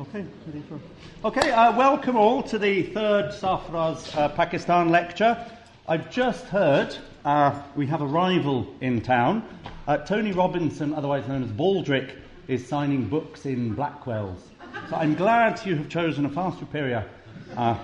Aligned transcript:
Okay, 0.00 0.24
okay. 1.24 1.50
Uh, 1.52 1.76
welcome 1.76 2.16
all 2.16 2.42
to 2.42 2.58
the 2.58 2.82
third 2.82 3.30
Sarfraz 3.30 4.16
uh, 4.16 4.28
Pakistan 4.30 4.88
lecture. 4.88 5.38
I've 5.86 6.10
just 6.10 6.46
heard 6.46 6.96
uh, 7.24 7.62
we 7.76 7.86
have 7.86 8.00
a 8.00 8.06
rival 8.06 8.66
in 8.80 9.00
town. 9.00 9.46
Uh, 9.86 9.98
Tony 9.98 10.32
Robinson, 10.32 10.94
otherwise 10.94 11.28
known 11.28 11.44
as 11.44 11.50
Baldrick, 11.52 12.16
is 12.48 12.66
signing 12.66 13.08
books 13.08 13.46
in 13.46 13.72
Blackwell's. 13.72 14.50
So 14.90 14.96
I'm 14.96 15.14
glad 15.14 15.64
you 15.64 15.76
have 15.76 15.88
chosen 15.88 16.26
a 16.26 16.30
far 16.30 16.52
superior 16.58 17.08
uh, 17.56 17.76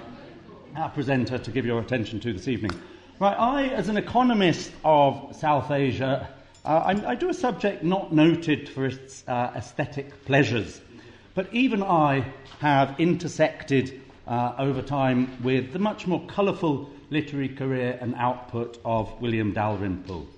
presenter 0.93 1.39
to 1.39 1.51
give 1.53 1.65
your 1.65 1.81
attention 1.81 2.19
to 2.21 2.33
this 2.33 2.49
evening. 2.49 2.73
Right, 3.21 3.39
I, 3.39 3.69
as 3.69 3.89
an 3.89 3.97
economist 3.97 4.73
of 4.85 5.37
South 5.37 5.71
Asia, 5.71 6.29
uh, 6.65 6.69
I, 6.69 7.11
I, 7.11 7.15
do 7.15 7.29
a 7.29 7.35
subject 7.35 7.85
not 7.85 8.13
noted 8.13 8.69
for 8.69 8.85
its 8.85 9.23
aesthetic 9.29 10.25
pleasures. 10.25 10.81
But 11.41 11.55
even 11.55 11.83
I 11.83 12.27
have 12.59 13.01
intersected 13.01 14.03
uh, 14.29 14.53
over 14.59 14.83
time 14.83 15.39
with 15.43 15.73
the 15.73 15.79
much 15.79 16.07
more 16.07 16.23
colourful 16.27 16.91
literary 17.09 17.49
career 17.49 17.99
and 18.03 18.15
output 18.17 18.79
of 18.85 19.19
William 19.23 19.55
Dalrymple. 19.55 20.29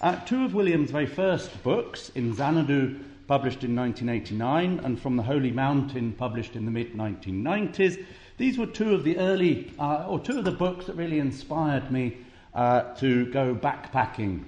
Uh, 0.00 0.16
two 0.24 0.44
of 0.44 0.52
William's 0.52 0.90
very 0.90 1.06
first 1.06 1.62
books, 1.62 2.08
In 2.16 2.34
Xanadu, 2.34 2.98
published 3.28 3.62
in 3.62 3.76
1989, 3.76 4.80
and 4.80 5.00
From 5.00 5.16
the 5.16 5.22
Holy 5.22 5.52
Mountain, 5.52 6.14
published 6.14 6.56
in 6.56 6.64
the 6.64 6.72
mid 6.72 6.94
1990s, 6.94 8.04
these 8.36 8.58
were 8.58 8.66
two 8.66 8.92
of 8.92 9.04
the 9.04 9.18
early, 9.18 9.72
uh, 9.78 10.08
or 10.08 10.18
two 10.18 10.36
of 10.36 10.44
the 10.44 10.50
books 10.50 10.86
that 10.86 10.96
really 10.96 11.20
inspired 11.20 11.92
me 11.92 12.16
uh, 12.54 12.92
to 12.94 13.26
go 13.26 13.54
backpacking. 13.54 14.42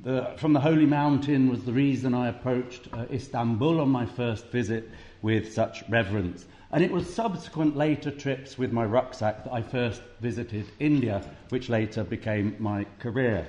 The, 0.00 0.32
from 0.36 0.54
the 0.54 0.60
Holy 0.60 0.86
Mountain 0.86 1.50
was 1.50 1.64
the 1.64 1.72
reason 1.72 2.14
I 2.14 2.28
approached 2.28 2.88
uh, 2.92 3.04
Istanbul 3.12 3.78
on 3.78 3.90
my 3.90 4.06
first 4.06 4.46
visit 4.46 4.88
with 5.20 5.52
such 5.52 5.84
reverence. 5.88 6.46
And 6.70 6.82
it 6.82 6.90
was 6.90 7.12
subsequent 7.12 7.76
later 7.76 8.10
trips 8.10 8.56
with 8.56 8.72
my 8.72 8.86
rucksack 8.86 9.44
that 9.44 9.52
I 9.52 9.60
first 9.60 10.00
visited 10.20 10.66
India, 10.80 11.22
which 11.50 11.68
later 11.68 12.04
became 12.04 12.56
my 12.58 12.86
career. 12.98 13.46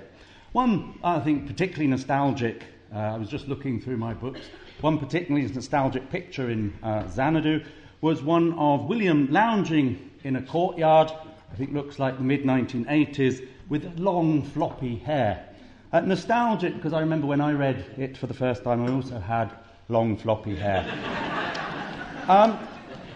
One, 0.52 1.00
I 1.02 1.22
think, 1.22 1.48
particularly 1.48 1.88
nostalgic, 1.88 2.66
uh, 2.94 3.00
I 3.00 3.18
was 3.18 3.30
just 3.30 3.48
looking 3.48 3.80
through 3.80 3.98
my 3.98 4.14
books, 4.14 4.42
one 4.82 5.00
particularly 5.00 5.48
nostalgic 5.48 6.10
picture 6.10 6.50
in 6.50 6.74
uh, 6.84 7.08
Xanadu 7.08 7.64
was 8.02 8.22
one 8.22 8.54
of 8.60 8.90
William 8.90 9.32
lounging 9.32 10.12
in 10.26 10.36
a 10.36 10.42
courtyard, 10.42 11.10
I 11.52 11.56
think 11.56 11.72
looks 11.72 12.00
like 12.00 12.18
the 12.18 12.24
mid 12.24 12.44
1980s, 12.44 13.48
with 13.70 13.98
long 13.98 14.44
floppy 14.44 14.98
hair. 14.98 15.48
Uh, 15.94 16.00
nostalgic 16.00 16.74
because 16.74 16.92
I 16.92 17.02
remember 17.02 17.28
when 17.28 17.40
I 17.40 17.52
read 17.52 17.86
it 18.00 18.18
for 18.18 18.26
the 18.26 18.34
first 18.34 18.64
time, 18.64 18.84
I 18.84 18.92
also 18.92 19.20
had 19.20 19.54
long 19.90 20.18
floppy 20.18 20.56
hair. 20.56 20.84
um, 22.28 22.58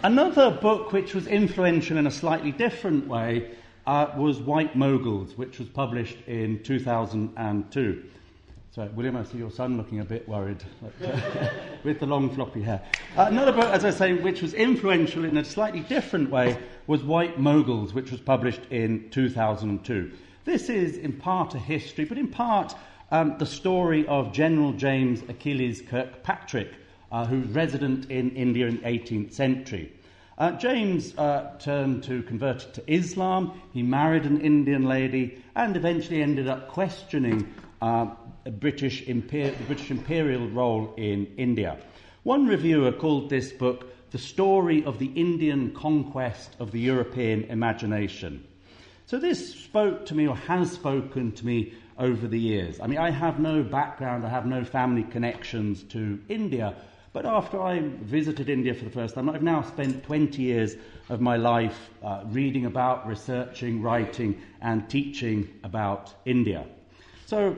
another 0.04 0.52
book 0.52 0.92
which 0.92 1.16
was 1.16 1.26
influential 1.26 1.98
in 1.98 2.06
a 2.06 2.12
slightly 2.12 2.52
different 2.52 3.08
way 3.08 3.50
uh, 3.88 4.12
was 4.16 4.38
White 4.38 4.76
Moguls, 4.76 5.36
which 5.36 5.58
was 5.58 5.68
published 5.70 6.18
in 6.28 6.62
2002. 6.62 8.04
So, 8.70 8.88
William, 8.96 9.18
I 9.18 9.24
see 9.24 9.40
your 9.40 9.50
son 9.50 9.76
looking 9.76 10.02
a 10.02 10.06
bit 10.06 10.30
worried 10.30 10.64
with 11.84 12.00
the 12.00 12.06
long 12.06 12.30
floppy 12.30 12.62
hair. 12.62 12.84
Uh, 13.18 13.26
another 13.28 13.54
book, 13.54 13.66
as 13.72 13.86
I 13.86 13.90
say, 13.90 14.14
which 14.14 14.44
was 14.44 14.54
influential 14.54 15.26
in 15.26 15.38
a 15.38 15.44
slightly 15.44 15.80
different 15.80 16.30
way 16.30 16.60
was 16.86 17.02
White 17.02 17.40
Moguls, 17.40 17.96
which 17.96 18.12
was 18.12 18.22
published 18.22 18.62
in 18.70 19.10
2002. 19.10 20.12
This 20.48 20.70
is 20.70 20.96
in 20.96 21.12
part 21.12 21.56
a 21.56 21.60
history, 21.60 22.06
but 22.06 22.18
in 22.18 22.30
part 22.30 22.74
um, 23.12 23.38
the 23.38 23.46
story 23.46 24.08
of 24.08 24.32
General 24.32 24.72
James 24.72 25.22
Achilles 25.28 25.82
Kirkpatrick, 25.82 26.72
uh, 27.12 27.26
who 27.26 27.42
was 27.42 27.50
resident 27.50 28.10
in 28.10 28.34
India 28.34 28.68
in 28.68 28.78
the 28.78 28.84
18th 28.84 29.34
century. 29.34 29.92
Uh, 30.38 30.52
James 30.52 31.14
uh, 31.18 31.52
turned 31.60 32.02
to 32.04 32.24
converted 32.24 32.74
to 32.76 32.84
Islam. 32.88 33.60
He 33.74 33.84
married 33.84 34.24
an 34.24 34.40
Indian 34.40 34.86
lady 34.86 35.44
and 35.58 35.76
eventually 35.76 36.22
ended 36.22 36.48
up 36.48 36.70
questioning 36.70 37.54
uh, 37.82 38.06
British 38.50 39.04
imper- 39.04 39.58
the 39.58 39.64
British 39.66 39.92
imperial 39.92 40.48
role 40.48 40.94
in 40.96 41.28
India. 41.36 41.78
One 42.24 42.48
reviewer 42.48 42.94
called 42.94 43.30
this 43.30 43.52
book 43.52 44.12
The 44.12 44.18
Story 44.18 44.86
of 44.86 44.98
the 44.98 45.12
Indian 45.14 45.74
Conquest 45.74 46.56
of 46.58 46.72
the 46.72 46.80
European 46.80 47.44
Imagination. 47.50 48.46
So 49.08 49.18
this 49.18 49.56
spoke 49.56 50.06
to 50.08 50.16
me 50.16 50.28
or 50.28 50.36
has 50.36 50.70
spoken 50.70 51.32
to 51.32 51.46
me 51.46 51.74
over 51.98 52.28
the 52.28 52.38
years. 52.38 52.82
I 52.82 52.88
mean, 52.88 53.00
I 53.00 53.10
have 53.10 53.40
no 53.40 53.64
background, 53.64 54.26
I 54.26 54.30
have 54.30 54.46
no 54.46 54.66
family 54.66 55.04
connections 55.04 55.84
to 55.84 56.20
India, 56.28 56.76
but 57.14 57.26
after 57.26 57.62
I 57.62 57.80
visited 58.02 58.50
India 58.50 58.74
for 58.74 58.84
the 58.84 58.92
first 58.92 59.16
time, 59.16 59.30
I've 59.30 59.42
now 59.42 59.62
spent 59.62 60.04
20 60.04 60.42
years 60.42 60.76
of 61.08 61.22
my 61.22 61.38
life 61.38 61.90
uh, 62.04 62.24
reading 62.26 62.66
about, 62.66 63.08
researching, 63.08 63.82
writing, 63.82 64.42
and 64.60 64.90
teaching 64.90 65.48
about 65.64 66.14
India. 66.26 66.66
So, 67.28 67.56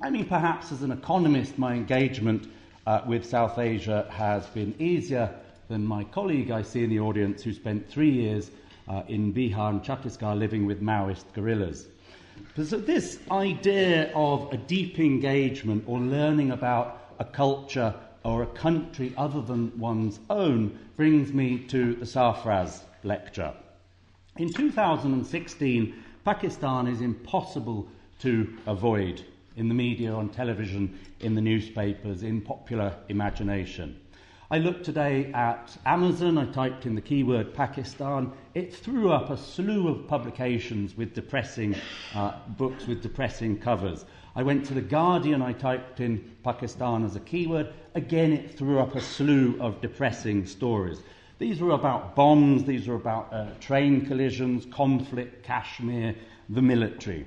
I 0.00 0.08
mean, 0.08 0.26
perhaps 0.26 0.70
as 0.70 0.82
an 0.82 0.92
economist, 0.92 1.58
my 1.58 1.74
engagement 1.74 2.46
uh, 2.86 3.00
with 3.04 3.26
South 3.26 3.58
Asia 3.58 4.06
has 4.12 4.46
been 4.46 4.76
easier 4.78 5.34
than 5.66 5.84
my 5.84 6.04
colleague 6.04 6.52
I 6.52 6.62
see 6.62 6.84
in 6.84 6.90
the 6.90 7.00
audience 7.00 7.42
who 7.42 7.52
spent 7.52 7.90
three 7.90 8.12
years 8.12 8.52
uh, 8.88 9.02
in 9.08 9.32
Bihar 9.32 9.70
and 9.70 9.82
Chhattisgarh 9.82 10.38
living 10.38 10.66
with 10.66 10.80
Maoist 10.80 11.32
guerrillas. 11.34 11.88
So, 12.56 12.78
this 12.78 13.18
idea 13.30 14.12
of 14.14 14.52
a 14.52 14.56
deep 14.56 14.98
engagement 14.98 15.84
or 15.86 15.98
learning 15.98 16.50
about 16.50 17.14
a 17.18 17.24
culture 17.24 17.94
or 18.24 18.42
a 18.42 18.46
country 18.46 19.12
other 19.16 19.40
than 19.40 19.78
one's 19.78 20.20
own 20.28 20.78
brings 20.96 21.32
me 21.32 21.58
to 21.68 21.94
the 21.94 22.04
Sarfraz 22.04 22.80
lecture. 23.02 23.52
In 24.36 24.52
2016, 24.52 25.94
Pakistan 26.24 26.86
is 26.86 27.00
impossible 27.00 27.88
to 28.20 28.56
avoid 28.66 29.24
in 29.56 29.68
the 29.68 29.74
media, 29.74 30.12
on 30.12 30.28
television, 30.28 30.98
in 31.20 31.34
the 31.34 31.40
newspapers, 31.40 32.22
in 32.22 32.40
popular 32.40 32.94
imagination. 33.08 34.00
I 34.52 34.58
looked 34.58 34.84
today 34.84 35.30
at 35.32 35.76
Amazon, 35.86 36.36
I 36.36 36.44
typed 36.44 36.84
in 36.84 36.96
the 36.96 37.00
keyword 37.00 37.54
Pakistan. 37.54 38.32
It 38.52 38.74
threw 38.74 39.12
up 39.12 39.30
a 39.30 39.36
slew 39.36 39.86
of 39.86 40.08
publications 40.08 40.96
with 40.96 41.14
depressing 41.14 41.76
uh, 42.16 42.32
books 42.58 42.88
with 42.88 43.00
depressing 43.00 43.60
covers. 43.60 44.04
I 44.34 44.42
went 44.42 44.66
to 44.66 44.74
The 44.74 44.80
Guardian, 44.80 45.40
I 45.40 45.52
typed 45.52 46.00
in 46.00 46.34
Pakistan 46.42 47.04
as 47.04 47.14
a 47.14 47.20
keyword. 47.20 47.72
Again, 47.94 48.32
it 48.32 48.58
threw 48.58 48.80
up 48.80 48.96
a 48.96 49.00
slew 49.00 49.56
of 49.60 49.80
depressing 49.80 50.44
stories. 50.46 51.00
These 51.38 51.60
were 51.60 51.70
about 51.70 52.16
bombs, 52.16 52.64
these 52.64 52.88
were 52.88 52.96
about 52.96 53.32
uh, 53.32 53.50
train 53.60 54.04
collisions, 54.04 54.66
conflict, 54.66 55.44
Kashmir, 55.44 56.16
the 56.48 56.62
military. 56.62 57.24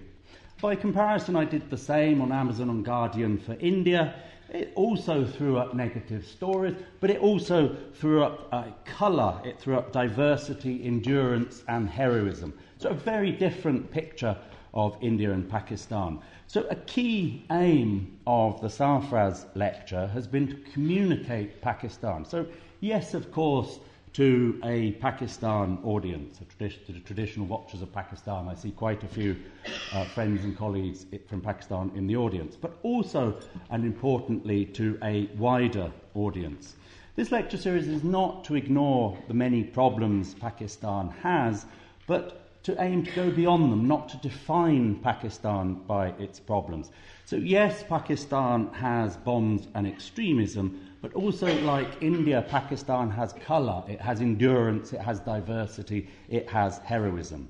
By 0.62 0.76
comparison, 0.76 1.38
I 1.38 1.46
did 1.46 1.70
the 1.70 1.78
same 1.78 2.20
on 2.20 2.34
Amazon 2.34 2.70
and 2.70 2.84
Guardian 2.84 3.38
for 3.38 3.54
India. 3.62 4.14
It 4.50 4.72
also 4.76 5.26
threw 5.26 5.58
up 5.58 5.74
negative 5.74 6.26
stories, 6.26 6.76
but 7.00 7.10
it 7.10 7.20
also 7.20 7.76
threw 7.96 8.24
up 8.24 8.48
uh, 8.52 8.66
colour, 8.86 9.42
it 9.44 9.60
threw 9.60 9.78
up 9.78 9.92
diversity, 9.92 10.84
endurance, 10.86 11.64
and 11.68 11.90
heroism. 11.90 12.54
So, 12.78 12.90
a 12.90 12.94
very 12.94 13.32
different 13.32 13.90
picture 13.90 14.38
of 14.74 14.98
India 15.02 15.32
and 15.32 15.50
Pakistan. 15.50 16.20
So, 16.48 16.68
a 16.70 16.76
key 16.76 17.46
aim 17.52 18.18
of 18.28 18.62
the 18.62 18.68
Sarfraz 18.68 19.46
lecture 19.56 20.08
has 20.08 20.28
been 20.28 20.48
to 20.48 20.56
communicate 20.72 21.62
Pakistan. 21.62 22.26
So, 22.26 22.46
yes, 22.82 23.14
of 23.14 23.32
course, 23.32 23.80
to 24.14 24.60
a 24.64 24.92
Pakistan 24.94 25.80
audience, 25.84 26.40
to 26.60 26.94
the 26.94 27.00
traditional 27.00 27.48
watchers 27.48 27.82
of 27.82 27.92
Pakistan. 27.92 28.48
I 28.48 28.54
see 28.54 28.72
quite 28.72 29.04
a 29.04 29.08
few 29.08 29.36
uh, 29.92 30.06
friends 30.06 30.44
and 30.44 30.56
colleagues 30.56 31.06
from 31.28 31.42
Pakistan 31.42 31.92
in 31.96 32.06
the 32.06 32.16
audience, 32.16 32.56
but 32.56 32.78
also 32.84 33.36
and 33.72 33.84
importantly 33.84 34.66
to 34.66 35.00
a 35.04 35.26
wider 35.38 35.92
audience. 36.14 36.76
This 37.16 37.32
lecture 37.32 37.58
series 37.58 37.88
is 37.88 38.04
not 38.04 38.44
to 38.46 38.56
ignore 38.56 39.18
the 39.28 39.34
many 39.34 39.64
problems 39.64 40.36
Pakistan 40.36 41.10
has, 41.22 41.66
but 42.06 42.64
to 42.64 42.82
aim 42.82 43.04
to 43.04 43.12
go 43.12 43.30
beyond 43.30 43.72
them, 43.72 43.88
not 43.88 44.10
to 44.10 44.18
define 44.18 44.96
Pakistan 44.96 45.76
by 45.86 46.08
its 46.20 46.40
problems. 46.40 46.92
So, 47.26 47.36
yes, 47.36 47.84
Pakistan 47.84 48.70
has 48.74 49.18
bombs 49.18 49.68
and 49.76 49.86
extremism, 49.86 50.93
but 51.04 51.14
also, 51.16 51.54
like 51.64 52.02
India, 52.02 52.46
Pakistan 52.50 53.10
has 53.10 53.34
colour, 53.34 53.84
it 53.90 54.00
has 54.00 54.22
endurance, 54.22 54.94
it 54.94 55.02
has 55.02 55.20
diversity, 55.20 56.08
it 56.30 56.48
has 56.48 56.78
heroism. 56.78 57.50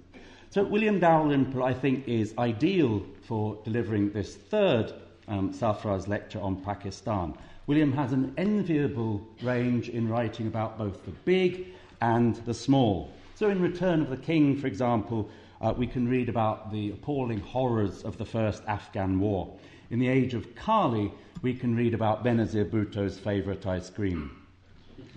So, 0.50 0.64
William 0.64 1.00
Dalrymple, 1.00 1.64
I 1.64 1.72
think, 1.72 2.08
is 2.08 2.34
ideal 2.40 3.06
for 3.22 3.60
delivering 3.64 4.12
this 4.12 4.36
third 4.36 4.92
um, 5.28 5.54
Sarfraz 5.54 6.08
lecture 6.08 6.42
on 6.42 6.64
Pakistan. 6.64 7.36
William 7.68 7.92
has 7.94 8.12
an 8.12 8.34
enviable 8.38 9.22
range 9.44 9.90
in 9.90 10.10
writing 10.10 10.48
about 10.48 10.80
both 10.80 11.06
the 11.06 11.12
big 11.24 11.68
and 12.02 12.38
the 12.48 12.56
small. 12.56 13.14
So, 13.36 13.50
in 13.50 13.62
Return 13.62 14.02
of 14.02 14.10
the 14.10 14.18
King, 14.18 14.58
for 14.58 14.66
example, 14.66 15.30
uh, 15.62 15.76
we 15.78 15.86
can 15.86 16.08
read 16.08 16.28
about 16.28 16.72
the 16.72 16.90
appalling 16.90 17.42
horrors 17.42 18.02
of 18.02 18.18
the 18.18 18.26
first 18.26 18.64
Afghan 18.66 19.20
war. 19.20 19.56
In 19.92 20.00
the 20.00 20.08
age 20.08 20.34
of 20.34 20.56
Kali, 20.56 21.12
we 21.44 21.54
can 21.54 21.76
read 21.76 21.94
about 21.94 22.24
Benazir 22.24 22.68
Bhutto's 22.68 23.20
favourite 23.20 23.68
ice 23.68 23.90
cream. 23.90 24.32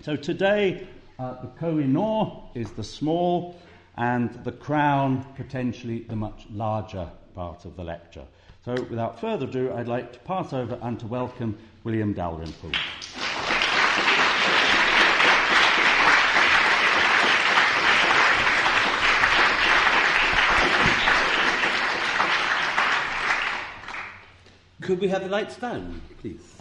So 0.03 0.17
today, 0.17 0.85
uh, 1.17 1.41
the 1.41 1.47
Koh-i-Noor 1.57 2.49
is 2.53 2.69
the 2.71 2.83
small, 2.83 3.57
and 3.95 4.31
the 4.43 4.51
Crown 4.51 5.25
potentially 5.35 5.99
the 5.99 6.17
much 6.17 6.45
larger 6.51 7.09
part 7.33 7.63
of 7.63 7.77
the 7.77 7.83
lecture. 7.83 8.25
So, 8.65 8.73
without 8.73 9.21
further 9.21 9.45
ado, 9.45 9.71
I'd 9.73 9.87
like 9.87 10.11
to 10.13 10.19
pass 10.19 10.51
over 10.51 10.77
and 10.81 10.99
to 10.99 11.07
welcome 11.07 11.57
William 11.85 12.11
Dalrymple. 12.11 12.71
Could 24.87 25.01
we 25.01 25.09
have 25.09 25.23
the 25.23 25.27
lights 25.27 25.57
down, 25.57 26.01
please? 26.21 26.55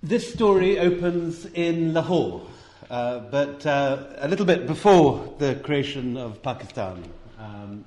This 0.00 0.32
story 0.32 0.78
opens 0.78 1.44
in 1.44 1.92
Lahore, 1.92 2.46
uh, 2.88 3.18
but 3.18 3.66
uh, 3.66 4.04
a 4.18 4.28
little 4.28 4.46
bit 4.46 4.64
before 4.68 5.34
the 5.38 5.56
creation 5.56 6.16
of 6.16 6.40
Pakistan. 6.40 7.02
Um, 7.36 7.84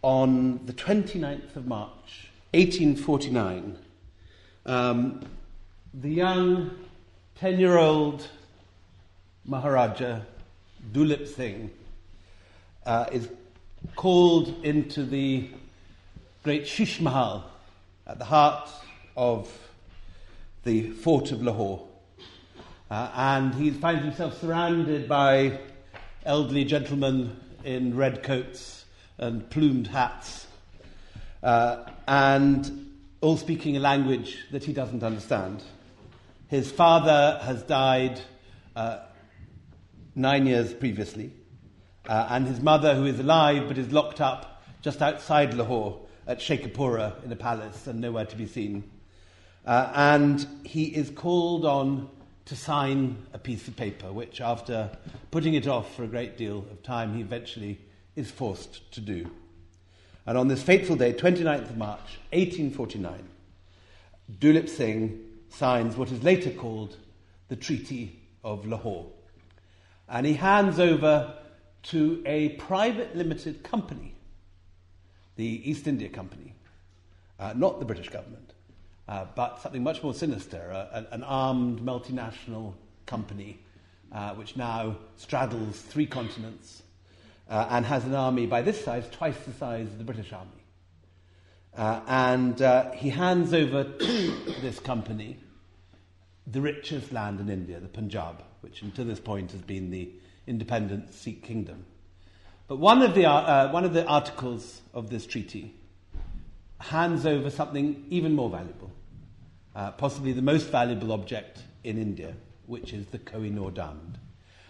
on 0.00 0.64
the 0.64 0.72
29th 0.72 1.56
of 1.56 1.66
March, 1.66 2.30
1849, 2.52 3.76
um, 4.64 5.20
the 5.92 6.08
young 6.08 6.70
10 7.38 7.60
year 7.60 7.76
old 7.76 8.26
Maharaja 9.44 10.20
Dulip 10.90 11.28
Singh 11.28 11.70
uh, 12.86 13.04
is 13.12 13.28
called 13.94 14.64
into 14.64 15.04
the 15.04 15.50
great 16.48 16.66
Shish 16.66 16.98
Mahal 16.98 17.44
at 18.06 18.18
the 18.18 18.24
heart 18.24 18.70
of 19.18 19.52
the 20.64 20.92
fort 20.92 21.30
of 21.30 21.42
Lahore. 21.42 21.86
Uh, 22.90 23.10
and 23.14 23.54
he 23.54 23.70
finds 23.70 24.02
himself 24.02 24.40
surrounded 24.40 25.06
by 25.06 25.60
elderly 26.24 26.64
gentlemen 26.64 27.38
in 27.64 27.94
red 27.94 28.22
coats 28.22 28.86
and 29.18 29.50
plumed 29.50 29.88
hats, 29.88 30.46
uh, 31.42 31.84
and 32.06 32.94
all 33.20 33.36
speaking 33.36 33.76
a 33.76 33.80
language 33.80 34.38
that 34.50 34.64
he 34.64 34.72
doesn't 34.72 35.02
understand. 35.02 35.62
His 36.46 36.70
father 36.70 37.40
has 37.42 37.62
died 37.64 38.22
uh, 38.74 39.00
nine 40.14 40.46
years 40.46 40.72
previously, 40.72 41.30
uh, 42.08 42.28
and 42.30 42.46
his 42.46 42.62
mother, 42.62 42.94
who 42.94 43.04
is 43.04 43.20
alive 43.20 43.68
but 43.68 43.76
is 43.76 43.92
locked 43.92 44.22
up 44.22 44.64
just 44.80 45.02
outside 45.02 45.52
Lahore, 45.52 46.07
at 46.28 46.40
Sheikhupura 46.40 47.24
in 47.24 47.32
a 47.32 47.36
palace 47.36 47.86
and 47.86 48.00
nowhere 48.00 48.26
to 48.26 48.36
be 48.36 48.46
seen. 48.46 48.84
Uh, 49.66 49.90
and 49.94 50.46
he 50.62 50.84
is 50.84 51.10
called 51.10 51.64
on 51.64 52.08
to 52.44 52.54
sign 52.54 53.16
a 53.32 53.38
piece 53.38 53.66
of 53.66 53.76
paper, 53.76 54.12
which, 54.12 54.40
after 54.40 54.90
putting 55.30 55.54
it 55.54 55.66
off 55.66 55.94
for 55.96 56.04
a 56.04 56.06
great 56.06 56.36
deal 56.36 56.58
of 56.70 56.82
time, 56.82 57.14
he 57.14 57.20
eventually 57.20 57.78
is 58.14 58.30
forced 58.30 58.92
to 58.92 59.00
do. 59.00 59.30
And 60.26 60.36
on 60.36 60.48
this 60.48 60.62
fateful 60.62 60.96
day, 60.96 61.14
29th 61.14 61.70
of 61.70 61.76
March, 61.76 62.18
1849, 62.32 63.28
Dulip 64.38 64.68
Singh 64.68 65.24
signs 65.48 65.96
what 65.96 66.12
is 66.12 66.22
later 66.22 66.50
called 66.50 66.96
the 67.48 67.56
Treaty 67.56 68.18
of 68.44 68.66
Lahore. 68.66 69.06
And 70.08 70.26
he 70.26 70.34
hands 70.34 70.78
over 70.78 71.34
to 71.84 72.22
a 72.26 72.50
private 72.50 73.16
limited 73.16 73.62
company 73.62 74.14
the 75.38 75.70
East 75.70 75.86
India 75.86 76.08
Company, 76.08 76.52
uh, 77.38 77.54
not 77.56 77.78
the 77.78 77.84
British 77.86 78.08
government, 78.08 78.54
uh, 79.08 79.24
but 79.36 79.60
something 79.62 79.84
much 79.84 80.02
more 80.02 80.12
sinister, 80.12 80.72
uh, 80.72 81.04
an 81.12 81.22
armed 81.22 81.80
multinational 81.80 82.74
company 83.06 83.56
uh, 84.10 84.34
which 84.34 84.56
now 84.56 84.96
straddles 85.16 85.80
three 85.80 86.06
continents 86.06 86.82
uh, 87.48 87.68
and 87.70 87.86
has 87.86 88.04
an 88.04 88.16
army 88.16 88.46
by 88.46 88.60
this 88.62 88.84
size 88.84 89.08
twice 89.12 89.38
the 89.46 89.52
size 89.52 89.86
of 89.86 89.98
the 89.98 90.04
British 90.04 90.32
army. 90.32 90.50
And 92.08 92.58
he 92.96 93.10
hands 93.10 93.54
over 93.54 93.84
to 93.84 94.32
this 94.60 94.80
company 94.80 95.38
the 96.48 96.60
richest 96.60 97.12
land 97.12 97.38
in 97.38 97.48
India, 97.48 97.78
the 97.78 97.88
Punjab, 97.88 98.42
which 98.62 98.82
until 98.82 99.04
this 99.04 99.20
point 99.20 99.52
has 99.52 99.60
been 99.60 99.90
the 99.90 100.10
independent 100.48 101.14
Sikh 101.14 101.44
kingdom. 101.44 101.84
But 102.68 102.76
one 102.76 103.00
of 103.00 103.14
the, 103.14 103.24
uh, 103.24 103.72
one 103.72 103.86
of 103.86 103.94
the 103.94 104.06
articles 104.06 104.82
of 104.92 105.08
this 105.08 105.26
treaty 105.26 105.74
hands 106.78 107.24
over 107.24 107.50
something 107.50 108.04
even 108.10 108.34
more 108.34 108.50
valuable, 108.50 108.90
uh, 109.74 109.92
possibly 109.92 110.32
the 110.32 110.42
most 110.42 110.68
valuable 110.68 111.12
object 111.12 111.60
in 111.82 111.96
India, 111.96 112.34
which 112.66 112.92
is 112.92 113.06
the 113.06 113.18
Koh-i-Noor 113.18 113.70
diamond. 113.70 114.18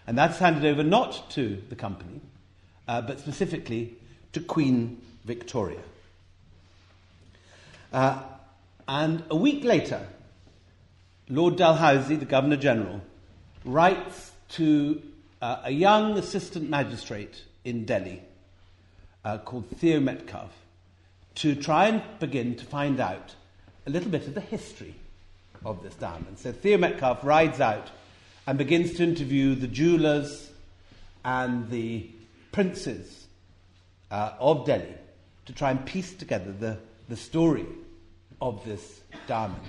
And 0.07 0.17
that's 0.17 0.39
handed 0.39 0.65
over 0.65 0.85
not 0.85 1.29
to 1.33 1.61
the 1.69 1.75
company, 1.75 2.21
uh, 2.87 3.03
but 3.03 3.19
specifically 3.19 3.97
to 4.33 4.41
Queen 4.41 5.03
Victoria. 5.25 5.81
Uh, 7.93 8.23
and 8.87 9.25
a 9.29 9.37
week 9.37 9.65
later, 9.65 10.07
Lord 11.29 11.57
Dalhousie, 11.57 12.15
the 12.15 12.25
Governor 12.25 12.57
General, 12.57 13.03
writes 13.65 14.31
to 14.51 15.03
uh, 15.43 15.63
a 15.65 15.71
young 15.73 16.17
assistant 16.17 16.71
magistrate 16.71 17.43
in 17.69 17.85
Delhi 17.85 18.23
uh, 19.25 19.39
called 19.39 19.69
Theo 19.77 20.01
Metcalfe 20.01 20.57
to 21.37 21.55
try 21.55 21.89
and 21.89 22.03
begin 22.19 22.57
to 22.57 22.65
find 22.65 22.99
out 22.99 23.35
a 23.87 23.91
little 23.91 24.11
bit 24.11 24.27
of 24.27 24.35
the 24.35 24.41
history 24.41 24.95
of 25.65 25.83
this 25.83 25.95
diamond. 25.95 26.39
So 26.39 26.53
Theo 26.53 26.79
Metcalfe 26.79 27.23
rides 27.23 27.61
out 27.61 27.91
and 28.47 28.57
begins 28.57 28.95
to 28.95 29.05
interview 29.05 29.55
the 29.55 29.67
jewelers 29.67 30.51
and 31.25 31.69
the 31.71 32.09
princes 32.53 33.27
uh, 34.11 34.33
of 34.39 34.65
Delhi 34.65 34.95
to 35.47 35.53
try 35.53 35.71
and 35.71 35.85
piece 35.85 36.15
together 36.15 36.53
the, 36.53 36.79
the 37.09 37.17
story 37.17 37.67
of 38.41 38.65
this 38.65 39.01
diamond. 39.27 39.61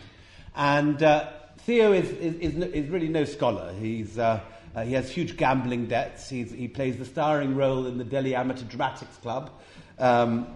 And 0.56 1.04
uh, 1.04 1.32
Theo 1.60 1.92
is, 1.92 2.10
is, 2.12 2.36
is, 2.36 2.56
is, 2.56 2.90
really 2.90 3.10
no 3.10 3.26
scholar. 3.26 3.74
He's, 3.74 4.18
uh, 4.18 4.40
uh, 4.76 4.84
he 4.84 4.94
has 4.94 5.10
huge 5.10 5.38
gambling 5.38 5.88
debts. 5.88 6.30
He's, 6.30 6.52
he 6.52 6.68
plays 6.68 6.98
the 6.98 7.06
starring 7.06 7.56
role 7.56 7.86
in 7.88 7.98
the 7.98 8.04
Delhi 8.04 8.36
Amateur 8.36 8.66
Dramatics 8.66 9.18
Club. 9.18 9.52
Um, 9.98 10.48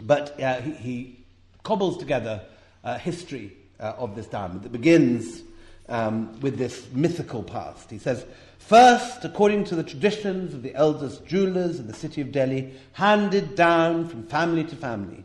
but 0.00 0.40
uh, 0.40 0.60
he, 0.60 0.72
he, 0.72 1.20
cobbles 1.62 1.96
together 1.96 2.42
a 2.82 2.98
history 2.98 3.56
uh, 3.80 3.94
of 3.96 4.14
this 4.14 4.26
diamond 4.26 4.62
that 4.62 4.70
begins 4.70 5.42
um, 5.88 6.38
with 6.40 6.58
this 6.58 6.86
mythical 6.92 7.42
past. 7.42 7.90
He 7.90 7.96
says, 7.96 8.26
First, 8.58 9.24
according 9.24 9.64
to 9.64 9.74
the 9.74 9.82
traditions 9.82 10.52
of 10.52 10.62
the 10.62 10.74
eldest 10.74 11.24
jewelers 11.24 11.80
in 11.80 11.86
the 11.86 11.94
city 11.94 12.20
of 12.20 12.32
Delhi, 12.32 12.74
handed 12.92 13.54
down 13.54 14.06
from 14.06 14.24
family 14.24 14.64
to 14.64 14.76
family, 14.76 15.24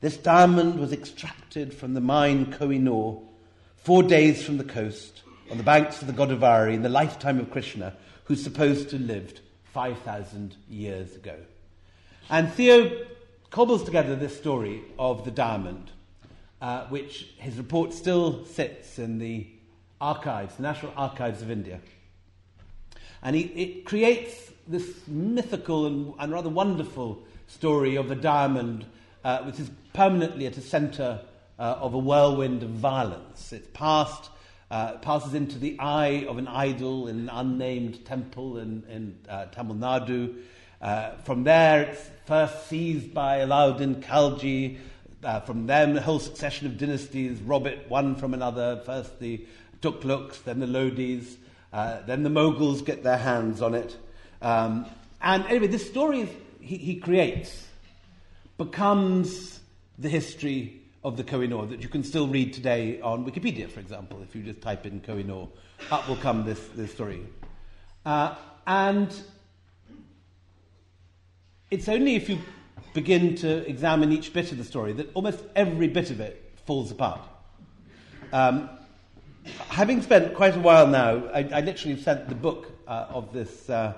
this 0.00 0.16
diamond 0.16 0.78
was 0.78 0.92
extracted 0.92 1.74
from 1.74 1.94
the 1.94 2.00
mine 2.00 2.52
Koh-i-Noor, 2.52 3.20
four 3.76 4.02
days 4.04 4.44
from 4.44 4.58
the 4.58 4.64
coast, 4.64 5.23
on 5.50 5.58
the 5.58 5.62
banks 5.62 6.00
of 6.00 6.06
the 6.06 6.12
Godavari 6.12 6.74
in 6.74 6.82
the 6.82 6.88
lifetime 6.88 7.38
of 7.38 7.50
Krishna, 7.50 7.94
who's 8.24 8.42
supposed 8.42 8.90
to 8.90 8.98
have 8.98 9.06
lived 9.06 9.40
5,000 9.72 10.56
years 10.68 11.14
ago. 11.14 11.36
And 12.30 12.52
Theo 12.52 13.06
cobbles 13.50 13.84
together 13.84 14.16
this 14.16 14.36
story 14.36 14.82
of 14.98 15.24
the 15.24 15.30
diamond, 15.30 15.90
uh, 16.60 16.86
which 16.86 17.28
his 17.36 17.56
report 17.56 17.92
still 17.92 18.44
sits 18.46 18.98
in 18.98 19.18
the 19.18 19.46
archives, 20.00 20.56
the 20.56 20.62
National 20.62 20.92
Archives 20.96 21.42
of 21.42 21.50
India. 21.50 21.80
And 23.22 23.36
he, 23.36 23.42
it 23.42 23.84
creates 23.84 24.50
this 24.66 25.06
mythical 25.06 25.86
and, 25.86 26.14
and, 26.18 26.32
rather 26.32 26.48
wonderful 26.48 27.22
story 27.46 27.96
of 27.96 28.10
a 28.10 28.14
diamond 28.14 28.86
uh, 29.24 29.42
which 29.42 29.60
is 29.60 29.70
permanently 29.92 30.46
at 30.46 30.54
the 30.54 30.60
centre 30.60 31.20
uh, 31.58 31.62
of 31.80 31.94
a 31.94 31.98
whirlwind 31.98 32.62
of 32.62 32.70
violence. 32.70 33.52
It's 33.52 33.68
passed 33.72 34.30
uh, 34.70 34.92
passes 34.98 35.34
into 35.34 35.58
the 35.58 35.78
eye 35.78 36.26
of 36.28 36.38
an 36.38 36.48
idol 36.48 37.08
in 37.08 37.20
an 37.20 37.28
unnamed 37.28 38.04
temple 38.04 38.58
in, 38.58 38.82
in 38.88 39.18
uh, 39.28 39.46
Tamil 39.46 39.76
Nadu. 39.76 40.36
Uh, 40.80 41.12
from 41.24 41.44
there, 41.44 41.82
it's 41.82 42.10
first 42.26 42.68
seized 42.68 43.14
by 43.14 43.38
Alauddin 43.38 44.02
Khalji. 44.02 44.78
Uh, 45.22 45.40
from 45.40 45.66
them, 45.66 45.96
a 45.96 46.00
whole 46.00 46.18
succession 46.18 46.66
of 46.66 46.76
dynasties 46.76 47.40
rob 47.40 47.66
it 47.66 47.88
one 47.88 48.14
from 48.14 48.34
another. 48.34 48.82
First 48.84 49.20
the 49.20 49.44
Tughlaqs, 49.80 50.42
then 50.44 50.60
the 50.60 50.66
Lodis, 50.66 51.36
uh, 51.72 52.00
then 52.06 52.22
the 52.22 52.30
Mughals 52.30 52.84
get 52.84 53.02
their 53.02 53.18
hands 53.18 53.62
on 53.62 53.74
it. 53.74 53.96
Um, 54.42 54.86
and 55.22 55.46
anyway, 55.46 55.68
this 55.68 55.88
story 55.88 56.28
he, 56.60 56.76
he 56.76 56.96
creates 56.96 57.66
becomes 58.58 59.60
the 59.98 60.08
history 60.08 60.80
of 61.04 61.18
the 61.18 61.24
Koh-i-Noor 61.24 61.66
that 61.66 61.82
you 61.82 61.88
can 61.88 62.02
still 62.02 62.26
read 62.26 62.54
today 62.54 63.00
on 63.02 63.30
Wikipedia, 63.30 63.70
for 63.70 63.80
example. 63.80 64.22
If 64.22 64.34
you 64.34 64.42
just 64.42 64.62
type 64.62 64.86
in 64.86 65.00
Koh-i-Noor, 65.00 65.48
up 65.90 66.08
will 66.08 66.16
come 66.16 66.44
this, 66.44 66.60
this 66.74 66.92
story. 66.92 67.26
Uh, 68.06 68.34
and 68.66 69.14
it's 71.70 71.88
only 71.88 72.16
if 72.16 72.28
you 72.28 72.38
begin 72.94 73.34
to 73.34 73.68
examine 73.68 74.12
each 74.12 74.32
bit 74.32 74.50
of 74.50 74.58
the 74.58 74.64
story 74.64 74.92
that 74.94 75.10
almost 75.14 75.40
every 75.54 75.88
bit 75.88 76.10
of 76.10 76.20
it 76.20 76.52
falls 76.64 76.90
apart. 76.90 77.20
Um, 78.32 78.70
having 79.68 80.00
spent 80.00 80.34
quite 80.34 80.56
a 80.56 80.60
while 80.60 80.86
now, 80.86 81.28
I, 81.34 81.48
I 81.52 81.60
literally 81.60 82.00
sent 82.00 82.28
the 82.28 82.34
book 82.34 82.72
uh, 82.88 83.06
of 83.10 83.32
this, 83.32 83.68
uh, 83.68 83.92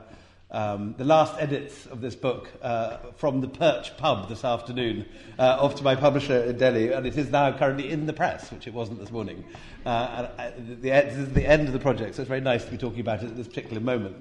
um, 0.51 0.95
the 0.97 1.05
last 1.05 1.35
edits 1.41 1.87
of 1.87 2.01
this 2.01 2.15
book 2.15 2.49
uh, 2.63 2.99
from 3.17 3.41
the 3.41 3.49
Perch 3.49 3.97
pub 3.97 4.29
this 4.29 4.45
afternoon 4.45 5.07
uh, 5.39 5.59
off 5.61 5.75
to 5.77 5.83
my 5.83 5.97
publisher 5.97 6.45
in 6.45 6.57
Delhi, 6.57 6.93
and 6.93 7.07
it 7.07 7.19
is 7.19 7.31
now 7.31 7.57
currently 7.57 7.91
in 7.91 8.07
the 8.07 8.13
press, 8.13 8.51
which 8.53 8.67
it 8.67 8.75
wasn't 8.75 9.01
this 9.01 9.11
morning. 9.11 9.45
Uh, 9.85 10.29
and, 10.39 10.83
the, 10.83 10.91
this 10.91 11.17
is 11.17 11.33
the 11.33 11.47
end 11.47 11.67
of 11.67 11.73
the 11.73 11.81
project, 11.81 12.15
so 12.15 12.23
it's 12.23 12.29
very 12.29 12.41
nice 12.41 12.65
to 12.65 12.71
be 12.71 12.79
talking 12.79 13.01
about 13.01 13.23
it 13.23 13.27
at 13.27 13.37
this 13.37 13.49
particular 13.49 13.81
moment. 13.81 14.17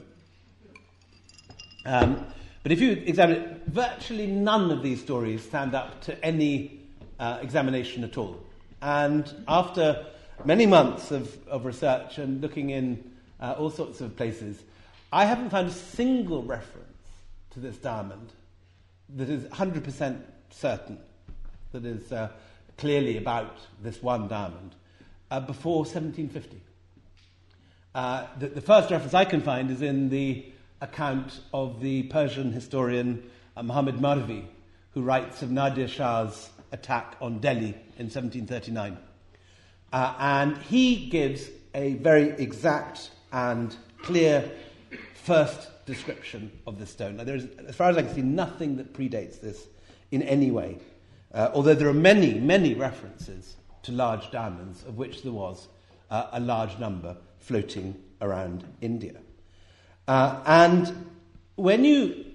Um, 1.86 2.26
but 2.64 2.72
if 2.72 2.82
you 2.82 2.94
examine 2.94 3.38
it, 3.38 3.62
virtually 3.68 4.26
none 4.26 4.72
of 4.72 4.82
these 4.82 5.00
stories 5.00 5.44
stand 5.44 5.76
up 5.76 6.02
to 6.02 6.26
any 6.26 6.80
uh, 7.20 7.38
examination 7.42 8.04
at 8.04 8.18
all. 8.18 8.42
And 8.82 9.32
after 9.48 10.08
many 10.44 10.66
months 10.66 11.12
of, 11.12 11.38
of 11.48 11.66
research 11.66 12.18
and 12.18 12.42
looking 12.42 12.72
in 12.72 13.12
uh, 13.40 13.56
all 13.60 13.70
sorts 13.70 14.02
of 14.02 14.18
places, 14.18 14.64
I 15.12 15.26
haven't 15.26 15.50
found 15.50 15.68
a 15.68 15.72
single 15.72 16.44
reference 16.44 16.86
to 17.52 17.60
this 17.60 17.78
diamond 17.78 18.32
that 19.16 19.30
is 19.30 19.44
100% 19.46 20.22
certain, 20.50 20.98
that 21.72 21.86
is 21.86 22.12
uh, 22.12 22.30
clearly 22.78 23.18
about 23.18 23.58
this 23.82 24.02
one 24.02 24.28
diamond, 24.28 24.76
uh, 25.32 25.40
before 25.40 25.80
1750. 25.80 26.62
Uh, 27.94 28.28
the, 28.40 28.48
the, 28.48 28.62
first 28.62 28.92
reference 28.92 29.14
I 29.14 29.24
can 29.24 29.42
find 29.42 29.72
is 29.72 29.82
in 29.82 30.10
the 30.10 30.46
account 30.82 31.40
of 31.54 31.80
the 31.80 32.04
Persian 32.04 32.52
historian 32.52 33.24
uh, 33.56 33.64
Muhammad 33.64 34.02
Marvi, 34.02 34.46
who 34.92 35.02
writes 35.02 35.42
of 35.42 35.52
Nadir 35.52 35.88
Shah's 35.88 36.50
attack 36.72 37.16
on 37.22 37.40
Delhi 37.40 37.74
in 37.98 38.08
1739. 38.08 38.98
Uh, 39.94 40.14
and 40.20 40.58
he 40.58 41.08
gives 41.10 41.48
a 41.74 41.94
very 41.96 42.32
exact 42.32 43.12
and 43.32 43.76
clear 44.02 44.52
first 45.14 45.70
description 45.86 46.52
of 46.66 46.80
the 46.80 46.86
stone. 46.86 47.18
Now, 47.18 47.24
there 47.24 47.36
is, 47.36 47.48
as 47.68 47.76
far 47.76 47.90
as 47.90 47.98
I 47.98 48.04
can 48.04 48.14
see, 48.14 48.22
nothing 48.22 48.78
that 48.78 48.94
predates 48.94 49.40
this 49.40 49.68
in 50.12 50.22
any 50.24 50.52
way, 50.52 50.80
uh, 51.34 51.52
although 51.54 51.74
there 51.74 51.88
are 51.88 51.94
many, 51.94 52.40
many 52.40 52.74
references 52.74 53.56
to 53.84 53.92
large 53.92 54.32
diamonds, 54.32 54.84
of 54.84 54.98
which 54.98 55.24
there 55.24 55.32
was 55.32 55.68
uh, 56.10 56.28
a 56.32 56.40
large 56.40 56.78
number 56.80 57.16
floating 57.40 57.96
around 58.22 58.64
India. 58.82 59.20
Uh, 60.08 60.42
and 60.46 61.06
when 61.56 61.84
you 61.86 62.26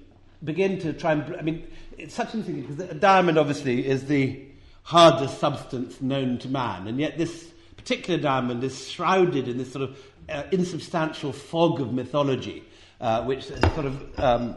begin 0.45 0.79
to 0.81 0.93
try 0.93 1.13
and, 1.13 1.37
I 1.37 1.43
mean, 1.43 1.67
it's 1.99 2.15
such 2.15 2.35
an 2.35 2.41
interesting 2.41 2.63
because 2.63 2.91
a 2.91 2.95
diamond 2.95 3.39
obviously 3.39 3.87
is 3.87 4.07
the 4.07 4.43
hardest 4.83 5.39
substance 5.39 6.01
known 6.01 6.39
to 6.39 6.49
man, 6.49 6.89
and 6.89 6.99
yet 6.99 7.19
this 7.19 7.51
particular 7.77 8.21
diamond 8.21 8.63
is 8.65 8.89
shrouded 8.89 9.49
in 9.49 9.59
this 9.59 9.73
sort 9.73 9.89
of 9.89 9.99
uh, 10.29 10.45
insubstantial 10.51 11.33
fog 11.33 11.81
of 11.81 11.93
mythology, 11.93 12.65
uh, 13.01 13.25
which 13.25 13.45
sort 13.45 13.87
of 13.87 14.21
um, 14.21 14.57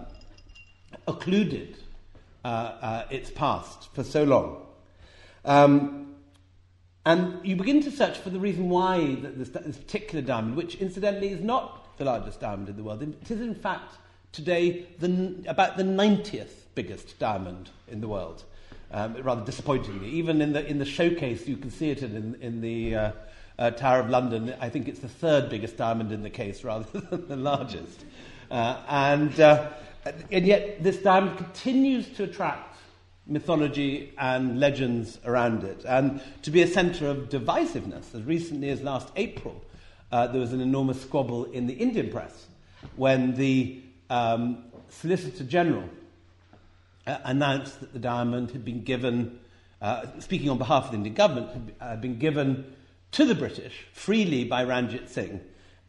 occluded 1.08 1.78
uh, 2.46 2.48
uh 2.48 3.06
its 3.10 3.30
past 3.32 3.94
for 3.94 4.04
so 4.04 4.24
long. 4.24 4.66
Um, 5.46 6.16
and 7.06 7.46
you 7.46 7.56
begin 7.56 7.82
to 7.84 7.92
search 7.92 8.18
for 8.18 8.30
the 8.30 8.40
reason 8.40 8.70
why 8.70 9.16
this, 9.16 9.50
this 9.50 9.78
particular 9.78 10.22
diamond, 10.22 10.56
which 10.56 10.76
incidentally 10.76 11.30
is 11.30 11.42
not 11.42 11.98
the 11.98 12.06
largest 12.06 12.40
diamond 12.40 12.70
in 12.70 12.78
the 12.78 12.84
world, 12.84 13.02
it 13.02 13.30
is 13.30 13.42
in 13.42 13.56
fact 13.56 13.96
today 14.32 14.88
the, 15.00 15.44
about 15.48 15.76
the 15.78 15.84
90th 15.84 16.64
biggest 16.76 17.20
diamond 17.20 17.70
in 17.88 18.02
the 18.02 18.08
world 18.08 18.44
um, 18.92 19.16
rather 19.22 19.44
disappointingly. 19.44 20.10
Even 20.10 20.42
in 20.42 20.54
the, 20.54 20.66
in 20.66 20.80
the 20.80 20.86
showcase, 20.86 21.48
you 21.48 21.58
can 21.58 21.72
see 21.72 21.90
it 21.90 22.04
in, 22.04 22.36
in 22.42 22.62
the 22.62 22.96
uh, 22.96 23.12
uh, 23.60 23.72
Tower 23.72 24.00
of 24.00 24.10
London. 24.10 24.54
I 24.60 24.70
think 24.70 24.88
it's 24.88 25.00
the 25.00 25.08
third 25.08 25.50
biggest 25.50 25.78
diamond 25.78 26.12
in 26.12 26.24
the 26.24 26.30
case 26.30 26.64
rather 26.64 27.00
than 27.00 27.28
the 27.28 27.36
largest. 27.36 28.06
Uh, 28.50 28.78
and, 28.88 29.40
uh, 29.40 29.70
and 30.32 30.46
yet, 30.46 30.84
this 30.84 30.98
diamond 30.98 31.38
continues 31.38 32.10
to 32.10 32.24
attract 32.24 32.78
mythology 33.26 34.14
and 34.18 34.60
legends 34.60 35.18
around 35.26 35.64
it, 35.64 35.86
and 35.86 36.22
to 36.42 36.52
be 36.52 36.62
a 36.62 36.68
centre 36.68 37.08
of 37.08 37.30
divisiveness. 37.30 38.14
As 38.14 38.22
recently 38.24 38.70
as 38.70 38.82
last 38.82 39.10
April, 39.16 39.64
uh, 40.12 40.28
there 40.28 40.42
was 40.42 40.54
an 40.54 40.62
enormous 40.62 41.02
squabble 41.02 41.46
in 41.46 41.66
the 41.66 41.74
Indian 41.74 42.12
press 42.12 42.48
when 42.98 43.34
the 43.36 43.82
um, 44.10 44.66
Solicitor 44.90 45.46
General 45.46 45.86
uh, 47.08 47.18
announced 47.24 47.80
that 47.80 47.94
the 47.94 48.00
diamond 48.00 48.52
had 48.52 48.66
been 48.66 48.84
given, 48.84 49.40
uh, 49.82 50.06
speaking 50.20 50.50
on 50.50 50.58
behalf 50.58 50.86
of 50.86 50.92
the 50.92 50.98
Indian 50.98 51.16
government, 51.16 51.50
had 51.52 51.74
uh, 51.80 51.96
been 51.96 52.20
given 52.20 52.76
to 53.14 53.26
the 53.26 53.36
British 53.36 53.86
freely 53.94 54.44
by 54.44 54.64
Ranjit 54.64 55.10
Singh 55.10 55.40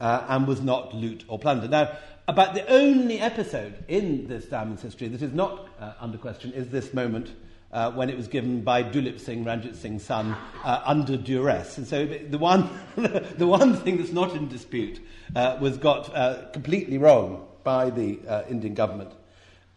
uh, 0.00 0.26
and 0.28 0.46
was 0.46 0.60
not 0.60 0.94
loot 0.94 1.24
or 1.28 1.38
plunder. 1.38 1.68
Now, 1.68 1.96
about 2.28 2.54
the 2.54 2.66
only 2.70 3.18
episode 3.18 3.84
in 3.88 4.28
this 4.28 4.46
diamond's 4.46 4.82
history 4.82 5.08
that 5.08 5.22
is 5.22 5.32
not 5.32 5.68
uh, 5.80 5.94
under 6.00 6.18
question 6.18 6.52
is 6.52 6.68
this 6.68 6.94
moment 6.94 7.32
uh, 7.72 7.90
when 7.92 8.08
it 8.08 8.16
was 8.16 8.28
given 8.28 8.60
by 8.62 8.82
Dulip 8.82 9.18
Singh, 9.18 9.44
Ranjit 9.44 9.74
Singh's 9.74 10.04
son, 10.04 10.36
uh, 10.62 10.82
under 10.84 11.16
duress. 11.16 11.76
And 11.76 11.86
so 11.86 12.06
the 12.06 12.38
one, 12.38 12.70
the 12.96 13.46
one 13.46 13.74
thing 13.74 13.96
that's 13.96 14.12
not 14.12 14.34
in 14.36 14.48
dispute 14.48 15.00
uh, 15.34 15.58
was 15.60 15.76
got 15.76 16.14
uh, 16.14 16.46
completely 16.52 16.98
wrong 16.98 17.46
by 17.64 17.90
the 17.90 18.20
Indian 18.48 18.74
government. 18.74 19.12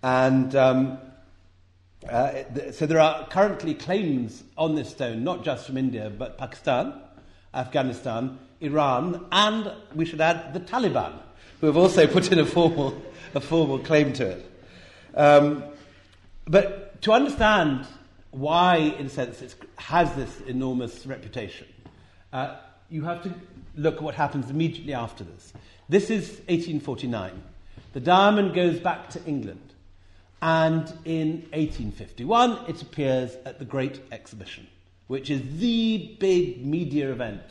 And 0.03 0.53
um, 0.55 0.99
so 2.71 2.85
there 2.85 2.99
are 2.99 3.25
currently 3.29 3.73
claims 3.73 4.43
on 4.57 4.75
this 4.75 4.89
stone, 4.89 5.23
not 5.23 5.43
just 5.43 5.65
from 5.65 5.77
India, 5.77 6.11
but 6.15 6.37
Pakistan, 6.37 7.01
Afghanistan, 7.57 8.37
Iran, 8.61 9.25
and 9.31 9.71
we 9.93 10.05
should 10.05 10.21
add 10.21 10.53
the 10.53 10.59
Taliban, 10.59 11.13
who 11.59 11.67
have 11.67 11.77
also 11.77 12.07
put 12.17 12.31
in 12.31 12.39
a 12.39 12.45
formal, 12.45 13.01
a 13.35 13.41
formal 13.41 13.79
claim 13.79 14.13
to 14.13 14.25
it. 14.27 14.51
Um, 15.15 15.63
but 16.45 17.01
to 17.01 17.11
understand 17.11 17.85
why, 18.31 18.77
in 18.77 19.07
a 19.07 19.09
sense, 19.09 19.41
it 19.41 19.55
has 19.77 20.13
this 20.15 20.39
enormous 20.41 21.05
reputation, 21.05 21.67
uh, 22.31 22.55
you 22.89 23.03
have 23.03 23.23
to 23.23 23.33
look 23.75 23.95
at 23.95 24.01
what 24.01 24.15
happens 24.15 24.49
immediately 24.49 24.93
after 24.93 25.23
this. 25.23 25.53
This 25.89 26.09
is 26.09 26.29
1849. 26.47 27.41
The 27.93 27.99
diamond 27.99 28.53
goes 28.53 28.79
back 28.79 29.09
to 29.11 29.23
England. 29.25 29.61
And 30.41 30.87
in 31.03 31.47
1851, 31.53 32.65
it 32.67 32.81
appears 32.81 33.35
at 33.45 33.57
the 33.57 33.65
Great 33.65 34.01
Exhibition, 34.11 34.67
which 35.07 35.29
is 35.29 35.41
the 35.59 36.15
big 36.19 36.65
media 36.65 37.11
event 37.11 37.41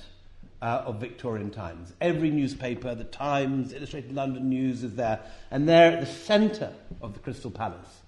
uh, 0.63 0.83
of 0.87 1.01
Victorian 1.01 1.51
times. 1.51 1.93
Every 2.01 2.31
newspaper, 2.31 2.95
the 2.95 3.05
Times, 3.05 3.73
Illustrated 3.73 4.13
London 4.13 4.49
News 4.49 4.83
is 4.83 4.95
there. 4.95 5.21
And 5.51 5.69
there 5.69 5.93
at 5.93 6.01
the 6.01 6.07
centre 6.07 6.73
of 7.01 7.15
the 7.15 7.21
Crystal 7.21 7.51
Palace 7.51 8.03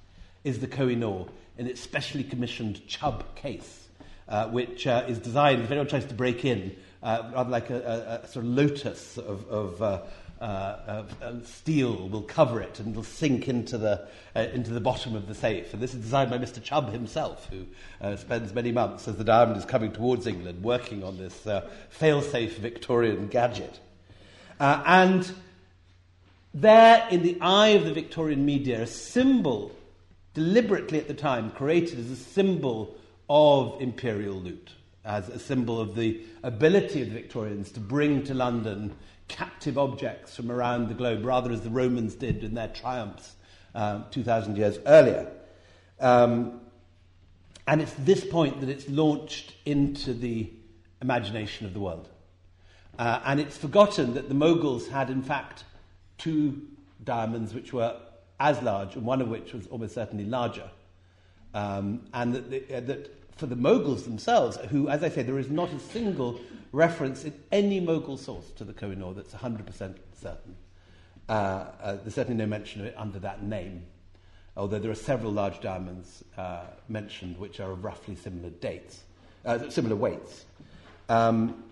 is 0.45 0.61
the 0.61 0.67
Koh-i-Noor 0.67 1.29
in 1.57 1.67
its 1.67 1.81
specially 1.81 2.25
commissioned 2.25 2.87
Chubb 2.87 3.35
case, 3.35 3.89
uh, 4.29 4.49
which 4.49 4.87
uh, 4.87 5.05
is 5.09 5.19
designed, 5.19 5.63
if 5.63 5.71
anyone 5.71 5.89
tries 5.89 6.07
to 6.07 6.15
break 6.15 6.45
in, 6.45 6.75
uh, 7.03 7.31
rather 7.35 7.51
like 7.51 7.71
a, 7.71 8.21
a, 8.23 8.25
a, 8.25 8.29
sort 8.29 8.45
of 8.45 8.53
lotus 8.53 9.19
of, 9.19 9.47
of 9.49 10.03
uh, 10.41 11.05
uh, 11.21 11.33
steel 11.45 12.09
will 12.09 12.23
cover 12.23 12.61
it 12.61 12.79
and 12.79 12.91
it'll 12.91 13.03
sink 13.03 13.49
into 13.49 13.77
the, 13.77 14.07
uh, 14.37 14.41
into 14.53 14.71
the 14.71 14.81
bottom 14.81 15.17
of 15.17 15.27
the 15.27 15.35
safe. 15.35 15.73
And 15.73 15.83
this 15.83 15.95
is 15.95 16.01
designed 16.01 16.31
by 16.31 16.39
Mr. 16.39 16.63
Chubb 16.63 16.93
himself, 16.93 17.49
who 17.51 17.67
uh, 18.01 18.17
spends 18.17 18.55
many 18.55 18.71
months 18.71 19.09
as 19.09 19.17
the 19.17 19.25
diamond 19.25 19.57
is 19.57 19.65
coming 19.65 19.93
towards 19.93 20.27
England 20.27 20.63
working 20.63 21.03
on 21.03 21.19
this 21.19 21.47
uh, 21.47 21.69
fail-safe 21.91 22.59
Victorian 22.59 23.27
gadget. 23.27 23.81
Uh, 24.61 24.83
and 24.87 25.33
there, 26.55 27.07
in 27.11 27.23
the 27.23 27.37
eye 27.41 27.69
of 27.69 27.85
the 27.85 27.93
Victorian 27.93 28.45
media, 28.45 28.83
a 28.83 28.87
symbol, 28.87 29.73
deliberately 30.35 30.99
at 30.99 31.09
the 31.09 31.15
time, 31.15 31.51
created 31.51 31.99
as 31.99 32.11
a 32.11 32.17
symbol 32.17 32.97
of 33.29 33.81
imperial 33.81 34.35
loot, 34.35 34.71
as 35.05 35.29
a 35.29 35.39
symbol 35.39 35.81
of 35.81 35.95
the 35.95 36.21
ability 36.43 37.03
of 37.03 37.09
the 37.09 37.15
Victorians 37.15 37.71
to 37.73 37.81
bring 37.81 38.23
to 38.25 38.35
London 38.35 38.95
captive 39.29 39.79
objects 39.79 40.35
from 40.35 40.51
around 40.51 40.89
the 40.89 40.95
globe, 40.95 41.25
rather 41.25 41.53
as 41.53 41.61
the 41.61 41.71
Romans 41.71 42.15
did 42.15 42.43
in 42.43 42.55
their 42.55 42.69
triumphs 42.69 43.37
uh, 43.75 44.03
2,000 44.11 44.57
years 44.57 44.79
earlier. 44.87 45.31
Um, 46.01 46.61
and 47.67 47.83
it's 47.83 47.93
this 47.95 48.25
point 48.25 48.61
that 48.61 48.69
it's 48.69 48.89
launched 48.89 49.55
into 49.67 50.15
the 50.15 50.51
imagination 51.03 51.67
of 51.67 51.75
the 51.75 51.81
world. 51.81 52.09
Uh, 52.99 53.21
and 53.25 53.39
it's 53.39 53.57
forgotten 53.57 54.15
that 54.15 54.29
the 54.29 54.35
Mughals 54.35 54.89
had, 54.89 55.11
in 55.11 55.23
fact, 55.23 55.65
two 56.17 56.61
diamonds 57.05 57.55
which 57.55 57.73
were 57.73 57.97
as 58.41 58.61
large, 58.63 58.97
and 58.97 59.05
one 59.05 59.21
of 59.21 59.29
which 59.29 59.53
was 59.53 59.67
almost 59.69 59.95
certainly 59.95 60.25
larger. 60.25 60.71
Um, 61.55 62.07
and 62.13 62.35
that, 62.35 62.51
the, 62.51 62.77
uh, 62.77 62.81
that 62.81 63.18
for 63.39 63.47
the 63.47 63.55
Mughals 63.55 64.05
themselves, 64.05 64.57
who, 64.71 64.89
as 64.89 65.03
I 65.03 65.09
say, 65.09 65.23
there 65.23 65.39
is 65.39 65.51
not 65.51 65.73
a 65.73 65.79
single 65.79 66.41
reference 66.73 67.25
in 67.25 67.33
any 67.51 67.81
Mughal 67.81 68.19
source 68.19 68.51
to 68.57 68.65
the 68.65 68.73
Koh-i-Noor 68.73 69.15
that's 69.15 69.33
100% 69.33 69.97
certain. 70.21 70.57
Uh, 71.29 71.33
uh, 71.33 71.97
there's 71.97 72.15
certainly 72.15 72.37
no 72.37 72.47
mention 72.47 72.81
of 72.81 72.89
it 72.89 72.95
under 72.97 73.19
that 73.21 73.43
name, 73.43 73.85
although 74.57 74.79
there 74.79 74.91
are 74.91 74.97
several 74.97 75.33
large 75.33 75.61
diamonds 75.61 76.25
uh, 76.37 76.65
mentioned 76.89 77.39
which 77.39 77.61
are 77.61 77.71
of 77.71 77.85
roughly 77.85 78.17
similar 78.17 78.51
dates, 78.51 79.03
uh, 79.45 79.71
similar 79.71 79.97
weights. 79.97 80.45
Um, 81.09 81.63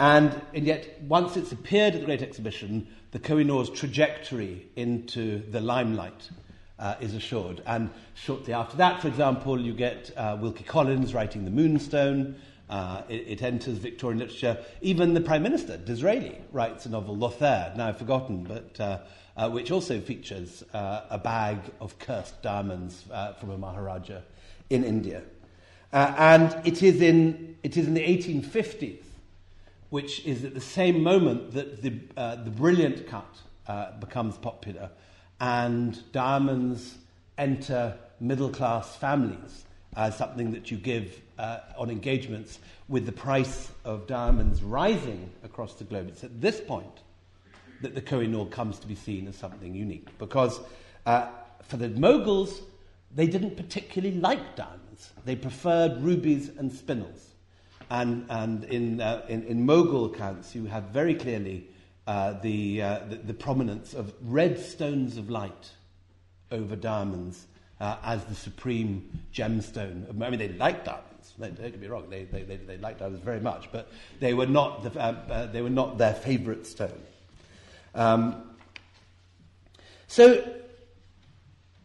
And, 0.00 0.40
and 0.54 0.64
yet, 0.64 1.02
once 1.02 1.36
it's 1.36 1.50
appeared 1.50 1.94
at 1.94 2.00
the 2.00 2.06
Great 2.06 2.22
Exhibition, 2.22 2.86
the 3.10 3.18
Kohinoor's 3.18 3.70
trajectory 3.70 4.68
into 4.76 5.42
the 5.50 5.60
limelight 5.60 6.30
uh, 6.78 6.94
is 7.00 7.14
assured. 7.14 7.62
And 7.66 7.90
shortly 8.14 8.52
after 8.52 8.76
that, 8.76 9.02
for 9.02 9.08
example, 9.08 9.60
you 9.60 9.72
get 9.72 10.10
uh, 10.16 10.36
Wilkie 10.40 10.64
Collins 10.64 11.14
writing 11.14 11.44
The 11.44 11.50
Moonstone. 11.50 12.36
Uh, 12.70 13.00
it, 13.08 13.24
it, 13.26 13.42
enters 13.42 13.78
Victorian 13.78 14.18
literature. 14.18 14.58
Even 14.82 15.14
the 15.14 15.22
Prime 15.22 15.42
Minister, 15.42 15.78
Disraeli, 15.78 16.36
writes 16.52 16.84
a 16.84 16.90
novel, 16.90 17.16
Lothair, 17.16 17.72
now 17.74 17.94
forgotten, 17.94 18.44
but 18.44 18.78
uh, 18.78 18.98
uh, 19.38 19.48
which 19.48 19.70
also 19.70 19.98
features 19.98 20.62
uh, 20.74 21.00
a 21.08 21.16
bag 21.16 21.58
of 21.80 21.98
cursed 21.98 22.42
diamonds 22.42 23.04
from 23.40 23.50
a 23.52 23.56
Maharaja 23.56 24.20
in 24.68 24.84
India. 24.84 25.22
and 25.94 26.54
it 26.66 26.82
is, 26.82 27.00
in, 27.00 27.56
it 27.62 27.78
is 27.78 27.86
in 27.86 27.94
the 27.94 28.06
1850s 28.06 29.04
which 29.88 30.26
is 30.26 30.44
at 30.44 30.52
the 30.52 30.60
same 30.60 31.02
moment 31.02 31.52
that 31.52 31.80
the, 31.80 31.88
the 32.44 32.50
brilliant 32.50 33.06
cut 33.06 33.98
becomes 33.98 34.36
popular 34.36 34.90
and 35.40 36.00
diamonds 36.12 36.96
enter 37.36 37.96
middle 38.20 38.50
class 38.50 38.96
families 38.96 39.64
as 39.96 40.16
something 40.16 40.52
that 40.52 40.70
you 40.70 40.76
give 40.76 41.20
uh, 41.38 41.60
on 41.76 41.90
engagements 41.90 42.58
with 42.88 43.06
the 43.06 43.12
price 43.12 43.70
of 43.84 44.06
diamonds 44.06 44.62
rising 44.62 45.30
across 45.44 45.74
the 45.74 45.84
globe. 45.84 46.08
It's 46.08 46.24
at 46.24 46.40
this 46.40 46.60
point 46.60 47.02
that 47.80 47.94
the 47.94 48.02
Kohinoor 48.02 48.50
comes 48.50 48.78
to 48.80 48.86
be 48.86 48.94
seen 48.94 49.28
as 49.28 49.36
something 49.36 49.74
unique 49.74 50.08
because 50.18 50.60
uh, 51.06 51.28
for 51.62 51.76
the 51.76 51.88
Moguls, 51.90 52.60
they 53.14 53.26
didn't 53.26 53.56
particularly 53.56 54.16
like 54.16 54.56
diamonds. 54.56 55.10
They 55.24 55.36
preferred 55.36 56.02
rubies 56.02 56.50
and 56.58 56.70
spinels. 56.70 57.20
And, 57.90 58.26
and 58.28 58.64
in, 58.64 59.00
uh, 59.00 59.24
in, 59.28 59.44
in 59.44 59.66
Mughal 59.66 60.12
accounts, 60.12 60.54
you 60.54 60.66
have 60.66 60.84
very 60.84 61.14
clearly 61.14 61.68
uh, 62.08 62.32
the, 62.40 62.80
uh, 62.80 63.00
the, 63.10 63.16
the, 63.16 63.34
prominence 63.34 63.92
of 63.92 64.14
red 64.22 64.58
stones 64.58 65.18
of 65.18 65.28
light 65.28 65.72
over 66.50 66.74
diamonds 66.74 67.46
uh, 67.80 67.96
as 68.02 68.24
the 68.24 68.34
supreme 68.34 69.20
gemstone. 69.30 70.08
I 70.08 70.30
mean, 70.30 70.38
they 70.38 70.48
liked 70.48 70.86
diamonds. 70.86 71.34
Don't 71.38 71.54
get 71.60 71.78
me 71.78 71.86
wrong, 71.86 72.08
they, 72.08 72.24
they, 72.24 72.44
they, 72.44 72.56
they 72.56 72.78
liked 72.78 73.00
diamonds 73.00 73.22
very 73.22 73.40
much, 73.40 73.70
but 73.72 73.92
they 74.20 74.32
were 74.32 74.46
not, 74.46 74.84
the, 74.84 74.98
uh, 74.98 75.16
uh, 75.28 75.46
they 75.52 75.60
were 75.60 75.68
not 75.68 75.98
their 75.98 76.14
favourite 76.14 76.66
stone. 76.66 76.98
Um, 77.94 78.56
so 80.06 80.42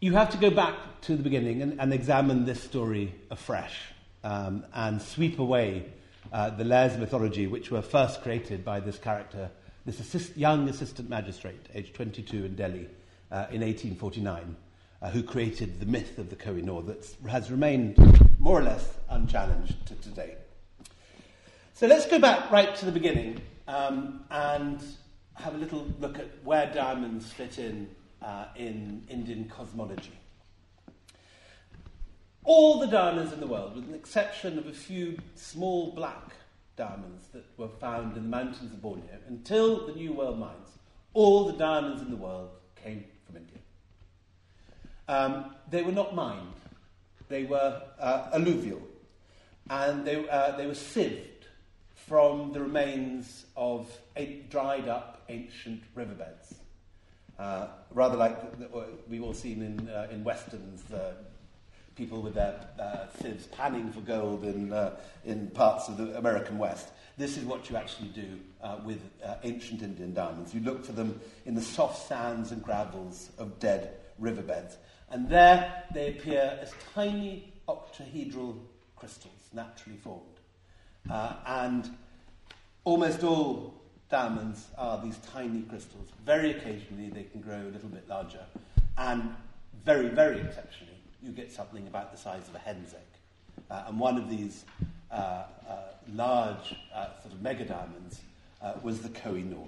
you 0.00 0.14
have 0.14 0.30
to 0.30 0.38
go 0.38 0.48
back 0.48 1.02
to 1.02 1.16
the 1.16 1.22
beginning 1.22 1.60
and, 1.60 1.78
and 1.78 1.92
examine 1.92 2.46
this 2.46 2.62
story 2.62 3.14
afresh 3.30 3.78
um, 4.22 4.64
and 4.72 5.02
sweep 5.02 5.38
away 5.38 5.84
uh, 6.32 6.48
the 6.48 6.64
layers 6.64 6.94
of 6.94 7.00
mythology 7.00 7.46
which 7.46 7.70
were 7.70 7.82
first 7.82 8.22
created 8.22 8.64
by 8.64 8.80
this 8.80 8.96
character, 8.96 9.50
this 9.84 10.00
assist, 10.00 10.36
young 10.36 10.68
assistant 10.68 11.08
magistrate, 11.08 11.66
aged 11.74 11.94
22 11.94 12.44
in 12.44 12.54
Delhi 12.54 12.88
uh, 13.30 13.46
in 13.50 13.60
1849, 13.60 14.56
uh, 15.02 15.10
who 15.10 15.22
created 15.22 15.78
the 15.80 15.86
myth 15.86 16.18
of 16.18 16.30
the 16.30 16.36
Kohinoor 16.36 16.86
that 16.86 17.30
has 17.30 17.50
remained 17.50 17.96
more 18.38 18.58
or 18.58 18.62
less 18.62 18.94
unchallenged 19.10 19.86
to 19.86 19.94
today. 19.96 20.36
So 21.74 21.86
let's 21.86 22.06
go 22.06 22.18
back 22.18 22.50
right 22.50 22.74
to 22.76 22.86
the 22.86 22.92
beginning 22.92 23.40
um, 23.68 24.24
and 24.30 24.82
have 25.34 25.54
a 25.54 25.58
little 25.58 25.86
look 26.00 26.18
at 26.18 26.28
where 26.44 26.72
diamonds 26.72 27.32
fit 27.32 27.58
in 27.58 27.88
uh, 28.22 28.46
in 28.56 29.04
Indian 29.08 29.48
cosmology. 29.48 30.12
All 32.44 32.78
the 32.78 32.86
diamonds 32.86 33.32
in 33.32 33.40
the 33.40 33.46
world, 33.46 33.74
with 33.74 33.88
an 33.88 33.94
exception 33.94 34.58
of 34.58 34.66
a 34.66 34.72
few 34.72 35.18
small 35.34 35.92
black 35.92 36.32
diamonds 36.76 37.28
that 37.32 37.44
were 37.56 37.68
found 37.68 38.16
in 38.16 38.22
the 38.22 38.28
mountains 38.28 38.72
of 38.72 38.82
Borneo, 38.82 39.18
until 39.28 39.86
the 39.86 39.92
New 39.92 40.12
World 40.12 40.38
mines, 40.38 40.68
all 41.12 41.46
the 41.46 41.52
diamonds 41.52 42.02
in 42.02 42.10
the 42.10 42.16
world 42.16 42.50
came 42.74 43.04
from 43.26 43.36
India. 43.36 43.58
Um, 45.08 45.54
they 45.70 45.82
were 45.82 45.92
not 45.92 46.14
mined, 46.14 46.54
they 47.28 47.44
were 47.44 47.82
uh, 47.98 48.30
alluvial, 48.32 48.82
and 49.70 50.04
they, 50.04 50.28
uh, 50.28 50.56
they 50.56 50.66
were 50.66 50.74
sieved 50.74 51.46
from 51.94 52.52
the 52.52 52.60
remains 52.60 53.46
of 53.56 53.90
dried 54.50 54.88
up 54.88 55.22
ancient 55.28 55.82
riverbeds. 55.94 56.54
Uh, 57.38 57.66
rather 57.90 58.16
like 58.16 58.58
the, 58.58 58.68
the, 58.68 58.86
we've 59.08 59.22
all 59.22 59.34
seen 59.34 59.62
in, 59.62 59.88
uh, 59.88 60.06
in 60.10 60.22
westerns, 60.22 60.90
uh, 60.92 61.14
people 61.96 62.20
with 62.20 62.34
their 62.34 62.60
uh, 62.78 63.06
sieves 63.20 63.46
panning 63.46 63.92
for 63.92 64.00
gold 64.00 64.44
in, 64.44 64.72
uh, 64.72 64.96
in 65.24 65.48
parts 65.48 65.88
of 65.88 65.96
the 65.96 66.16
American 66.16 66.58
West. 66.58 66.88
This 67.16 67.36
is 67.36 67.44
what 67.44 67.70
you 67.70 67.76
actually 67.76 68.08
do 68.08 68.40
uh, 68.62 68.78
with 68.84 69.00
uh, 69.24 69.36
ancient 69.44 69.82
Indian 69.82 70.12
diamonds. 70.12 70.52
You 70.52 70.60
look 70.60 70.84
for 70.84 70.92
them 70.92 71.20
in 71.46 71.54
the 71.54 71.62
soft 71.62 72.08
sands 72.08 72.50
and 72.50 72.62
gravels 72.62 73.30
of 73.38 73.60
dead 73.60 73.94
riverbeds. 74.18 74.76
And 75.10 75.28
there 75.28 75.84
they 75.92 76.08
appear 76.08 76.58
as 76.60 76.72
tiny 76.94 77.52
octahedral 77.68 78.58
crystals, 78.96 79.32
naturally 79.52 79.98
formed. 79.98 80.22
Uh, 81.08 81.34
and 81.46 81.96
almost 82.84 83.22
all 83.22 83.74
diamonds 84.10 84.66
are 84.76 85.00
these 85.02 85.18
tiny 85.32 85.62
crystals. 85.62 86.08
Very 86.24 86.52
occasionally 86.52 87.10
they 87.10 87.24
can 87.24 87.40
grow 87.40 87.60
a 87.60 87.70
little 87.70 87.88
bit 87.88 88.08
larger. 88.08 88.44
And 88.96 89.34
very, 89.84 90.08
very 90.08 90.40
exceptionally, 90.40 90.93
you 91.24 91.32
get 91.32 91.50
something 91.50 91.86
about 91.86 92.12
the 92.12 92.18
size 92.18 92.46
of 92.48 92.54
a 92.54 92.58
hen's 92.58 92.92
egg. 92.92 93.00
Uh, 93.70 93.84
and 93.88 93.98
one 93.98 94.18
of 94.18 94.28
these 94.28 94.64
uh, 95.10 95.14
uh, 95.14 95.76
large 96.12 96.74
uh, 96.94 97.06
sort 97.22 97.32
of 97.32 97.40
mega 97.40 97.64
diamonds 97.64 98.20
uh, 98.62 98.74
was 98.82 99.00
the 99.00 99.08
Kohinoor. 99.08 99.66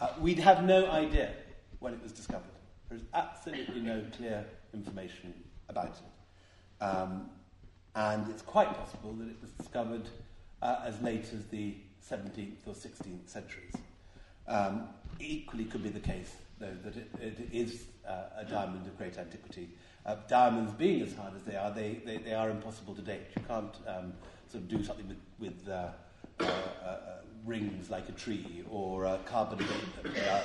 Uh, 0.00 0.08
we'd 0.20 0.38
have 0.38 0.64
no 0.64 0.90
idea 0.90 1.32
when 1.78 1.92
it 1.92 2.02
was 2.02 2.12
discovered. 2.12 2.44
There's 2.88 3.02
absolutely 3.14 3.80
no 3.80 4.02
clear 4.16 4.44
information 4.74 5.34
about 5.68 5.88
it. 5.88 6.84
Um, 6.84 7.30
and 7.94 8.28
it's 8.30 8.42
quite 8.42 8.72
possible 8.74 9.12
that 9.14 9.28
it 9.28 9.36
was 9.40 9.50
discovered 9.52 10.08
as 10.62 11.00
late 11.02 11.26
as 11.34 11.44
the 11.46 11.74
17th 12.08 12.66
or 12.66 12.74
16th 12.74 13.28
centuries. 13.28 13.74
Um, 14.46 14.88
equally 15.20 15.64
could 15.64 15.82
be 15.82 15.88
the 15.88 16.00
case, 16.00 16.32
though, 16.58 16.74
that 16.84 16.96
it, 16.96 17.10
it 17.20 17.48
is 17.52 17.84
a 18.06 18.44
diamond 18.48 18.86
of 18.86 18.96
great 18.96 19.18
antiquity 19.18 19.68
uh, 20.08 20.16
diamonds 20.26 20.72
being 20.72 21.02
as 21.02 21.14
hard 21.14 21.34
as 21.36 21.42
they 21.42 21.54
are, 21.54 21.70
they, 21.70 22.00
they, 22.04 22.16
they 22.16 22.32
are 22.32 22.48
impossible 22.50 22.94
to 22.94 23.02
date. 23.02 23.26
You 23.36 23.42
can't 23.46 23.74
um, 23.86 24.14
sort 24.50 24.64
of 24.64 24.68
do 24.68 24.82
something 24.82 25.06
with, 25.06 25.18
with 25.38 25.68
uh, 25.68 25.90
uh, 26.40 26.44
uh 26.44 26.98
rings 27.44 27.90
like 27.90 28.08
a 28.08 28.12
tree 28.12 28.64
or 28.70 29.04
uh, 29.04 29.18
carbon. 29.26 29.64
They 30.02 30.28
are, 30.28 30.42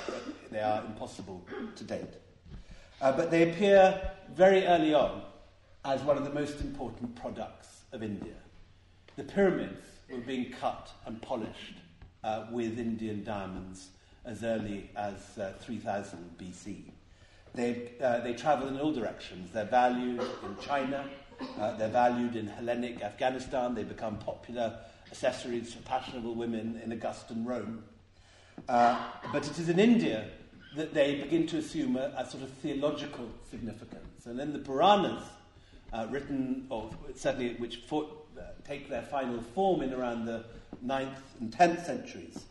they 0.50 0.60
are 0.60 0.84
impossible 0.84 1.46
to 1.76 1.84
date. 1.84 2.14
Uh, 3.00 3.12
but 3.12 3.30
they 3.30 3.50
appear 3.50 4.12
very 4.34 4.66
early 4.66 4.94
on 4.94 5.22
as 5.84 6.00
one 6.02 6.16
of 6.16 6.24
the 6.24 6.30
most 6.30 6.60
important 6.60 7.14
products 7.14 7.82
of 7.92 8.02
India. 8.02 8.36
The 9.16 9.24
pyramids 9.24 9.86
were 10.10 10.18
being 10.18 10.52
cut 10.52 10.90
and 11.06 11.20
polished 11.20 11.76
with 12.50 12.78
Indian 12.78 13.24
diamonds 13.24 13.88
as 14.24 14.42
early 14.44 14.90
as 14.96 15.38
3000 15.60 16.38
BC. 16.38 16.92
They, 17.54 17.92
uh, 18.02 18.20
they 18.20 18.34
travel 18.34 18.68
in 18.68 18.78
all 18.78 18.92
directions. 18.92 19.52
They're 19.52 19.64
valued 19.64 20.20
in 20.20 20.56
China, 20.60 21.08
uh, 21.58 21.76
they're 21.76 21.88
valued 21.88 22.34
in 22.34 22.48
Hellenic 22.48 23.02
Afghanistan, 23.02 23.74
they 23.74 23.84
become 23.84 24.18
popular 24.18 24.78
accessories 25.10 25.72
for 25.72 25.80
fashionable 25.82 26.34
women 26.34 26.80
in 26.84 26.90
Augustan 26.90 27.44
Rome. 27.44 27.84
Uh, 28.68 29.00
but 29.32 29.46
it 29.46 29.58
is 29.58 29.68
in 29.68 29.78
India 29.78 30.28
that 30.76 30.92
they 30.92 31.16
begin 31.16 31.46
to 31.46 31.58
assume 31.58 31.96
a, 31.96 32.12
a 32.16 32.28
sort 32.28 32.42
of 32.42 32.50
theological 32.54 33.28
significance. 33.48 34.26
And 34.26 34.40
in 34.40 34.52
the 34.52 34.58
Puranas, 34.58 35.22
uh, 35.92 36.08
written, 36.10 36.66
or 36.70 36.90
certainly 37.14 37.54
which 37.54 37.76
for, 37.86 38.08
uh, 38.36 38.42
take 38.66 38.88
their 38.88 39.02
final 39.02 39.40
form 39.40 39.82
in 39.82 39.92
around 39.92 40.24
the 40.24 40.44
9th 40.84 41.18
and 41.38 41.52
10th 41.52 41.86
centuries, 41.86 42.46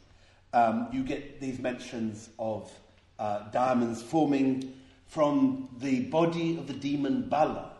um, 0.53 0.87
you 0.93 1.03
get 1.03 1.41
these 1.41 1.59
mentions 1.59 2.29
of 2.39 2.71
uh, 3.19 3.49
diamonds 3.51 4.01
forming 4.01 4.73
from 5.13 5.69
the 5.77 5.99
body 6.05 6.57
of 6.57 6.65
the 6.65 6.73
demon 6.73 7.29
Bala, 7.29 7.73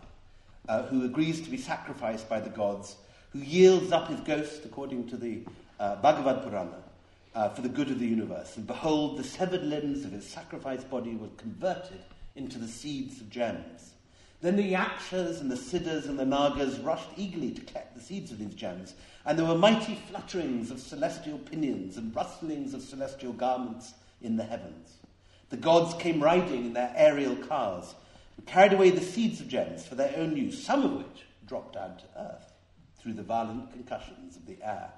uh, 0.69 0.83
who 0.83 1.03
agrees 1.03 1.41
to 1.41 1.49
be 1.49 1.57
sacrificed 1.57 2.29
by 2.29 2.39
the 2.39 2.49
gods, 2.51 2.95
who 3.31 3.39
yields 3.39 3.91
up 3.91 4.07
his 4.07 4.19
ghost, 4.19 4.63
according 4.65 5.07
to 5.07 5.17
the 5.17 5.41
uh, 5.79 5.95
Bhagavad 5.95 6.43
Purana, 6.43 6.83
uh, 7.33 7.49
for 7.49 7.63
the 7.63 7.69
good 7.69 7.89
of 7.89 7.97
the 7.97 8.05
universe. 8.05 8.55
And 8.55 8.67
behold, 8.67 9.17
the 9.17 9.23
severed 9.23 9.63
limbs 9.63 10.05
of 10.05 10.11
his 10.11 10.27
sacrificed 10.27 10.87
body 10.91 11.15
were 11.15 11.29
converted 11.37 12.03
into 12.35 12.59
the 12.59 12.67
seeds 12.67 13.19
of 13.19 13.31
gems. 13.31 13.93
Then 14.41 14.55
the 14.55 14.61
Yakshas 14.61 15.41
and 15.41 15.49
the 15.49 15.57
Siddhas 15.57 16.05
and 16.05 16.19
the 16.19 16.25
Nagas 16.25 16.77
rushed 16.79 17.09
eagerly 17.17 17.49
to 17.49 17.61
collect 17.61 17.95
the 17.95 18.01
seeds 18.01 18.31
of 18.31 18.37
these 18.37 18.53
gems, 18.53 18.93
and 19.25 19.39
there 19.39 19.47
were 19.47 19.57
mighty 19.57 19.97
flutterings 20.07 20.69
of 20.69 20.79
celestial 20.79 21.39
pinions 21.39 21.97
and 21.97 22.15
rustlings 22.15 22.75
of 22.75 22.83
celestial 22.83 23.33
garments 23.33 23.93
in 24.21 24.35
the 24.35 24.43
heavens. 24.43 24.97
The 25.53 25.59
gods 25.59 25.93
came 26.01 26.23
riding 26.23 26.65
in 26.65 26.73
their 26.73 26.91
aerial 26.95 27.35
cars 27.35 27.93
and 28.37 28.45
carried 28.47 28.73
away 28.73 28.89
the 28.89 29.01
seeds 29.01 29.39
of 29.39 29.47
gems 29.47 29.85
for 29.85 29.93
their 29.93 30.11
own 30.17 30.35
use, 30.35 30.65
some 30.65 30.83
of 30.83 30.93
which 30.93 31.25
dropped 31.45 31.75
down 31.75 31.95
to 31.97 32.05
earth 32.17 32.51
through 32.99 33.13
the 33.13 33.21
violent 33.21 33.71
concussions 33.71 34.35
of 34.35 34.47
the 34.47 34.57
air. 34.63 34.89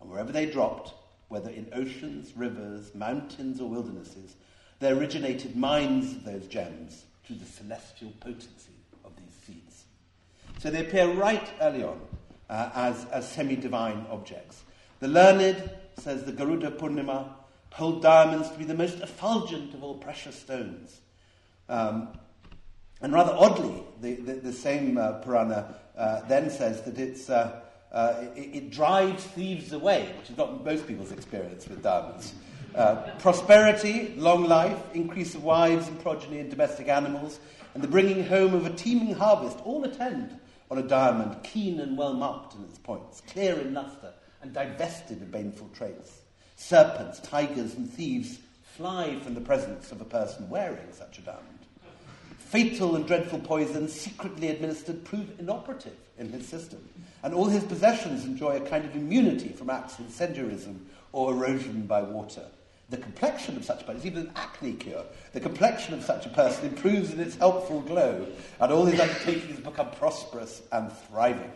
And 0.00 0.08
wherever 0.08 0.30
they 0.30 0.46
dropped, 0.46 0.94
whether 1.26 1.50
in 1.50 1.70
oceans, 1.72 2.36
rivers, 2.36 2.94
mountains, 2.94 3.60
or 3.60 3.68
wildernesses, 3.68 4.36
there 4.78 4.94
originated 4.94 5.56
mines 5.56 6.14
of 6.14 6.22
those 6.24 6.46
gems 6.46 7.06
through 7.24 7.38
the 7.38 7.44
celestial 7.44 8.12
potency 8.20 8.78
of 9.04 9.10
these 9.16 9.34
seeds. 9.44 9.86
So 10.60 10.70
they 10.70 10.86
appear 10.86 11.12
right 11.14 11.50
early 11.60 11.82
on 11.82 12.00
uh, 12.48 12.70
as, 12.76 13.06
as 13.06 13.28
semi 13.28 13.56
divine 13.56 14.06
objects. 14.08 14.62
The 15.00 15.08
learned, 15.08 15.68
says 15.98 16.22
the 16.22 16.32
Garuda 16.32 16.70
Purana, 16.70 17.34
hold 17.72 18.02
diamonds 18.02 18.50
to 18.50 18.58
be 18.58 18.64
the 18.64 18.74
most 18.74 19.00
effulgent 19.00 19.74
of 19.74 19.82
all 19.82 19.94
precious 19.94 20.36
stones. 20.36 21.00
Um, 21.68 22.08
and 23.00 23.12
rather 23.12 23.32
oddly, 23.32 23.82
the, 24.00 24.14
the, 24.16 24.34
the 24.34 24.52
same 24.52 24.98
uh, 24.98 25.12
Purana 25.20 25.74
uh, 25.96 26.20
then 26.28 26.50
says 26.50 26.82
that 26.82 26.98
it's, 26.98 27.30
uh, 27.30 27.60
uh 27.92 28.26
it, 28.34 28.54
it, 28.54 28.70
drives 28.70 29.24
thieves 29.24 29.72
away, 29.72 30.12
which 30.18 30.30
is 30.30 30.36
not 30.36 30.64
most 30.64 30.86
people's 30.86 31.12
experience 31.12 31.68
with 31.68 31.82
diamonds. 31.82 32.34
Uh, 32.74 33.10
prosperity, 33.18 34.14
long 34.16 34.44
life, 34.44 34.78
increase 34.94 35.34
of 35.34 35.42
wives 35.42 35.88
and 35.88 36.00
progeny 36.00 36.38
and 36.38 36.50
domestic 36.50 36.88
animals, 36.88 37.40
and 37.74 37.82
the 37.82 37.88
bringing 37.88 38.24
home 38.24 38.54
of 38.54 38.66
a 38.66 38.70
teeming 38.70 39.14
harvest 39.14 39.58
all 39.64 39.82
attend 39.84 40.38
on 40.70 40.78
a 40.78 40.82
diamond 40.82 41.36
keen 41.42 41.80
and 41.80 41.96
well 41.98 42.14
marked 42.14 42.54
in 42.54 42.62
its 42.64 42.78
points, 42.78 43.22
clear 43.22 43.58
in 43.58 43.74
lustre, 43.74 44.12
and 44.42 44.52
divested 44.52 45.20
of 45.20 45.30
baneful 45.30 45.68
traits. 45.74 46.19
Serpents, 46.60 47.18
tigers, 47.20 47.74
and 47.74 47.90
thieves 47.90 48.38
fly 48.62 49.18
from 49.20 49.32
the 49.34 49.40
presence 49.40 49.90
of 49.92 50.00
a 50.02 50.04
person 50.04 50.48
wearing 50.50 50.92
such 50.92 51.16
a 51.16 51.22
diamond. 51.22 51.46
Fatal 52.38 52.96
and 52.96 53.06
dreadful 53.06 53.38
poisons, 53.38 53.94
secretly 53.94 54.48
administered, 54.48 55.02
prove 55.02 55.40
inoperative 55.40 55.96
in 56.18 56.28
his 56.28 56.46
system, 56.46 56.86
and 57.22 57.32
all 57.32 57.46
his 57.46 57.64
possessions 57.64 58.26
enjoy 58.26 58.56
a 58.56 58.68
kind 58.68 58.84
of 58.84 58.94
immunity 58.94 59.48
from 59.48 59.70
acts 59.70 59.98
of 59.98 60.04
incendiarism 60.04 60.86
or 61.12 61.32
erosion 61.32 61.86
by 61.86 62.02
water. 62.02 62.44
The 62.90 62.98
complexion 62.98 63.56
of 63.56 63.64
such 63.64 63.80
a 63.80 63.84
person, 63.84 64.06
even 64.06 64.26
an 64.26 64.32
acne 64.36 64.74
cure, 64.74 65.04
the 65.32 65.40
complexion 65.40 65.94
of 65.94 66.04
such 66.04 66.26
a 66.26 66.30
person 66.30 66.66
improves 66.66 67.10
in 67.10 67.20
its 67.20 67.36
helpful 67.36 67.80
glow, 67.80 68.26
and 68.60 68.70
all 68.70 68.84
his 68.84 69.00
undertakings 69.00 69.60
become 69.60 69.90
prosperous 69.92 70.60
and 70.72 70.92
thriving. 70.92 71.52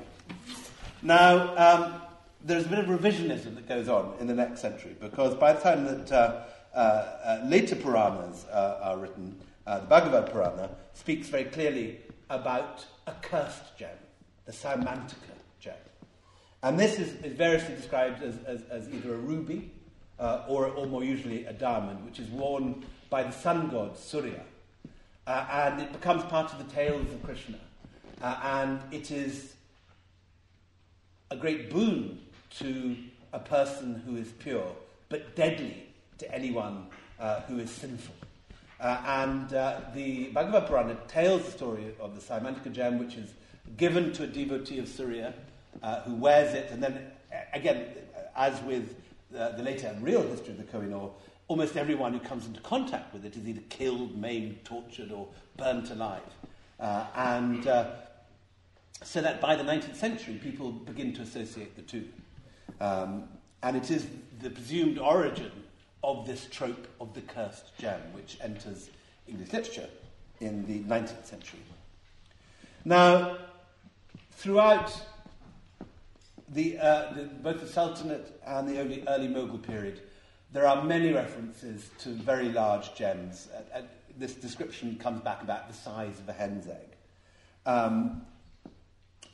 Now, 1.03 1.57
um, 1.59 2.01
there's 2.45 2.67
a 2.67 2.69
bit 2.69 2.79
of 2.79 2.87
revisionism 2.87 3.55
that 3.55 3.67
goes 3.67 3.89
on 3.89 4.15
in 4.21 4.27
the 4.27 4.35
next 4.35 4.61
century, 4.61 4.95
because 5.01 5.35
by 5.35 5.55
the 5.55 5.61
time 5.61 5.85
that 5.85 6.13
uh, 6.13 6.43
uh, 6.75 6.79
uh, 6.79 7.45
later 7.47 7.75
Puranas 7.75 8.45
uh, 8.53 8.81
are 8.83 8.99
written, 8.99 9.35
uh, 9.67 9.81
the 9.81 9.87
Bhagavad 9.87 10.31
Purana 10.31 10.71
speaks 10.93 11.29
very 11.29 11.45
clearly 11.45 12.01
about 12.29 12.85
a 13.07 13.13
cursed 13.23 13.77
gem, 13.79 13.97
the 14.45 14.53
Syamantaka 14.53 15.15
gem. 15.59 15.75
And 16.63 16.79
this 16.79 16.99
is, 16.99 17.15
is 17.25 17.33
variously 17.33 17.75
described 17.77 18.23
as, 18.23 18.37
as, 18.47 18.63
as 18.71 18.89
either 18.91 19.15
a 19.15 19.19
ruby 19.19 19.71
or, 20.19 20.67
or 20.67 20.87
more 20.87 21.05
usually 21.05 21.47
a 21.47 21.53
diamond, 21.53 22.05
which 22.05 22.19
is 22.19 22.29
worn 22.29 22.85
by 23.09 23.23
the 23.23 23.31
sun 23.31 23.69
god 23.69 23.97
Surya. 23.99 24.41
And 25.27 25.81
it 25.81 25.93
becomes 25.93 26.23
part 26.25 26.53
of 26.53 26.59
the 26.59 26.75
tales 26.75 27.11
of 27.11 27.23
Krishna. 27.23 27.59
And 28.21 28.81
it 28.91 29.11
is 29.11 29.55
a 31.31 31.37
great 31.37 31.71
boon 31.71 32.21
to 32.59 32.97
a 33.33 33.39
person 33.39 34.03
who 34.07 34.17
is 34.17 34.29
pure, 34.33 34.67
but 35.09 35.35
deadly 35.35 35.87
to 36.19 36.35
anyone 36.35 36.87
uh, 37.19 37.41
who 37.43 37.59
is 37.59 37.71
sinful. 37.71 38.15
Uh, 38.81 39.01
and 39.07 39.55
uh, 39.55 39.81
the 39.95 40.29
Bhagavad 40.29 40.67
Purana 40.67 40.97
tells 41.09 41.45
the 41.45 41.51
story 41.51 41.95
of 42.01 42.15
the 42.15 42.21
Syamantaka 42.21 42.73
gem, 42.73 42.99
which 42.99 43.15
is 43.15 43.31
given 43.77 44.13
to 44.13 44.25
a 44.25 44.27
devotee 44.27 44.79
of 44.79 44.89
Surya 44.89 45.33
who 46.07 46.15
wears 46.15 46.55
it, 46.55 46.71
and 46.71 46.83
then, 46.83 47.11
again, 47.53 47.87
as 48.37 48.61
with 48.63 48.95
uh, 49.37 49.51
the 49.51 49.63
later 49.63 49.89
and 49.89 50.03
real 50.03 50.23
history 50.23 50.51
of 50.51 50.59
the 50.59 50.65
Kohinoor, 50.65 51.11
almost 51.49 51.77
everyone 51.77 52.13
who 52.13 52.21
comes 52.21 52.47
into 52.47 52.61
contact 52.61 53.13
with 53.13 53.25
it 53.25 53.37
is 53.37 53.47
either 53.47 53.61
killed, 53.69 54.17
maimed, 54.17 54.65
tortured, 54.65 55.11
or 55.13 55.29
burnt 55.57 55.91
alive. 55.91 56.23
Uh, 56.81 57.07
and 57.15 57.67
uh, 57.67 57.91
so 59.03 59.21
that 59.21 59.41
by 59.41 59.55
the 59.55 59.63
19th 59.63 59.97
century, 59.97 60.39
people 60.43 60.71
begin 60.71 61.13
to 61.15 61.23
associate 61.23 61.77
the 61.77 61.83
two. 61.83 62.07
Um, 62.81 63.25
and 63.63 63.77
it 63.77 63.91
is 63.91 64.07
the 64.41 64.51
presumed 64.51 64.99
origin 64.99 65.51
of 66.03 66.27
this 66.27 66.47
trope 66.51 66.87
of 67.01 67.15
the 67.15 67.23
cursed 67.23 67.77
gem, 67.79 68.01
which 68.13 68.37
enters 68.43 68.91
English 69.27 69.53
literature 69.53 69.89
in 70.41 70.67
the 70.67 70.81
19th 70.81 71.25
century. 71.25 71.61
Now, 72.85 73.39
throughout 74.33 74.95
the, 76.51 76.79
uh, 76.79 77.13
the, 77.15 77.23
both 77.25 77.61
the 77.61 77.67
Sultanate 77.67 78.39
and 78.47 78.69
the 78.69 78.79
early, 78.79 79.03
early 79.09 79.29
Mughal 79.29 79.63
period, 79.63 80.03
there 80.53 80.67
are 80.67 80.85
many 80.85 81.13
references 81.13 81.91
to 82.01 82.11
very 82.11 82.51
large 82.51 82.95
gems. 82.95 83.49
Uh, 83.53 83.79
uh, 83.79 83.83
this 84.19 84.35
description 84.35 84.97
comes 84.97 85.21
back 85.23 85.43
about 85.43 85.69
the 85.69 85.75
size 85.75 86.19
of 86.21 86.29
a 86.29 86.33
hen's 86.33 86.69
egg. 86.69 86.97
Um, 87.67 88.23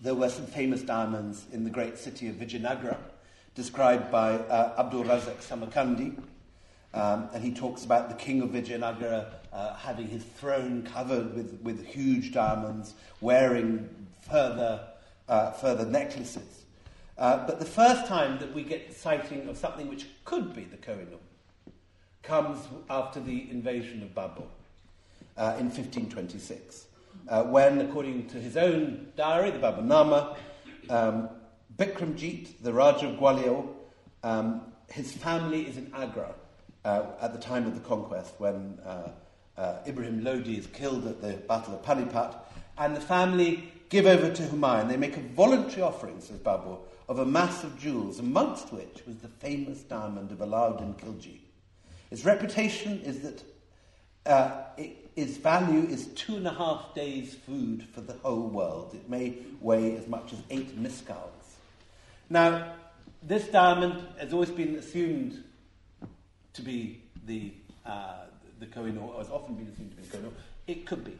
there 0.00 0.14
were 0.14 0.30
some 0.30 0.46
famous 0.46 0.82
diamonds 0.82 1.44
in 1.52 1.64
the 1.64 1.70
great 1.70 1.98
city 1.98 2.28
of 2.28 2.36
Vijayanagara, 2.36 2.96
described 3.54 4.10
by 4.10 4.32
uh, 4.32 4.74
Abdul 4.78 5.04
Razak 5.04 5.36
Samarkandi. 5.46 6.16
Um, 6.92 7.28
and 7.32 7.44
he 7.44 7.52
talks 7.52 7.84
about 7.84 8.08
the 8.08 8.16
king 8.16 8.42
of 8.42 8.50
Vijayanagara 8.50 9.26
uh, 9.52 9.74
having 9.74 10.08
his 10.08 10.24
throne 10.24 10.82
covered 10.82 11.34
with, 11.34 11.60
with 11.62 11.86
huge 11.86 12.32
diamonds, 12.32 12.94
wearing 13.20 13.88
further, 14.28 14.80
uh, 15.28 15.52
further 15.52 15.84
necklaces. 15.84 16.64
Uh, 17.18 17.46
but 17.46 17.58
the 17.58 17.66
first 17.66 18.06
time 18.06 18.38
that 18.38 18.52
we 18.54 18.62
get 18.62 18.88
the 18.88 18.94
sighting 18.94 19.48
of 19.48 19.56
something 19.56 19.88
which 19.88 20.06
could 20.24 20.54
be 20.54 20.64
the 20.64 20.76
Kohinoor 20.76 21.18
comes 22.22 22.58
after 22.88 23.20
the 23.20 23.50
invasion 23.50 24.02
of 24.02 24.14
Babur 24.14 24.46
uh, 25.36 25.56
in 25.58 25.66
1526, 25.66 26.86
uh, 27.28 27.42
when, 27.44 27.80
according 27.80 28.28
to 28.28 28.38
his 28.38 28.56
own 28.56 29.12
diary, 29.16 29.50
the 29.50 29.58
Baburnama, 29.58 30.36
um, 30.88 31.28
Bikramjit, 31.80 32.62
the 32.62 32.74
Raja 32.74 33.08
of 33.08 33.16
Gwalior, 33.18 33.66
um, 34.22 34.60
his 34.92 35.12
family 35.12 35.62
is 35.62 35.78
in 35.78 35.90
Agra 35.94 36.34
uh, 36.84 37.04
at 37.22 37.32
the 37.32 37.38
time 37.38 37.66
of 37.66 37.74
the 37.74 37.80
conquest 37.80 38.34
when 38.36 38.78
uh, 38.84 39.12
uh, 39.56 39.78
Ibrahim 39.86 40.22
Lodi 40.22 40.58
is 40.58 40.66
killed 40.66 41.06
at 41.06 41.22
the 41.22 41.38
Battle 41.48 41.74
of 41.74 41.82
Panipat, 41.82 42.36
and 42.76 42.94
the 42.94 43.00
family 43.00 43.72
give 43.88 44.04
over 44.04 44.30
to 44.30 44.42
Humayun. 44.42 44.90
They 44.90 44.98
make 44.98 45.16
a 45.16 45.20
voluntary 45.20 45.80
offering, 45.80 46.20
says 46.20 46.36
Babur, 46.36 46.80
of 47.08 47.18
a 47.18 47.24
mass 47.24 47.64
of 47.64 47.80
jewels, 47.80 48.18
amongst 48.18 48.74
which 48.74 49.00
was 49.06 49.16
the 49.16 49.28
famous 49.28 49.80
diamond 49.80 50.32
of 50.32 50.38
Alauddin 50.38 50.96
Khilji. 50.96 51.38
Its 52.10 52.26
reputation 52.26 53.00
is 53.00 53.20
that 53.20 53.42
uh, 54.26 54.64
it, 54.76 55.10
its 55.16 55.38
value 55.38 55.88
is 55.88 56.08
two 56.08 56.36
and 56.36 56.46
a 56.46 56.52
half 56.52 56.94
days' 56.94 57.32
food 57.32 57.86
for 57.94 58.02
the 58.02 58.12
whole 58.22 58.48
world. 58.48 58.92
It 58.92 59.08
may 59.08 59.38
weigh 59.62 59.96
as 59.96 60.06
much 60.08 60.34
as 60.34 60.40
eight 60.50 60.78
miskals. 60.78 61.39
Now, 62.30 62.74
this 63.24 63.48
diamond 63.48 64.06
has 64.18 64.32
always 64.32 64.50
been 64.50 64.76
assumed 64.76 65.42
to 66.52 66.62
be 66.62 67.02
the, 67.26 67.52
uh, 67.84 68.24
the 68.60 68.66
Kohinoor, 68.66 69.14
or 69.14 69.18
has 69.18 69.28
often 69.28 69.56
been 69.56 69.66
assumed 69.66 69.90
to 69.90 69.96
be 69.96 70.02
the 70.04 70.16
Kohinoor. 70.16 70.32
It 70.68 70.86
could 70.86 71.04
be. 71.04 71.18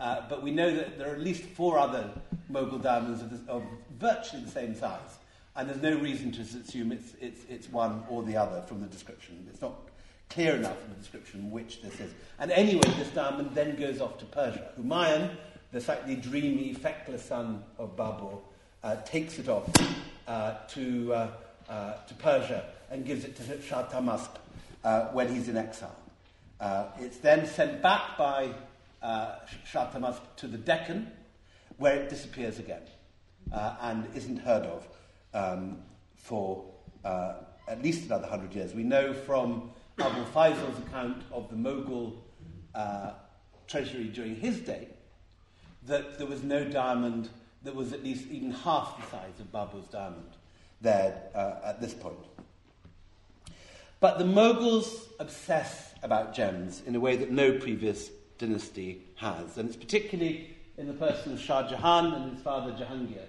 Uh, 0.00 0.22
but 0.28 0.42
we 0.42 0.50
know 0.50 0.74
that 0.74 0.98
there 0.98 1.10
are 1.10 1.14
at 1.14 1.20
least 1.20 1.44
four 1.44 1.78
other 1.78 2.10
Mughal 2.50 2.82
diamonds 2.82 3.22
of, 3.22 3.30
this, 3.30 3.40
of, 3.48 3.62
virtually 3.98 4.42
the 4.42 4.50
same 4.50 4.74
size. 4.74 5.18
And 5.54 5.68
there's 5.68 5.80
no 5.80 5.96
reason 5.96 6.32
to 6.32 6.42
assume 6.42 6.92
it's, 6.92 7.14
it's, 7.20 7.40
it's 7.48 7.68
one 7.70 8.02
or 8.10 8.22
the 8.24 8.36
other 8.36 8.62
from 8.62 8.80
the 8.80 8.88
description. 8.88 9.46
It's 9.50 9.62
not 9.62 9.74
clear 10.28 10.56
enough 10.56 10.78
from 10.80 10.90
the 10.90 10.96
description 10.96 11.50
which 11.50 11.82
this 11.82 11.98
is. 12.00 12.12
And 12.40 12.50
anyway, 12.50 12.82
this 12.98 13.08
diamond 13.10 13.52
then 13.54 13.76
goes 13.76 14.00
off 14.00 14.18
to 14.18 14.24
Persia. 14.26 14.72
Humayun, 14.78 15.30
the 15.72 15.80
slightly 15.80 16.16
dreamy, 16.16 16.74
feckless 16.74 17.24
son 17.24 17.62
of 17.78 17.96
Babur, 17.96 18.40
uh, 18.82 18.96
takes 19.06 19.38
it 19.38 19.48
off 19.48 19.64
to, 20.26 21.14
uh, 21.14 21.28
uh, 21.68 21.94
to 22.06 22.14
Persia 22.14 22.64
and 22.90 23.04
gives 23.04 23.24
it 23.24 23.36
to 23.36 23.62
Shah 23.62 23.84
Tahmasp 23.84 24.30
uh, 24.84 25.06
when 25.06 25.34
he's 25.34 25.48
in 25.48 25.56
exile. 25.56 25.96
it's 27.00 27.18
then 27.18 27.46
sent 27.46 27.82
back 27.82 28.16
by 28.18 28.50
uh, 29.02 29.36
Shah 29.64 29.90
Tahmasp 29.90 30.20
to 30.36 30.48
the 30.48 30.58
Deccan, 30.58 31.10
where 31.78 31.96
it 32.02 32.08
disappears 32.08 32.58
again 32.58 32.82
uh, 33.52 33.76
and 33.82 34.06
isn't 34.14 34.38
heard 34.38 34.64
of 34.64 34.88
um, 35.34 35.78
for 36.16 36.64
uh, 37.04 37.34
at 37.68 37.82
least 37.82 38.06
another 38.06 38.26
hundred 38.26 38.54
years. 38.54 38.74
We 38.74 38.82
know 38.82 39.12
from 39.12 39.70
Abul 39.98 40.24
Fazl's 40.34 40.78
account 40.86 41.22
of 41.32 41.48
the 41.50 41.56
Mughal 41.56 42.14
uh, 42.74 43.12
treasury 43.66 44.04
during 44.04 44.36
his 44.36 44.60
day 44.60 44.88
that 45.86 46.18
there 46.18 46.26
was 46.26 46.42
no 46.42 46.64
diamond 46.64 47.28
that 47.66 47.74
was 47.74 47.92
at 47.92 48.02
least 48.02 48.28
even 48.30 48.50
half 48.50 48.96
the 48.98 49.16
size 49.16 49.38
of 49.40 49.52
Babur's 49.52 49.86
diamond 49.88 50.30
there 50.80 51.20
uh, 51.34 51.56
at 51.64 51.80
this 51.80 51.94
point. 51.94 52.16
But 53.98 54.18
the 54.18 54.24
Mughals 54.24 55.08
obsess 55.18 55.94
about 56.02 56.34
gems 56.34 56.82
in 56.86 56.94
a 56.94 57.00
way 57.00 57.16
that 57.16 57.30
no 57.30 57.58
previous 57.58 58.10
dynasty 58.38 59.02
has. 59.16 59.58
And 59.58 59.68
it's 59.68 59.76
particularly 59.76 60.54
in 60.76 60.86
the 60.86 60.92
person 60.92 61.32
of 61.32 61.40
Shah 61.40 61.68
Jahan 61.68 62.12
and 62.12 62.34
his 62.34 62.42
father 62.42 62.72
Jahangir 62.72 63.24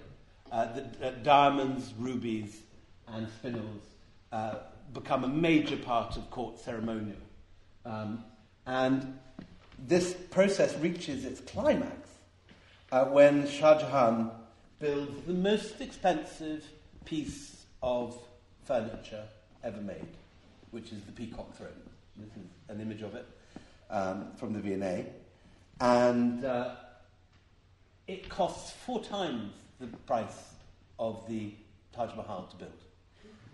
uh, 0.51 0.73
that 0.73 0.95
uh, 1.01 1.11
diamonds, 1.23 1.93
rubies, 1.97 2.61
and 3.07 3.27
spinels 3.41 3.81
uh, 4.31 4.55
become 4.93 5.23
a 5.23 5.29
major 5.29 5.77
part 5.77 6.17
of 6.17 6.29
court 6.29 6.59
ceremonial. 6.59 7.17
Um, 7.85 8.23
and 8.65 9.17
this 9.79 10.13
process 10.13 10.77
reaches 10.79 11.25
its 11.25 11.39
climax 11.39 12.06
uh, 12.91 13.05
when 13.05 13.47
Shah 13.47 13.79
Jahan 13.79 14.31
builds 14.79 15.25
the 15.25 15.33
most 15.33 15.81
expensive 15.81 16.63
piece 17.05 17.65
of 17.81 18.17
furniture 18.65 19.23
ever 19.63 19.81
made, 19.81 20.07
which 20.71 20.91
is 20.91 21.01
the 21.01 21.11
Peacock 21.11 21.55
Throne. 21.55 21.69
This 22.15 22.29
is 22.29 22.49
an 22.69 22.81
image 22.81 23.01
of 23.01 23.15
it 23.15 23.25
um, 23.89 24.27
from 24.37 24.53
the 24.53 24.59
V&A. 24.59 25.05
And 25.79 26.45
uh, 26.45 26.75
it 28.07 28.29
costs 28.29 28.71
four 28.71 29.03
times 29.03 29.53
the 29.79 29.87
price 29.87 30.53
of 30.97 31.27
the 31.27 31.53
Taj 31.93 32.15
Mahal 32.15 32.47
to 32.51 32.55
build. 32.55 32.71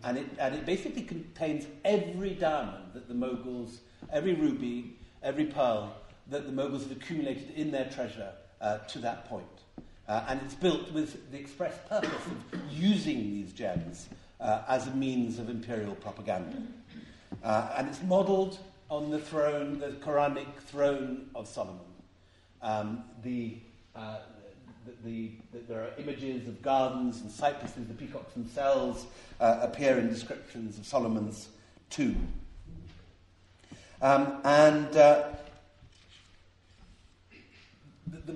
And 0.04 0.18
it, 0.18 0.28
and 0.38 0.54
it 0.54 0.66
basically 0.66 1.04
contains 1.04 1.66
every 1.86 2.32
diamond 2.32 2.94
that 2.94 3.08
the 3.08 3.14
Moguls, 3.14 3.80
every 4.12 4.34
ruby, 4.34 4.98
every 5.22 5.46
pearl 5.46 5.96
that 6.28 6.46
the 6.46 6.52
Moguls 6.52 6.84
have 6.84 6.92
accumulated 6.92 7.52
in 7.56 7.72
their 7.72 7.90
treasure 7.90 8.34
uh, 8.64 8.78
to 8.80 8.98
that 9.00 9.26
point. 9.26 9.46
Uh, 10.08 10.24
and 10.28 10.42
it's 10.44 10.56
built 10.56 10.92
with 10.92 11.32
the 11.32 11.38
express 11.38 11.78
purpose 11.88 12.10
of 12.12 12.60
using 12.72 13.18
these 13.18 13.54
gems 13.54 14.10
uh, 14.40 14.62
as 14.68 14.88
a 14.88 14.92
means 14.92 15.38
of 15.38 15.50
imperial 15.50 15.96
propaganda. 15.96 16.58
Uh, 17.44 17.70
and 17.78 17.88
it's 17.88 18.02
modelled 18.04 18.58
on 18.90 19.12
the 19.12 19.20
throne, 19.20 19.80
the 19.80 19.90
Quranic 19.90 20.56
throne 20.60 21.30
of 21.36 21.48
Solomon. 21.48 21.80
Um, 22.62 23.04
the, 23.24 23.58
uh, 23.96 24.20
the, 25.04 25.32
the, 25.54 25.60
there 25.68 25.82
are 25.82 25.92
images 25.98 26.48
of 26.48 26.62
gardens 26.62 27.22
and 27.22 27.32
cypresses. 27.32 27.88
The 27.88 27.94
peacocks 27.94 28.34
themselves 28.34 29.06
uh, 29.40 29.60
appear 29.62 29.98
in 29.98 30.10
descriptions 30.10 30.78
of 30.78 30.86
Solomon's 30.86 31.50
tomb. 31.90 32.28
Um, 34.02 34.42
and 34.44 34.88
the, 38.26 38.32
the 38.32 38.34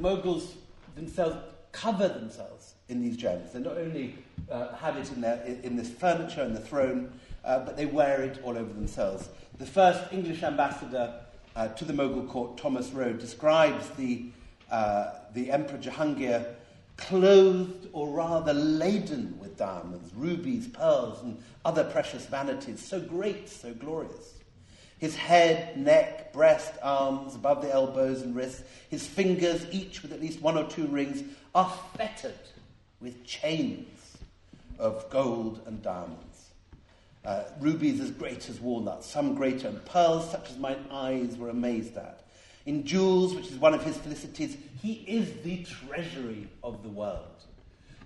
themselves 0.96 1.38
cover 1.72 2.08
themselves 2.08 2.74
in 2.90 3.02
these 3.02 3.18
gems. 3.18 3.52
They 3.52 3.60
not 3.60 3.78
only 3.78 4.16
uh, 4.52 4.70
it 4.98 5.12
in, 5.12 5.22
their, 5.22 5.44
in 5.64 5.76
this 5.76 5.90
furniture 5.90 6.42
and 6.42 6.56
the 6.56 6.62
throne, 6.62 7.12
uh, 7.44 7.60
but 7.60 7.78
they 7.78 7.86
wear 7.86 8.22
it 8.22 8.40
all 8.44 8.58
over 8.58 8.74
themselves. 8.74 9.30
The 9.58 9.66
first 9.66 10.12
English 10.12 10.44
ambassador 10.44 11.14
uh, 11.56 11.70
to 11.70 11.86
the 11.86 11.94
Mughal 11.94 12.28
court, 12.28 12.58
Thomas 12.58 12.92
Roe, 12.92 13.14
describes 13.14 13.90
the, 13.92 14.26
uh, 14.72 15.12
the 15.34 15.52
Emperor 15.52 15.78
Jahangir 15.78 16.46
clothed 16.98 17.88
or 17.94 18.10
rather 18.10 18.54
laden 18.54 19.38
with 19.40 19.58
diamonds, 19.58 20.14
rubies, 20.16 20.68
pearls, 20.68 21.22
and 21.22 21.42
other 21.64 21.84
precious 21.84 22.26
vanities, 22.26 22.84
so 22.84 23.00
great, 23.00 23.48
so 23.48 23.74
glorious. 23.74 24.34
His 24.98 25.16
head, 25.16 25.78
neck, 25.78 26.34
breast, 26.34 26.74
arms, 26.82 27.36
above 27.36 27.62
the 27.62 27.72
elbows 27.72 28.22
and 28.22 28.36
wrists, 28.36 28.64
his 28.90 29.06
fingers, 29.06 29.66
each 29.72 30.02
with 30.02 30.12
at 30.12 30.22
least 30.22 30.42
one 30.42 30.58
or 30.58 30.68
two 30.68 30.88
rings, 30.88 31.24
are 31.54 31.72
fettered 31.96 32.34
with 33.00 33.24
chains 33.26 34.18
of 34.80 35.10
gold 35.10 35.62
and 35.66 35.82
diamonds. 35.82 36.50
Uh, 37.24 37.44
rubies 37.60 38.00
as 38.00 38.10
great 38.10 38.48
as 38.50 38.60
walnuts, 38.60 39.06
some 39.06 39.36
greater, 39.36 39.68
and 39.68 39.84
pearls 39.86 40.32
such 40.32 40.50
as 40.50 40.58
mine 40.58 40.86
eyes 40.90 41.36
were 41.38 41.50
amazed 41.50 41.98
at. 41.98 42.24
In 42.66 42.86
jewels, 42.86 43.36
which 43.36 43.48
is 43.48 43.56
one 43.56 43.74
of 43.74 43.84
his 43.84 43.98
felicities, 43.98 44.58
he 44.82 45.04
is 45.08 45.34
the 45.44 45.64
treasury 45.64 46.48
of 46.64 46.84
the 46.84 46.90
world. 46.90 47.44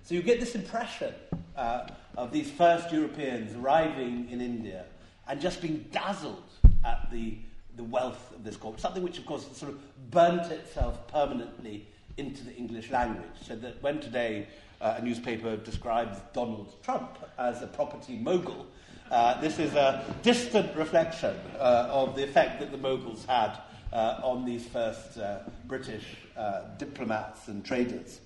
So 0.04 0.14
you 0.14 0.22
get 0.22 0.40
this 0.40 0.54
impression 0.54 1.14
uh, 1.56 1.88
of 2.16 2.32
these 2.32 2.50
first 2.50 2.92
Europeans 2.92 3.56
arriving 3.56 4.28
in 4.30 4.40
India 4.40 4.84
and 5.28 5.40
just 5.40 5.62
being 5.62 5.86
dazzled 5.92 6.42
at 6.84 7.10
the, 7.10 7.36
the 7.76 7.84
wealth 7.84 8.32
of 8.34 8.44
this 8.44 8.56
court, 8.56 8.80
something 8.80 9.02
which, 9.02 9.18
of 9.18 9.26
course, 9.26 9.46
sort 9.56 9.72
of 9.72 10.10
burnt 10.10 10.50
itself 10.50 11.06
permanently 11.08 11.86
into 12.16 12.44
the 12.44 12.54
English 12.54 12.90
language. 12.90 13.30
So 13.46 13.56
that 13.56 13.82
when 13.82 14.00
today 14.00 14.48
uh, 14.80 14.96
a 14.98 15.02
newspaper 15.02 15.56
describes 15.56 16.18
Donald 16.32 16.74
Trump 16.82 17.18
as 17.38 17.62
a 17.62 17.66
property 17.66 18.16
mogul, 18.16 18.66
uh, 19.10 19.38
this 19.40 19.58
is 19.58 19.74
a 19.74 20.02
distant 20.22 20.74
reflection 20.74 21.36
uh, 21.58 21.88
of 21.90 22.16
the 22.16 22.24
effect 22.24 22.60
that 22.60 22.70
the 22.70 22.78
moguls 22.78 23.26
had 23.26 23.58
uh, 23.92 24.18
on 24.22 24.44
these 24.46 24.66
first 24.66 25.18
uh, 25.18 25.40
British 25.66 26.04
uh, 26.34 26.62
diplomats 26.78 27.48
and 27.48 27.62
traders. 27.62 28.20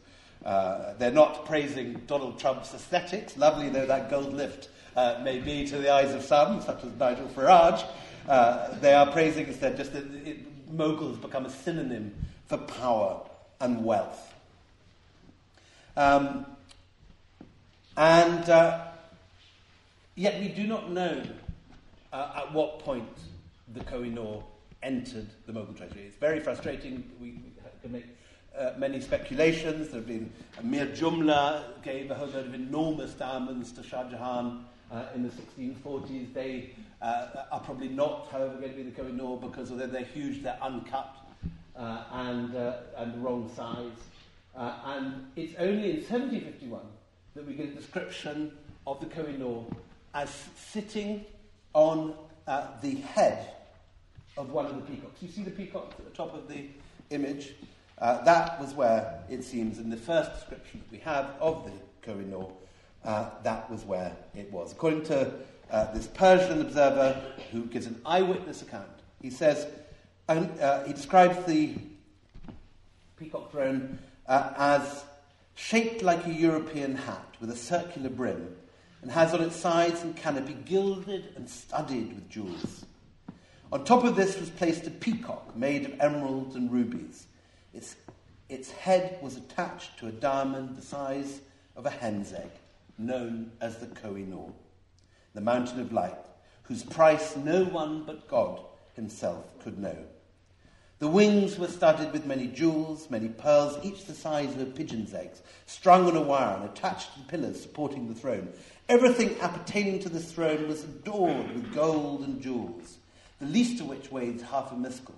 they're 0.45 1.11
not 1.11 1.45
praising 1.45 2.01
Donald 2.07 2.39
Trump's 2.39 2.73
aesthetics, 2.73 3.37
lovely 3.37 3.69
though 3.69 3.87
that 3.87 4.09
gold 4.09 4.33
lift 4.33 4.69
may 5.25 5.41
be 5.41 5.67
to 5.67 5.79
the 5.79 5.93
eyes 5.93 6.15
of 6.15 6.23
some, 6.23 6.63
such 6.63 6.85
as 6.85 6.93
Nigel 6.93 7.27
Farage. 7.35 7.85
They 8.27 8.93
are 8.93 9.11
praising 9.13 9.47
instead 9.47 9.77
just 9.77 9.93
that 9.93 10.05
it, 10.25 10.39
moguls 10.73 11.17
become 11.19 11.47
a 11.47 11.51
synonym 11.51 12.13
for 12.47 12.59
power 12.59 13.21
and 13.61 13.85
wealth. 13.85 14.35
Um, 15.97 16.47
and 17.97 18.49
uh, 18.51 18.87
yet 20.15 20.41
we 20.41 20.49
do 20.49 20.67
not 20.67 20.91
know 20.91 21.23
uh, 22.13 22.33
at 22.37 22.53
what 22.53 22.81
point 22.81 23.09
the 23.73 23.81
Kohinoor 23.81 24.43
entered 24.83 25.29
the 25.47 25.53
Mughal 25.53 25.77
treasury. 25.77 26.03
It's 26.03 26.17
very 26.17 26.41
frustrating. 26.41 27.11
We 27.21 27.41
can 27.83 27.93
make 27.93 28.07
uh, 28.57 28.73
many 28.77 29.01
speculations. 29.01 29.89
There 29.89 30.01
have 30.01 30.07
been 30.07 30.33
Mir 30.63 30.87
Jumla 30.87 31.83
gave 31.83 32.11
a 32.11 32.15
whole 32.15 32.29
load 32.29 32.47
of 32.47 32.55
enormous 32.55 33.15
diamonds 33.15 33.73
to 33.73 33.83
Shah 33.83 34.05
Jahan 34.09 34.67
uh, 34.91 35.07
in 35.15 35.23
the 35.23 35.29
1640s. 35.29 36.33
They 36.33 36.71
uh, 37.03 37.45
are 37.51 37.61
probably 37.61 37.89
not, 37.89 38.29
however, 38.31 38.55
going 38.57 38.71
to 38.71 38.77
be 38.77 38.83
the 38.85 38.91
Kohinoor 38.91 39.41
because 39.41 39.71
although 39.71 39.87
they're 39.87 40.05
huge, 40.05 40.43
they're 40.43 40.59
uncut 40.63 41.15
uh, 41.77 42.05
and, 42.13 42.55
uh, 42.55 42.77
and 42.97 43.15
the 43.15 43.19
wrong 43.19 43.51
size. 43.55 43.93
Uh, 44.57 44.73
and 44.87 45.27
it's 45.37 45.55
only 45.59 45.91
in 45.91 45.97
1751 45.97 46.81
that 47.35 47.47
we 47.47 47.55
get 47.55 47.67
a 47.67 47.75
description 47.75 48.53
of 48.87 49.01
the 49.01 49.07
Kohinoor 49.07 49.71
as 50.15 50.31
sitting 50.57 51.25
on 51.75 52.15
uh, 52.47 52.69
the 52.81 52.95
head 52.95 53.51
of 54.39 54.51
one 54.51 54.67
of 54.67 54.77
the 54.77 54.83
peacocks. 54.83 55.23
You 55.23 55.29
see 55.29 55.43
the 55.43 55.51
peacock 55.51 55.95
at 55.99 56.05
the 56.05 56.11
top 56.11 56.35
of 56.35 56.49
the 56.49 56.69
image? 57.11 57.55
That 57.99 58.61
was 58.61 58.73
where, 58.73 59.21
it 59.29 59.45
seems, 59.45 59.79
in 59.79 59.91
the 59.91 59.97
first 59.97 60.33
description 60.33 60.81
that 60.81 60.91
we 60.91 60.99
have 60.99 61.35
of 61.41 61.65
the 61.65 62.11
Kohinoor, 62.11 62.51
uh, 63.07 63.31
that 63.43 63.71
was 63.71 63.85
where 63.85 64.15
it 64.35 64.53
was. 64.53 64.73
According 64.73 65.05
to 65.05 65.33
uh, 65.71 65.93
this 65.93 66.07
Persian 66.09 66.61
observer 66.61 67.23
who 67.53 67.65
gives 67.65 67.87
an 67.87 68.01
eyewitness 68.05 68.63
account, 68.63 68.91
he 69.23 69.31
says, 69.31 69.67
uh, 70.29 70.85
he 70.85 70.93
describes 70.93 71.45
the 71.47 71.75
peacock 73.17 73.51
throne 73.51 73.99
uh, 74.27 74.53
as 74.57 75.05
shaped 75.55 76.03
like 76.03 76.27
a 76.27 76.33
European 76.33 76.97
hat 76.97 77.35
with 77.41 77.51
a 77.51 77.57
circular 77.57 78.11
brim 78.11 78.55
and 79.03 79.11
has 79.11 79.33
on 79.33 79.41
its 79.41 79.57
sides 79.57 80.03
and 80.03 80.17
canopy 80.17 80.57
gilded 80.65 81.33
and 81.37 81.49
studded 81.49 82.09
with 82.15 82.29
jewels. 82.29 82.85
On 83.73 83.85
top 83.85 84.05
of 84.05 84.17
this 84.17 84.39
was 84.39 84.51
placed 84.51 84.87
a 84.87 84.91
peacock 84.91 85.57
made 85.57 85.85
of 85.87 86.01
emeralds 86.01 86.57
and 86.57 86.71
rubies. 86.71 87.27
Its, 87.73 87.97
its 88.49 88.71
head 88.71 89.19
was 89.23 89.37
attached 89.37 89.99
to 89.99 90.09
a 90.09 90.13
diamond 90.13 90.77
the 90.77 90.83
size 90.83 91.41
of 91.75 91.87
a 91.87 91.91
hen's 91.91 92.33
egg, 92.33 92.51
known 92.99 93.53
as 93.61 93.79
the 93.79 93.87
Koh-i-Noor, 93.87 94.53
the 95.35 95.41
mountain 95.41 95.81
of 95.81 95.93
light, 95.93 96.17
whose 96.65 96.83
price 96.83 97.37
no 97.37 97.65
one 97.65 98.05
but 98.05 98.29
God 98.29 98.61
himself 98.95 99.45
could 99.61 99.79
know. 99.79 99.97
The 100.99 101.09
wings 101.09 101.59
were 101.59 101.69
studded 101.69 102.13
with 102.13 102.25
many 102.25 102.47
jewels, 102.47 103.11
many 103.11 103.29
pearls, 103.29 103.79
each 103.85 104.07
the 104.07 104.15
size 104.15 104.55
of 104.55 104.63
a 104.63 104.67
pigeon's 104.67 105.13
eggs, 105.13 105.43
strung 105.67 106.07
on 106.07 106.17
a 106.17 106.23
wire 106.23 106.57
and 106.57 106.65
attached 106.65 107.13
to 107.13 107.19
the 107.19 107.27
pillars 107.27 107.61
supporting 107.61 108.09
the 108.09 108.15
throne. 108.15 108.49
Everything 108.89 109.37
appertaining 109.41 110.01
to 110.01 110.09
this 110.09 110.33
throne 110.33 110.67
was 110.67 110.85
adorned 110.85 111.53
with 111.53 111.75
gold 111.75 112.23
and 112.23 112.41
jewels, 112.41 112.97
the 113.41 113.47
least 113.47 113.81
of 113.83 113.89
which 113.89 114.11
weighed 114.11 114.41
half 114.41 114.73
a 114.73 114.75
miskel. 114.75 115.15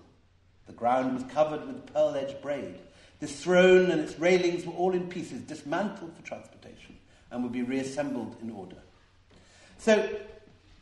The 0.67 0.73
ground 0.73 1.15
was 1.15 1.33
covered 1.33 1.65
with 1.65 1.93
pearl 1.93 2.17
edged 2.17 2.43
braid. 2.43 2.81
This 3.21 3.41
throne 3.41 3.93
and 3.93 4.01
its 4.01 4.19
railings 4.19 4.67
were 4.67 4.75
all 4.75 4.95
in 4.95 5.09
pieces, 5.09 5.43
dismantled 5.43 6.17
for 6.17 6.23
transportation, 6.23 6.58
and 7.31 7.43
would 7.43 7.53
be 7.53 7.63
reassembled 7.63 8.37
in 8.43 8.51
order. 8.51 8.77
So, 9.79 10.09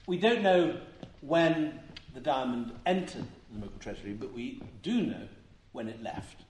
we 0.06 0.18
don't 0.18 0.42
know 0.42 0.76
when 1.20 1.80
the 2.14 2.20
diamond 2.20 2.72
entered 2.86 3.26
the 3.50 3.66
Mughal 3.66 3.78
treasury, 3.80 4.12
but 4.12 4.32
we 4.32 4.62
do 4.82 5.02
know 5.02 5.28
when 5.72 5.88
it 5.88 6.02
left. 6.02 6.42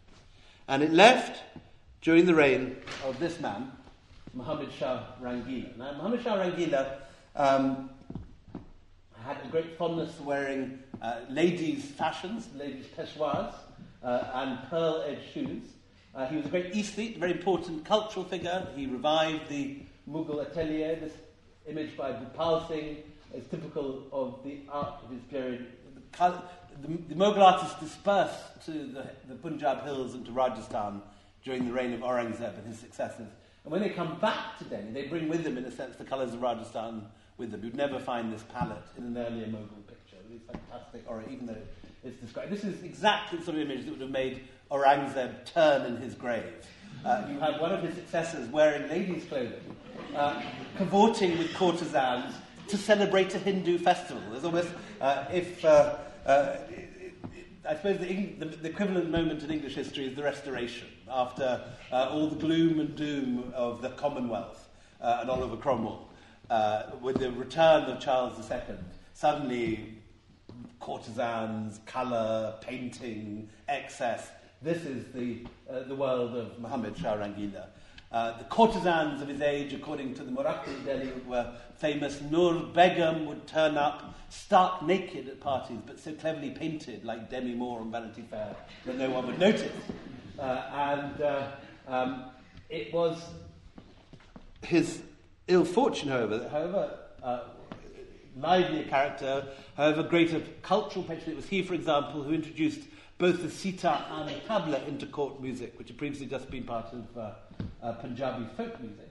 And 0.68 0.82
it 0.82 0.92
left 0.92 1.42
during 2.02 2.26
the 2.26 2.34
reign 2.34 2.76
of 3.04 3.18
this 3.18 3.40
man, 3.40 3.72
Muhammad 4.34 4.70
Shah 4.72 5.02
Rangila. 5.22 5.76
Now, 5.76 5.92
Muhammad 5.92 6.22
Shah 6.22 6.36
Rangila 6.36 6.98
um, 7.34 7.90
had 9.24 9.38
a 9.44 9.48
great 9.50 9.76
fondness 9.76 10.14
for 10.14 10.24
wearing 10.24 10.78
uh, 11.02 11.20
ladies' 11.28 11.84
fashions, 11.84 12.48
ladies' 12.54 12.86
peshwaz, 12.96 13.54
uh, 14.02 14.30
and 14.34 14.70
pearl 14.70 15.04
edged 15.06 15.32
shoes. 15.32 15.62
Uh, 16.14 16.26
he 16.26 16.36
was 16.36 16.46
a 16.46 16.48
great 16.48 16.72
aesthete, 16.72 17.16
a 17.16 17.18
very 17.18 17.32
important 17.32 17.84
cultural 17.84 18.24
figure. 18.24 18.66
He 18.76 18.86
revived 18.86 19.48
the 19.48 19.78
Mughal 20.08 20.40
atelier, 20.40 20.96
this 20.96 21.12
image 21.66 21.96
by 21.96 22.12
Bhupal 22.12 22.68
Singh, 22.68 23.02
It's 23.34 23.48
typical 23.48 24.04
of 24.12 24.42
the 24.44 24.60
art 24.70 25.00
of 25.04 25.10
his 25.10 25.22
period. 25.22 25.66
The, 26.18 26.42
the, 26.82 26.96
the 27.08 27.14
Mughal 27.14 27.38
artists 27.38 27.78
dispersed 27.80 28.64
to 28.66 28.70
the, 28.70 29.06
the 29.28 29.34
Punjab 29.34 29.84
hills 29.84 30.14
and 30.14 30.24
to 30.26 30.32
Rajasthan 30.32 31.02
during 31.44 31.66
the 31.66 31.72
reign 31.72 31.92
of 31.92 32.00
Aurangzeb 32.00 32.56
and 32.58 32.66
his 32.66 32.78
successors. 32.78 33.28
And 33.64 33.72
when 33.72 33.80
they 33.80 33.90
come 33.90 34.18
back 34.20 34.58
to 34.58 34.64
Delhi, 34.64 34.92
they 34.92 35.08
bring 35.08 35.28
with 35.28 35.42
them, 35.42 35.58
in 35.58 35.64
a 35.64 35.70
sense, 35.70 35.96
the 35.96 36.04
colours 36.04 36.32
of 36.34 36.40
Rajasthan 36.40 37.02
with 37.36 37.50
them. 37.50 37.64
You'd 37.64 37.74
never 37.76 37.98
find 37.98 38.32
this 38.32 38.44
palette 38.54 38.78
in 38.96 39.04
an 39.04 39.18
earlier 39.18 39.46
Mughal 39.46 39.86
picture. 39.88 40.16
It's 40.32 40.44
fantastic, 40.46 41.02
or 41.08 41.24
even 41.30 41.46
though 41.46 41.56
it's 42.04 42.16
described. 42.20 42.52
This 42.52 42.64
is 42.64 42.82
exactly 42.84 43.38
the 43.38 43.44
sort 43.44 43.56
of 43.56 43.62
image 43.62 43.84
that 43.84 43.90
would 43.90 44.00
have 44.00 44.10
made 44.10 44.42
Aurangzeb 44.70 45.44
turn 45.46 45.84
in 45.86 45.96
his 45.96 46.14
grave. 46.14 46.52
Uh, 47.04 47.24
you 47.30 47.38
have 47.40 47.60
one 47.60 47.72
of 47.72 47.82
his 47.82 47.94
successors 47.94 48.48
wearing 48.48 48.88
ladies' 48.88 49.24
clothing, 49.24 49.76
uh, 50.14 50.42
cavorting 50.76 51.38
with 51.38 51.54
courtesans 51.54 52.34
to 52.68 52.76
celebrate 52.76 53.34
a 53.34 53.38
Hindu 53.38 53.78
festival. 53.78 54.22
There's 54.30 54.44
almost, 54.44 54.68
uh, 55.00 55.24
if, 55.32 55.64
uh, 55.64 55.96
uh, 56.24 56.56
I 57.68 57.74
suppose 57.74 57.98
the, 57.98 58.26
the, 58.38 58.44
the, 58.44 58.68
equivalent 58.68 59.10
moment 59.10 59.42
in 59.42 59.50
English 59.50 59.74
history 59.74 60.06
is 60.06 60.16
the 60.16 60.22
Restoration, 60.22 60.88
after 61.10 61.64
uh, 61.92 62.08
all 62.10 62.28
the 62.28 62.36
gloom 62.36 62.80
and 62.80 62.94
doom 62.96 63.52
of 63.54 63.82
the 63.82 63.90
Commonwealth 63.90 64.68
and 65.00 65.30
Oliver 65.30 65.56
Cromwell. 65.56 66.08
with 67.00 67.18
the 67.18 67.30
return 67.32 67.84
of 67.84 68.00
Charles 68.00 68.50
II, 68.50 68.76
suddenly 69.14 69.96
courtesans, 70.80 71.80
colour, 71.86 72.54
painting, 72.60 73.48
excess. 73.68 74.30
This 74.62 74.84
is 74.84 75.12
the, 75.12 75.44
uh, 75.70 75.82
the 75.82 75.94
world 75.94 76.36
of 76.36 76.58
Muhammad 76.58 76.96
Shah 76.96 77.16
Rangila. 77.16 77.66
Uh, 78.12 78.38
the 78.38 78.44
courtesans 78.44 79.20
of 79.20 79.28
his 79.28 79.40
age, 79.40 79.72
according 79.72 80.14
to 80.14 80.22
the 80.22 80.30
in 80.30 80.84
Delhi, 80.84 81.12
were 81.26 81.52
famous. 81.76 82.20
Nur 82.30 82.54
Begum 82.72 83.26
would 83.26 83.46
turn 83.46 83.76
up 83.76 84.14
stark 84.28 84.82
naked 84.82 85.28
at 85.28 85.40
parties, 85.40 85.78
but 85.84 85.98
so 85.98 86.12
cleverly 86.12 86.50
painted, 86.50 87.04
like 87.04 87.28
Demi 87.30 87.54
Moore 87.54 87.80
and 87.80 87.90
Vanity 87.90 88.22
Fair, 88.30 88.54
that 88.84 88.96
no 88.96 89.10
one 89.10 89.26
would 89.26 89.38
notice. 89.38 89.72
Uh, 90.38 90.42
and 90.42 91.20
uh, 91.20 91.50
um, 91.88 92.24
it 92.68 92.92
was 92.92 93.20
his 94.62 95.02
ill 95.48 95.64
fortune, 95.64 96.08
however, 96.08 96.38
that 96.38 96.50
however 96.50 96.98
uh, 97.22 97.40
lively 98.36 98.80
a 98.80 98.84
character, 98.84 99.46
however 99.76 100.02
great 100.04 100.32
a 100.32 100.40
cultural 100.62 101.04
patron, 101.04 101.32
it 101.32 101.36
was 101.36 101.46
he, 101.46 101.62
for 101.62 101.74
example, 101.74 102.22
who 102.22 102.32
introduced 102.32 102.80
both 103.18 103.42
the 103.42 103.50
sitar 103.50 104.04
and 104.10 104.28
the 104.28 104.34
tabla 104.46 104.86
into 104.86 105.06
court 105.06 105.40
music, 105.40 105.74
which 105.78 105.88
had 105.88 105.96
previously 105.96 106.26
just 106.26 106.50
been 106.50 106.64
part 106.64 106.92
of 106.92 107.16
uh, 107.86 107.92
Punjabi 107.92 108.46
folk 108.56 108.80
music. 108.80 109.08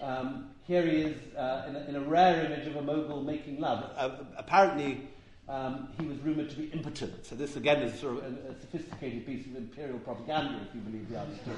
Um, 0.00 0.50
here 0.66 0.82
he 0.86 1.02
is 1.02 1.36
uh, 1.36 1.66
in, 1.68 1.76
a, 1.76 1.80
in, 1.88 1.96
a, 1.96 2.00
rare 2.00 2.44
image 2.44 2.66
of 2.66 2.76
a 2.76 2.82
mogul 2.82 3.22
making 3.22 3.60
love. 3.60 3.90
Uh, 3.96 4.10
apparently, 4.36 5.08
um, 5.48 5.88
he 5.98 6.06
was 6.06 6.18
rumoured 6.18 6.50
to 6.50 6.56
be 6.56 6.64
impotent. 6.66 7.26
So 7.26 7.34
this 7.34 7.56
again 7.56 7.82
is 7.82 7.98
sort 8.00 8.18
of 8.18 8.24
a, 8.24 8.50
a, 8.52 8.60
sophisticated 8.60 9.26
piece 9.26 9.46
of 9.46 9.56
imperial 9.56 9.98
propaganda, 9.98 10.60
if 10.68 10.74
you 10.74 10.80
believe 10.80 11.08
the 11.10 11.20
other 11.20 11.34
story. 11.36 11.56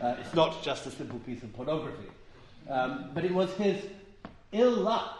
Uh, 0.00 0.16
it's 0.20 0.34
not 0.34 0.62
just 0.62 0.86
a 0.86 0.90
simple 0.90 1.18
piece 1.20 1.42
of 1.42 1.52
pornography. 1.54 2.08
Um, 2.68 3.10
but 3.14 3.24
it 3.24 3.32
was 3.32 3.52
his 3.54 3.82
ill 4.52 4.72
luck 4.72 5.18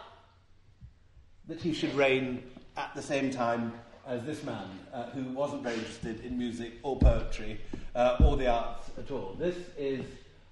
that 1.47 1.61
he 1.61 1.73
should 1.73 1.93
reign 1.95 2.43
at 2.75 2.93
the 2.95 3.01
same 3.01 3.31
time 3.31 3.73
as 4.05 4.23
this 4.23 4.43
man, 4.43 4.67
uh, 4.93 5.09
who 5.09 5.23
wasn't 5.33 5.63
very 5.63 5.75
interested 5.75 6.21
in 6.21 6.37
music 6.37 6.73
or 6.81 6.97
poetry 6.97 7.59
uh, 7.95 8.17
or 8.23 8.37
the 8.37 8.47
arts 8.47 8.89
at 8.97 9.11
all. 9.11 9.35
This 9.37 9.55
is 9.77 10.05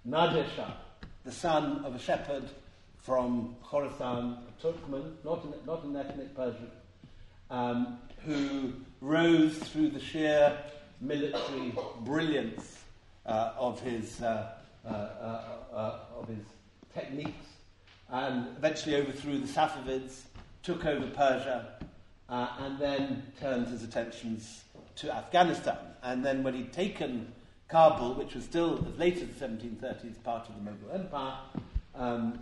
Nadir 0.08 0.46
Shah, 0.56 0.72
the 1.24 1.32
son 1.32 1.84
of 1.84 1.96
a 1.96 2.00
shepherd 2.00 2.44
from 3.00 3.56
Khorasan, 3.66 4.38
a 4.38 4.64
Turkmen, 4.64 5.14
not 5.24 5.44
an, 5.44 5.54
not 5.66 5.84
an 5.84 5.96
ethnic 5.96 6.36
Persian, 6.36 6.70
um, 7.50 7.98
who 8.24 8.74
rose 9.02 9.58
through 9.58 9.90
the 9.90 10.00
sheer 10.00 10.56
military 11.02 11.74
brilliance 12.02 12.84
uh, 13.26 13.54
of 13.58 13.80
his 13.82 14.22
uh, 14.22 14.54
uh, 14.86 14.90
uh, 14.90 16.00
of 16.16 16.28
his 16.28 16.46
techniques, 16.94 17.48
and 18.10 18.48
eventually 18.58 18.96
overthrew 18.98 19.40
the 19.40 19.48
Safavids, 19.48 20.22
took 20.62 20.86
over 20.86 21.08
Persia, 21.08 21.80
uh, 22.30 22.50
and 22.60 22.78
then 22.78 23.24
turned 23.40 23.68
his 23.68 23.84
attentions 23.84 24.66
to 24.98 25.12
Afghanistan. 25.12 25.78
And 26.04 26.24
then 26.24 26.44
when 26.44 26.54
he'd 26.54 26.72
taken 26.72 27.34
Kabul, 27.68 28.14
which 28.14 28.36
was 28.36 28.44
still 28.44 28.86
as 28.88 28.98
late 29.00 29.18
as 29.18 29.28
the 29.28 29.48
1730s 29.48 30.24
part 30.24 30.48
of 30.48 30.56
the 30.56 30.70
Mughal 30.70 30.94
Empire, 30.94 31.38
um, 31.96 32.40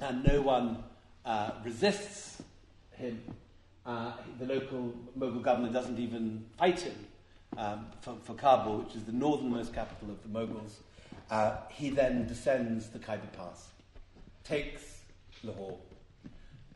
and 0.00 0.24
no 0.24 0.42
one 0.42 0.84
uh, 1.24 1.52
resists 1.64 2.42
him. 2.92 3.22
Uh, 3.84 4.12
the 4.38 4.46
local 4.46 4.92
Mughal 5.18 5.42
government 5.42 5.72
doesn't 5.72 5.98
even 5.98 6.44
fight 6.58 6.80
him 6.80 7.06
um, 7.56 7.86
for, 8.00 8.16
for, 8.24 8.34
Kabul, 8.34 8.78
which 8.78 8.94
is 8.96 9.04
the 9.04 9.12
northernmost 9.12 9.72
capital 9.72 10.10
of 10.10 10.22
the 10.22 10.28
Mughals. 10.28 10.72
Uh, 11.30 11.56
he 11.70 11.90
then 11.90 12.26
descends 12.26 12.88
the 12.88 12.98
Khyber 12.98 13.28
Pass, 13.36 13.68
takes 14.44 15.00
Lahore, 15.42 15.78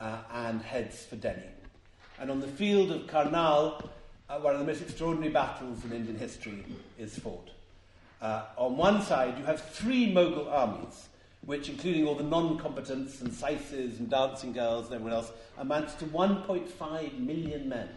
uh, 0.01 0.19
and 0.33 0.63
heads 0.63 1.05
for 1.05 1.17
Delhi. 1.17 1.43
And 2.19 2.31
on 2.31 2.41
the 2.41 2.47
field 2.47 2.91
of 2.91 3.07
Karnal, 3.07 3.91
uh, 4.31 4.39
one 4.39 4.55
of 4.55 4.61
the 4.61 4.67
most 4.67 4.81
extraordinary 4.81 5.33
battles 5.33 5.85
in 5.85 5.93
Indian 5.93 6.17
history 6.17 6.65
is 6.99 7.19
fought. 7.19 7.51
Uh, 8.23 8.45
on 8.57 8.77
one 8.77 9.03
side, 9.03 9.37
you 9.39 9.45
have 9.45 9.61
three 9.61 10.13
Mughal 10.13 10.51
armies, 10.51 11.09
which, 11.45 11.69
including 11.69 12.07
all 12.07 12.15
the 12.15 12.23
non 12.23 12.59
combatants 12.59 13.21
and 13.23 13.33
saises 13.33 13.99
and 13.99 14.09
dancing 14.09 14.53
girls 14.53 14.87
and 14.87 14.95
everyone 14.95 15.15
else, 15.15 15.33
amounts 15.59 15.95
to 15.95 16.05
1.5 16.07 17.19
million 17.19 17.69
men 17.69 17.89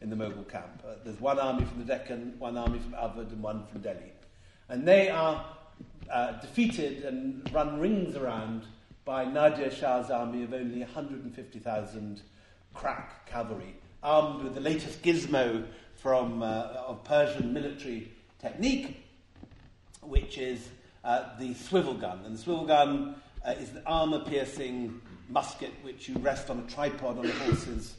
in 0.00 0.10
the 0.10 0.16
Mughal 0.16 0.48
camp. 0.48 0.82
Uh, 0.86 0.94
there's 1.04 1.20
one 1.20 1.38
army 1.38 1.64
from 1.64 1.78
the 1.80 1.84
Deccan, 1.84 2.34
one 2.38 2.56
army 2.56 2.78
from 2.78 2.92
Awadh, 2.92 3.32
and 3.32 3.42
one 3.42 3.66
from 3.66 3.80
Delhi. 3.82 4.12
And 4.68 4.86
they 4.86 5.10
are 5.10 5.44
uh, 6.10 6.32
defeated 6.40 7.04
and 7.04 7.52
run 7.52 7.78
rings 7.78 8.16
around 8.16 8.64
by 9.04 9.24
Nadir 9.24 9.70
Shah's 9.70 10.10
army 10.10 10.44
of 10.44 10.54
only 10.54 10.78
150,000 10.78 12.22
crack 12.72 13.26
cavalry, 13.26 13.74
armed 14.04 14.44
with 14.44 14.54
the 14.54 14.60
latest 14.60 15.02
gizmo 15.02 15.64
from, 15.96 16.42
uh, 16.42 16.68
of 16.86 17.02
Persian 17.04 17.52
military 17.54 18.12
technique, 18.38 19.02
which 20.02 20.36
is 20.36 20.68
uh, 21.02 21.24
the 21.38 21.54
swivel 21.54 21.94
gun. 21.94 22.20
And 22.26 22.34
the 22.34 22.38
swivel 22.38 22.66
gun 22.66 23.16
uh, 23.44 23.52
is 23.52 23.70
the 23.70 23.82
armour 23.86 24.20
piercing 24.20 25.00
musket 25.30 25.72
which 25.82 26.08
you 26.08 26.16
rest 26.18 26.50
on 26.50 26.58
a 26.58 26.70
tripod 26.70 27.18
on 27.18 27.24
a 27.24 27.32
horse's 27.32 27.94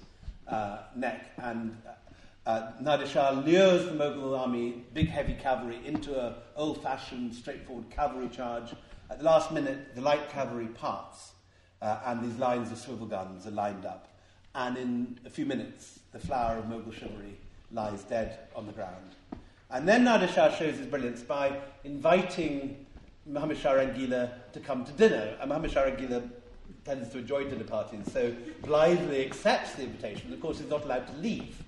uh, 0.48 0.84
neck. 0.96 1.32
And 1.38 1.76
uh, 1.88 2.50
uh, 2.50 2.72
Nadir 2.80 3.08
Shah 3.08 3.32
lures 3.32 3.86
the 3.86 3.92
Mughal 3.92 4.40
army, 4.40 4.84
big 4.94 5.10
heavy 5.10 5.34
cavalry, 5.34 5.80
into 5.84 6.24
an 6.24 6.36
old 6.56 6.84
fashioned, 6.84 7.34
straightforward 7.34 7.90
cavalry 7.90 8.30
charge. 8.30 8.76
At 9.10 9.18
the 9.18 9.24
last 9.24 9.52
minute, 9.52 9.96
the 9.96 10.02
light 10.02 10.30
cavalry 10.30 10.68
parts, 10.68 11.32
and 11.82 12.24
these 12.24 12.38
lines 12.38 12.72
of 12.72 12.78
swivel 12.80 13.06
guns 13.06 13.46
are 13.46 13.52
lined 13.52 13.86
up 13.86 14.15
and 14.56 14.78
in 14.78 15.20
a 15.26 15.30
few 15.30 15.46
minutes, 15.46 16.00
the 16.14 16.20
flower 16.20 16.58
of 16.58 16.66
Mughal 16.66 16.94
chivalry 16.94 17.38
lies 17.72 18.04
dead 18.04 18.40
on 18.56 18.66
the 18.66 18.72
ground. 18.72 19.16
And 19.70 19.88
then 19.88 20.06
Nadir 20.06 20.30
Shah 20.30 20.50
shows 20.50 20.78
his 20.78 20.88
brilliance 20.88 21.22
by 21.22 21.60
inviting 21.84 22.86
Muhammad 23.26 23.58
Shah 23.58 23.74
Rangila 23.74 24.32
to 24.54 24.60
come 24.62 24.86
to 24.86 24.92
dinner. 24.94 25.36
And 25.42 25.50
Muhammad 25.50 25.72
Shah 25.72 25.84
Rangila 25.84 26.30
tends 26.86 27.10
to 27.10 27.18
enjoy 27.18 27.44
dinner 27.44 27.64
parties, 27.64 28.12
so 28.12 28.34
blithely 28.64 29.26
accepts 29.26 29.74
the 29.74 29.84
invitation. 29.84 30.32
Of 30.32 30.40
course, 30.40 30.60
he's 30.60 30.70
not 30.70 30.86
allowed 30.86 31.08
to 31.08 31.14
leave. 31.18 31.62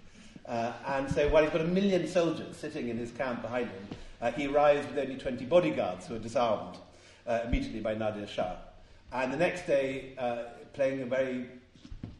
Uh, 0.45 0.71
and 0.86 1.12
so 1.12 1.28
while 1.30 1.43
he's 1.43 1.52
got 1.52 1.62
a 1.62 1.65
million 1.65 2.08
soldiers 2.08 2.56
sitting 2.56 2.88
in 2.88 2.97
his 2.97 3.12
camp 3.12 3.41
behind 3.41 3.67
him, 3.69 3.88
uh, 4.21 4.32
he 4.32 4.47
arrives 4.47 4.88
with 4.88 4.97
only 4.97 5.17
20 5.17 5.43
bodyguards 5.45 6.08
who 6.08 6.15
are 6.15 6.19
disarmed 6.19 6.78
uh, 7.26 7.41
immediately 7.45 7.82
by 7.82 7.95
Nadir 7.95 8.28
Shah. 8.28 8.55
And 9.12 9.34
the 9.34 9.38
next 9.38 9.68
day, 9.68 10.14
uh, 10.18 10.43
playing 10.74 11.01
a 11.01 11.05
very 11.05 11.47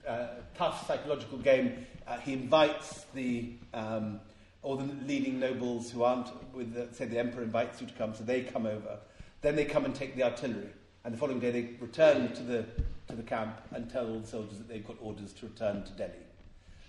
uh, 0.07 0.27
tough 0.55 0.87
psychological 0.87 1.37
game, 1.37 1.85
uh, 2.07 2.17
he 2.17 2.33
invites 2.33 3.05
the 3.13 3.53
um, 3.73 4.19
all 4.63 4.75
the 4.75 4.91
leading 5.05 5.39
nobles 5.39 5.91
who 5.91 6.03
aren't 6.03 6.27
with, 6.53 6.73
the, 6.73 6.93
say, 6.93 7.05
the 7.05 7.17
emperor 7.17 7.43
invites 7.43 7.79
you 7.79 7.87
to 7.87 7.93
come, 7.93 8.13
so 8.13 8.23
they 8.23 8.41
come 8.41 8.65
over. 8.65 8.97
Then 9.41 9.55
they 9.55 9.65
come 9.65 9.85
and 9.85 9.93
take 9.93 10.15
the 10.15 10.23
artillery, 10.23 10.69
and 11.03 11.13
the 11.13 11.17
following 11.17 11.39
day 11.39 11.51
they 11.51 11.69
return 11.79 12.33
to 12.33 12.43
the 12.43 12.65
to 13.07 13.15
the 13.15 13.23
camp 13.23 13.61
and 13.71 13.89
tell 13.89 14.07
all 14.07 14.19
the 14.19 14.27
soldiers 14.27 14.57
that 14.57 14.67
they've 14.67 14.85
got 14.85 14.97
orders 14.99 15.31
to 15.33 15.45
return 15.45 15.83
to 15.83 15.91
Delhi. 15.93 16.13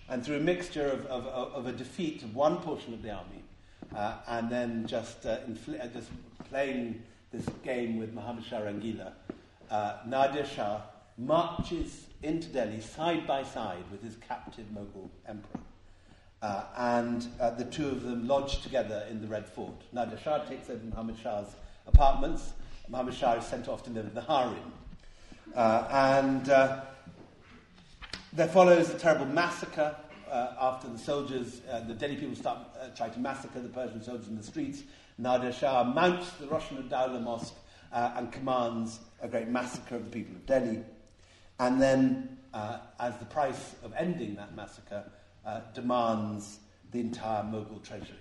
And 0.09 0.25
through 0.25 0.39
a 0.39 0.41
mixture 0.41 0.89
of, 0.89 1.07
of, 1.07 1.27
of 1.27 1.67
a 1.67 1.73
defeat 1.73 2.23
of 2.23 2.35
one 2.35 2.57
portion 2.57 2.93
of 2.93 3.03
the 3.03 3.11
army, 3.13 3.45
uh, 3.95 4.15
and 4.27 4.51
then 4.51 4.87
just 4.87 5.25
uh, 5.27 5.39
infl- 5.49 5.81
uh, 5.81 5.87
just 5.89 6.09
playing 6.49 7.03
this 7.31 7.47
game 7.63 7.99
with 7.99 8.15
Muhammad 8.15 8.45
Shah 8.45 8.61
Rangila, 8.61 9.13
uh, 9.71 9.99
Nadir 10.07 10.47
Shah 10.47 10.81
marches 11.17 12.08
into 12.23 12.49
Delhi 12.49 12.81
side 12.81 13.27
by 13.27 13.43
side 13.43 13.85
with 13.91 14.03
his 14.03 14.17
captive 14.17 14.67
Mughal 14.75 15.09
emperor. 15.27 15.61
Uh, 16.41 16.65
and 16.77 17.27
uh, 17.41 17.51
the 17.51 17.65
two 17.65 17.89
of 17.89 18.03
them 18.03 18.27
lodge 18.29 18.63
together 18.63 19.05
in 19.11 19.21
the 19.21 19.27
Red 19.27 19.47
Fort. 19.47 19.75
Nader 19.93 20.23
Shah 20.23 20.39
takes 20.45 20.71
over 20.71 20.85
Muhammad 20.85 21.17
Shah's 21.21 21.57
apartments. 21.87 22.53
Muhammad 22.89 23.15
Shah 23.15 23.35
is 23.35 23.45
sent 23.45 23.69
off 23.69 23.83
to 23.85 23.91
live 23.91 24.07
in 24.07 24.15
the 24.15 24.23
harem. 24.23 24.73
Uh, 25.55 25.89
and 25.91 26.49
uh, 26.49 26.81
there 28.33 28.47
follows 28.47 28.91
a 28.91 28.99
terrible 28.99 29.27
massacre 29.27 29.97
uh, 30.31 30.55
after 30.61 30.89
the 30.89 30.99
soldiers, 30.99 31.61
uh, 31.71 31.81
the 31.81 31.95
Delhi 31.95 32.17
people 32.17 32.37
start 32.37 32.59
trying 32.97 33.13
to 33.13 33.19
massacre 33.19 33.61
the 33.61 33.69
Persian 33.69 34.03
soldiers 34.03 34.29
in 34.29 34.37
the 34.37 34.43
streets. 34.43 34.83
Nader 35.21 35.53
Shah 35.53 35.85
mounts 35.85 36.31
the 36.33 36.47
Roshna 36.47 36.89
Dowlah 36.89 37.21
Mosque 37.21 37.57
and 37.91 38.31
commands 38.31 39.01
a 39.23 39.27
great 39.27 39.49
massacre 39.49 39.97
of 39.97 40.05
the 40.05 40.11
people 40.11 40.37
of 40.37 40.47
Delhi. 40.47 40.85
And 41.59 41.81
then, 41.81 42.39
uh, 42.55 42.79
as 43.01 43.17
the 43.17 43.25
price 43.25 43.75
of 43.83 43.93
ending 43.97 44.37
that 44.37 44.55
massacre, 44.55 45.05
uh, 45.45 45.61
demands 45.75 46.61
the 46.93 47.01
entire 47.01 47.43
Mughal 47.43 47.83
treasury. 47.83 48.17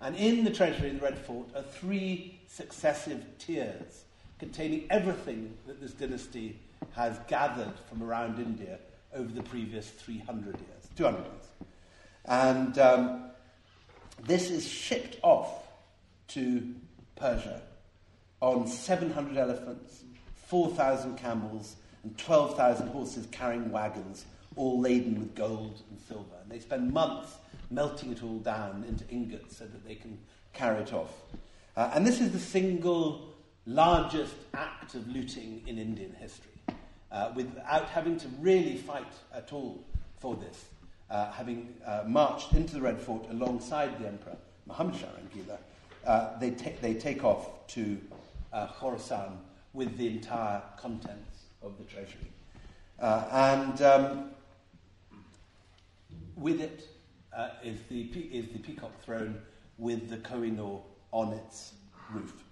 And 0.00 0.16
in 0.16 0.44
the 0.44 0.50
treasury 0.50 0.90
in 0.90 0.98
the 0.98 1.02
Red 1.02 1.18
Fort 1.18 1.48
are 1.54 1.62
three 1.62 2.40
successive 2.46 3.24
tiers 3.38 4.04
containing 4.38 4.86
everything 4.90 5.56
that 5.66 5.80
this 5.80 5.92
dynasty 5.92 6.58
has 6.92 7.18
gathered 7.28 7.72
from 7.88 8.02
around 8.02 8.38
India 8.38 8.78
over 9.14 9.32
the 9.32 9.42
previous 9.42 9.88
300 9.88 10.46
years, 10.46 10.88
200 10.96 11.18
years. 11.20 11.48
And 12.26 12.78
um, 12.78 13.24
this 14.22 14.50
is 14.50 14.66
shipped 14.66 15.18
off 15.22 15.48
to 16.28 16.74
Persia 17.16 17.62
on 18.40 18.66
700 18.66 19.36
elephants, 19.36 20.02
4,000 20.46 21.16
camels, 21.16 21.76
and 22.04 22.16
12,000 22.18 22.88
horses 22.88 23.26
carrying 23.32 23.70
wagons, 23.72 24.26
all 24.56 24.80
laden 24.80 25.18
with 25.18 25.34
gold 25.34 25.82
and 25.90 25.98
silver. 26.06 26.36
And 26.42 26.50
they 26.50 26.60
spend 26.60 26.92
months 26.92 27.32
melting 27.70 28.12
it 28.12 28.22
all 28.22 28.38
down 28.38 28.84
into 28.86 29.08
ingots 29.08 29.56
so 29.56 29.64
that 29.64 29.84
they 29.86 29.94
can 29.94 30.18
carry 30.52 30.80
it 30.82 30.92
off. 30.92 31.12
Uh, 31.76 31.90
and 31.94 32.06
this 32.06 32.20
is 32.20 32.30
the 32.30 32.38
single 32.38 33.34
largest 33.66 34.34
act 34.52 34.94
of 34.94 35.08
looting 35.08 35.62
in 35.66 35.78
Indian 35.78 36.14
history, 36.20 36.52
uh, 37.10 37.32
without 37.34 37.88
having 37.88 38.16
to 38.18 38.28
really 38.38 38.76
fight 38.76 39.12
at 39.34 39.52
all 39.52 39.82
for 40.18 40.36
this, 40.36 40.66
uh, 41.10 41.32
having 41.32 41.74
uh, 41.84 42.04
marched 42.06 42.52
into 42.52 42.74
the 42.74 42.80
Red 42.80 43.00
Fort 43.00 43.26
alongside 43.30 43.98
the 43.98 44.06
Emperor 44.06 44.36
Muhammad 44.66 44.96
Shah 44.96 45.06
Rangila, 45.06 45.58
uh, 46.06 46.38
they, 46.38 46.50
ta- 46.50 46.70
they 46.80 46.94
take 46.94 47.24
off 47.24 47.66
to 47.68 47.98
uh, 48.52 48.68
Khorasan 48.68 49.36
with 49.72 49.96
the 49.96 50.06
entire 50.06 50.62
contents 50.78 51.33
of 51.64 51.78
the 51.78 51.84
treasury. 51.84 52.30
Uh, 53.00 53.24
and 53.32 53.82
um, 53.82 54.30
with 56.36 56.60
it 56.60 56.88
uh, 57.36 57.50
is 57.62 57.78
the, 57.88 58.02
is 58.32 58.48
the 58.52 58.58
peacock 58.58 58.92
throne 59.02 59.40
with 59.78 60.08
the 60.10 60.18
Kohinoor 60.18 60.80
on 61.12 61.32
its 61.32 61.72
roof. 62.12 62.44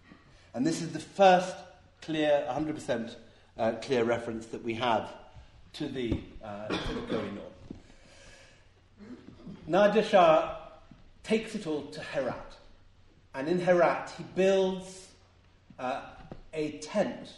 And 0.55 0.67
this 0.67 0.83
is 0.83 0.93
the 0.93 1.01
first 1.01 1.55
clear, 2.01 2.45
100% 2.49 3.15
uh, 3.59 3.73
clear 3.83 4.05
reference 4.05 4.47
that 4.47 4.63
we 4.63 4.75
have 4.75 5.09
to 5.75 5.89
the, 5.89 6.21
uh, 6.43 6.69
to 6.69 6.95
the 6.95 7.01
Kohinoor. 7.03 7.53
Nadir 9.67 10.03
Shah 10.03 10.57
takes 11.23 11.55
it 11.55 11.67
all 11.67 11.83
to 11.83 12.01
Herat. 12.01 12.57
And 13.35 13.49
in 13.49 13.61
Herat, 13.61 14.13
he 14.19 14.25
builds 14.35 15.09
uh, 15.79 16.03
a 16.53 16.79
tent. 16.79 17.33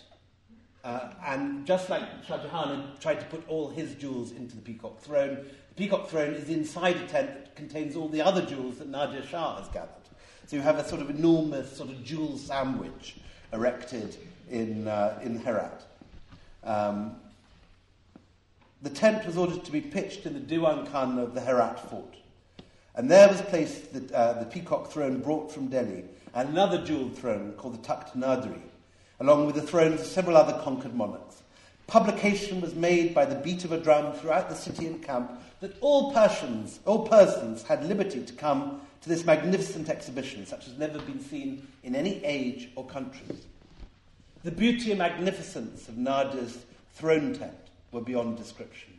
Uh, 0.84 1.08
and 1.26 1.66
just 1.66 1.88
like 1.88 2.02
Shah 2.26 2.36
Jahan 2.42 2.82
had 2.82 3.00
tried 3.00 3.20
to 3.20 3.26
put 3.26 3.48
all 3.48 3.70
his 3.70 3.94
jewels 3.94 4.32
into 4.32 4.54
the 4.54 4.60
peacock 4.60 5.00
throne, 5.00 5.36
the 5.36 5.74
peacock 5.74 6.10
throne 6.10 6.34
is 6.34 6.50
inside 6.50 6.96
a 6.96 7.06
tent 7.06 7.30
that 7.30 7.56
contains 7.56 7.96
all 7.96 8.08
the 8.08 8.20
other 8.20 8.44
jewels 8.44 8.76
that 8.78 8.88
Nadir 8.88 9.22
Shah 9.22 9.56
has 9.56 9.68
gathered. 9.68 9.88
So 10.46 10.56
you 10.56 10.62
have 10.62 10.78
a 10.78 10.86
sort 10.86 11.00
of 11.00 11.08
enormous 11.08 11.74
sort 11.74 11.88
of 11.88 12.04
jewel 12.04 12.36
sandwich 12.36 13.16
erected 13.52 14.16
in, 14.50 14.86
uh, 14.86 15.18
in 15.22 15.38
Herat. 15.38 15.82
Um, 16.62 17.16
the 18.82 18.90
tent 18.90 19.24
was 19.24 19.38
ordered 19.38 19.64
to 19.64 19.72
be 19.72 19.80
pitched 19.80 20.26
in 20.26 20.34
the 20.34 20.40
Diwan 20.40 20.90
Khan 20.92 21.18
of 21.18 21.32
the 21.32 21.40
Herat 21.40 21.80
fort. 21.88 22.14
And 22.94 23.10
there 23.10 23.28
was 23.28 23.40
placed 23.40 23.94
the, 23.94 24.16
uh, 24.16 24.40
the 24.40 24.46
peacock 24.46 24.90
throne 24.90 25.20
brought 25.20 25.50
from 25.50 25.68
Delhi 25.68 26.04
and 26.34 26.50
another 26.50 26.84
jewelled 26.84 27.16
throne 27.16 27.54
called 27.56 27.82
the 27.82 27.88
Takht 27.88 28.14
Nadri, 28.14 28.60
along 29.24 29.46
with 29.46 29.54
the 29.54 29.62
thrones 29.62 30.02
of 30.02 30.06
several 30.06 30.36
other 30.36 30.52
conquered 30.62 30.94
monarchs. 30.94 31.42
Publication 31.86 32.60
was 32.60 32.74
made 32.74 33.14
by 33.14 33.24
the 33.24 33.34
beat 33.34 33.64
of 33.64 33.72
a 33.72 33.80
drum 33.80 34.12
throughout 34.12 34.50
the 34.50 34.54
city 34.54 34.86
and 34.86 35.02
camp 35.02 35.40
that 35.60 35.74
all 35.80 36.12
Persians, 36.12 36.78
all 36.84 37.08
persons 37.08 37.62
had 37.62 37.86
liberty 37.86 38.22
to 38.22 38.32
come 38.34 38.82
to 39.00 39.08
this 39.08 39.24
magnificent 39.24 39.88
exhibition, 39.88 40.44
such 40.44 40.66
as 40.66 40.76
never 40.76 40.98
been 40.98 41.20
seen 41.20 41.66
in 41.84 41.96
any 41.96 42.22
age 42.22 42.68
or 42.76 42.84
country. 42.84 43.24
The 44.42 44.50
beauty 44.50 44.90
and 44.90 44.98
magnificence 44.98 45.88
of 45.88 45.96
Nadir's 45.96 46.58
throne 46.92 47.34
tent 47.34 47.56
were 47.92 48.02
beyond 48.02 48.36
description. 48.36 48.92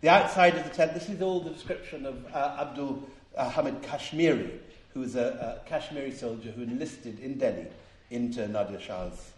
The 0.00 0.08
outside 0.08 0.56
of 0.56 0.64
the 0.64 0.70
tent, 0.70 0.94
this 0.94 1.10
is 1.10 1.20
all 1.20 1.40
the 1.40 1.50
description 1.50 2.06
of 2.06 2.24
uh, 2.34 2.56
Abdul 2.60 3.06
uh, 3.36 3.50
Hamid 3.50 3.82
Kashmiri, 3.82 4.52
who 4.94 5.00
was 5.00 5.16
a, 5.16 5.60
a, 5.62 5.68
Kashmiri 5.68 6.12
soldier 6.12 6.50
who 6.50 6.62
enlisted 6.62 7.20
in 7.20 7.36
Delhi 7.36 7.66
into 8.10 8.48
Nadir 8.48 8.80
Shah's 8.80 9.32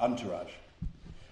entourage. 0.00 0.52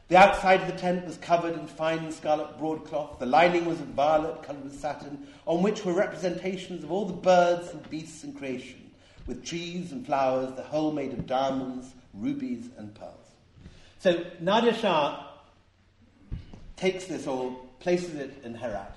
The 0.08 0.16
outside 0.16 0.60
of 0.62 0.66
the 0.66 0.80
tent 0.80 1.06
was 1.06 1.16
covered 1.18 1.54
in 1.54 1.68
fine 1.68 2.10
scarlet 2.10 2.58
broadcloth. 2.58 3.20
The 3.20 3.26
lining 3.26 3.64
was 3.64 3.80
of 3.80 3.86
violet, 3.88 4.42
coloured 4.42 4.64
with 4.64 4.78
satin, 4.78 5.24
on 5.46 5.62
which 5.62 5.84
were 5.84 5.92
representations 5.92 6.82
of 6.82 6.90
all 6.90 7.04
the 7.04 7.12
birds 7.12 7.70
and 7.70 7.88
beasts 7.90 8.24
in 8.24 8.32
creation, 8.32 8.90
with 9.28 9.44
trees 9.44 9.92
and 9.92 10.04
flowers, 10.04 10.52
the 10.54 10.62
whole 10.62 10.90
made 10.90 11.12
of 11.12 11.28
diamonds, 11.28 11.94
rubies, 12.12 12.70
and 12.76 12.92
pearls. 12.92 13.14
So 14.00 14.24
Nadir 14.40 14.74
Shah 14.74 15.26
takes 16.74 17.04
this 17.04 17.28
all, 17.28 17.68
places 17.78 18.16
it 18.16 18.40
in 18.42 18.54
Herat, 18.54 18.96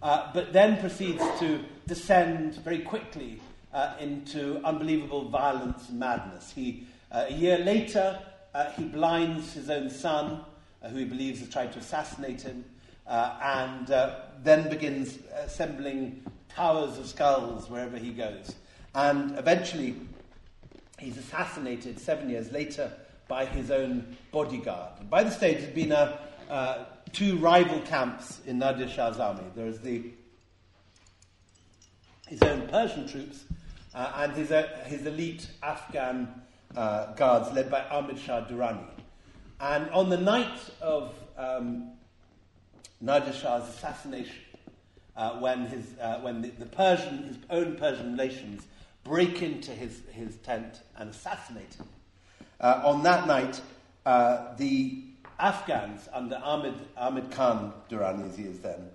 uh, 0.00 0.30
but 0.32 0.52
then 0.52 0.78
proceeds 0.78 1.24
to 1.40 1.64
descend 1.88 2.54
very 2.56 2.80
quickly 2.80 3.40
uh, 3.72 3.94
into 3.98 4.60
unbelievable 4.64 5.28
violence 5.28 5.88
and 5.88 5.98
madness. 5.98 6.52
He, 6.54 6.86
uh, 7.12 7.26
a 7.28 7.32
year 7.32 7.58
later, 7.58 8.18
uh, 8.54 8.70
he 8.70 8.84
blinds 8.84 9.52
his 9.52 9.68
own 9.68 9.90
son 9.90 10.40
uh, 10.82 10.88
who 10.88 10.98
he 10.98 11.04
believes 11.04 11.40
has 11.40 11.48
tried 11.48 11.72
to 11.72 11.78
assassinate 11.78 12.40
him, 12.40 12.64
uh, 13.06 13.38
and 13.42 13.90
uh, 13.90 14.16
then 14.42 14.68
begins 14.68 15.18
assembling 15.36 16.24
towers 16.48 16.98
of 16.98 17.06
skulls 17.06 17.68
wherever 17.68 17.98
he 17.98 18.12
goes. 18.12 18.56
And 18.94 19.38
eventually, 19.38 19.94
he's 20.98 21.18
assassinated 21.18 22.00
seven 22.00 22.30
years 22.30 22.50
later 22.50 22.90
by 23.28 23.44
his 23.44 23.70
own 23.70 24.16
bodyguard. 24.32 25.00
And 25.00 25.10
by 25.10 25.22
this 25.22 25.36
stage, 25.36 25.58
there's 25.58 25.74
been 25.74 25.92
a, 25.92 26.18
uh, 26.50 26.84
two 27.12 27.36
rival 27.36 27.80
camps 27.80 28.40
in 28.46 28.58
Nadir 28.58 28.88
Shah's 28.88 29.20
army. 29.20 29.44
There's 29.54 29.78
the, 29.78 30.04
his 32.26 32.42
own 32.42 32.66
Persian 32.68 33.06
troops 33.06 33.44
and 33.94 34.32
his, 34.32 34.48
his 34.86 35.06
elite 35.06 35.48
Afghan 35.62 36.41
guards 36.74 37.52
led 37.52 37.70
by 37.70 37.84
Ahmed 37.88 38.18
Shah 38.18 38.44
Durrani. 38.46 38.86
And 39.60 39.88
on 39.90 40.08
the 40.08 40.16
night 40.16 40.58
of 40.80 41.14
um, 41.36 41.92
Shah's 43.00 43.68
assassination, 43.68 44.42
uh, 45.16 45.38
when, 45.38 45.66
his, 45.66 45.86
uh, 46.00 46.18
when 46.20 46.42
the, 46.42 46.48
the, 46.48 46.66
Persian, 46.66 47.24
his 47.24 47.36
own 47.50 47.76
Persian 47.76 48.12
relations 48.12 48.66
break 49.04 49.42
into 49.42 49.70
his, 49.72 50.00
his 50.10 50.36
tent 50.38 50.80
and 50.96 51.10
assassinate 51.10 51.74
him, 51.74 51.86
uh, 52.60 52.82
on 52.84 53.02
that 53.02 53.26
night, 53.26 53.60
uh, 54.06 54.54
the 54.56 55.04
Afghans 55.38 56.08
under 56.12 56.40
Ahmed, 56.42 56.74
Ahmed 56.96 57.30
Khan 57.30 57.72
Durrani, 57.90 58.28
as 58.28 58.36
he 58.36 58.44
is 58.44 58.60
then, 58.60 58.88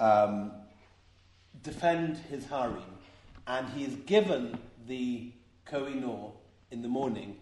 um, 0.00 0.52
defend 1.62 2.18
his 2.18 2.46
harem, 2.46 2.82
and 3.46 3.68
he 3.70 3.84
is 3.84 3.94
given 4.06 4.58
the 4.86 5.32
Kohinoor 5.66 6.32
in 6.74 6.82
the 6.82 6.88
morning 6.88 7.36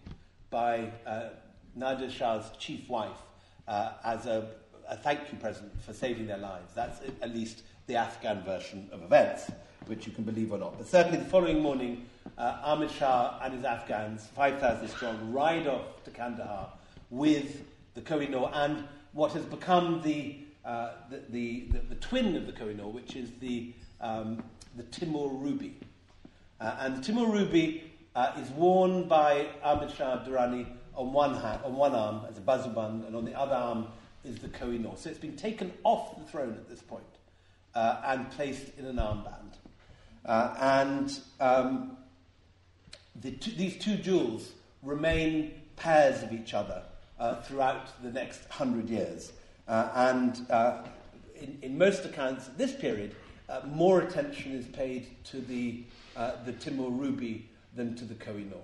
by 0.51 0.91
uh, 1.07 1.29
Shah's 2.07 2.51
chief 2.59 2.87
wife 2.87 3.17
uh, 3.67 3.93
as 4.05 4.27
a, 4.27 4.47
a, 4.87 4.95
thank 4.95 5.21
you 5.31 5.39
present 5.39 5.71
for 5.81 5.91
saving 5.91 6.27
their 6.27 6.37
lives. 6.37 6.71
That's 6.75 7.01
at 7.19 7.33
least 7.33 7.63
the 7.87 7.95
Afghan 7.95 8.43
version 8.43 8.87
of 8.91 9.01
events, 9.01 9.49
which 9.87 10.05
you 10.05 10.13
can 10.13 10.23
believe 10.23 10.53
or 10.53 10.59
not. 10.59 10.77
But 10.77 10.87
certainly 10.87 11.17
the 11.17 11.25
following 11.25 11.61
morning, 11.61 12.05
uh, 12.37 12.59
Ahmed 12.63 12.91
Shah 12.91 13.39
and 13.41 13.55
his 13.55 13.65
Afghans, 13.65 14.27
5,000 14.35 14.87
strong, 14.87 15.33
ride 15.33 15.65
off 15.65 16.03
to 16.03 16.11
Kandahar 16.11 16.69
with 17.09 17.63
the 17.95 18.01
Kohinoor 18.01 18.51
and 18.53 18.87
what 19.13 19.31
has 19.31 19.45
become 19.45 20.03
the, 20.03 20.37
uh, 20.63 20.91
the, 21.09 21.21
the, 21.29 21.65
the, 21.71 21.79
the, 21.89 21.95
twin 21.95 22.35
of 22.35 22.45
the 22.45 22.53
Kohinoor, 22.53 22.93
which 22.93 23.15
is 23.15 23.31
the, 23.41 23.73
um, 23.99 24.43
the 24.77 24.83
Timur 24.83 25.29
Ruby. 25.29 25.75
Uh, 26.61 26.75
and 26.81 26.97
the 26.97 27.01
Timur 27.01 27.25
Ruby 27.25 27.92
uh, 28.15 28.31
is 28.37 28.49
worn 28.51 29.07
by 29.07 29.47
Ahmed 29.63 29.91
Shah 29.91 30.23
Durrani 30.23 30.67
on 30.95 31.13
one 31.13 31.35
hand, 31.35 31.61
on 31.63 31.75
one 31.75 31.93
arm 31.93 32.21
as 32.29 32.37
a 32.37 32.41
bazuband, 32.41 33.07
and 33.07 33.15
on 33.15 33.25
the 33.25 33.37
other 33.37 33.55
arm 33.55 33.87
is 34.23 34.37
the 34.37 34.47
Kohinoor. 34.47 34.97
So 34.97 35.09
it's 35.09 35.19
been 35.19 35.35
taken 35.35 35.73
off 35.83 36.17
the 36.17 36.23
throne 36.25 36.53
at 36.53 36.69
this 36.69 36.81
point, 36.81 37.03
uh, 37.73 38.01
and 38.05 38.29
placed 38.31 38.77
in 38.77 38.85
an 38.85 38.97
armband. 38.97 39.55
Uh, 40.25 40.55
and 40.59 41.19
um, 41.39 41.97
the 43.19 43.31
these 43.57 43.77
two 43.77 43.97
jewels 43.97 44.51
remain 44.81 45.53
pairs 45.75 46.23
of 46.23 46.31
each 46.31 46.53
other 46.53 46.83
uh, 47.19 47.35
throughout 47.41 48.01
the 48.03 48.11
next 48.11 48.47
hundred 48.49 48.89
years. 48.89 49.33
Uh, 49.67 49.89
and 49.95 50.45
uh, 50.51 50.83
in, 51.35 51.57
in, 51.61 51.77
most 51.77 52.05
accounts 52.05 52.47
at 52.47 52.57
this 52.57 52.73
period, 52.75 53.15
more 53.65 54.01
attention 54.01 54.51
is 54.53 54.65
paid 54.67 55.07
to 55.23 55.39
the, 55.41 55.83
the 56.45 56.51
Timur 56.53 56.89
ruby 56.89 57.47
than 57.75 57.95
to 57.95 58.05
the 58.05 58.13
Kohinoor. 58.15 58.61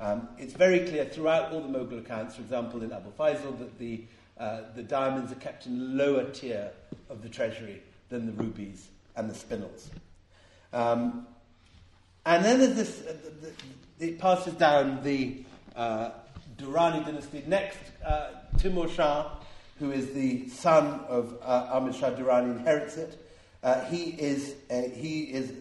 Um, 0.00 0.28
it's 0.38 0.52
very 0.52 0.80
clear 0.80 1.06
throughout 1.06 1.52
all 1.52 1.60
the 1.60 1.78
Mughal 1.78 2.00
accounts, 2.00 2.36
for 2.36 2.42
example, 2.42 2.82
in 2.82 2.92
Abul 2.92 3.12
Fazl, 3.18 3.58
that 3.58 3.78
the, 3.78 4.04
uh, 4.38 4.60
the 4.74 4.82
diamonds 4.82 5.32
are 5.32 5.36
kept 5.36 5.66
in 5.66 5.96
lower 5.96 6.24
tier 6.24 6.70
of 7.08 7.22
the 7.22 7.28
treasury 7.28 7.82
than 8.08 8.26
the 8.26 8.32
rubies 8.32 8.88
and 9.16 9.30
the 9.30 9.34
spinels. 9.34 9.88
Um, 10.72 11.26
and 12.26 12.44
then 12.44 12.58
there's 12.58 12.74
this, 12.74 13.00
uh, 13.06 13.14
the, 13.40 13.46
the, 13.98 14.12
it 14.12 14.18
passes 14.18 14.54
down 14.54 15.02
the 15.02 15.44
uh, 15.74 16.10
Durrani 16.58 17.04
dynasty. 17.04 17.42
Next, 17.46 17.78
uh, 18.04 18.30
Timur 18.58 18.88
Shah, 18.88 19.30
who 19.78 19.92
is 19.92 20.12
the 20.12 20.48
son 20.48 21.00
of 21.08 21.38
uh, 21.42 21.68
Ahmad 21.72 21.94
Shah 21.94 22.10
Durrani, 22.10 22.58
inherits 22.58 22.96
it. 22.96 23.22
Uh, 23.62 23.84
he, 23.86 24.10
is, 24.10 24.54
he 24.94 25.22
is 25.22 25.52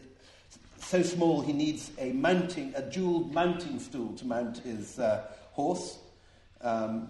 so 0.86 1.02
small 1.02 1.42
he 1.42 1.52
needs 1.52 1.92
a 1.98 2.12
mounting, 2.12 2.74
a 2.76 2.82
jeweled 2.84 3.34
mounting 3.34 3.80
stool 3.80 4.14
to 4.14 4.26
mount 4.26 4.60
his 4.60 5.00
uh, 5.00 5.24
horse. 5.54 5.98
Um, 6.62 7.10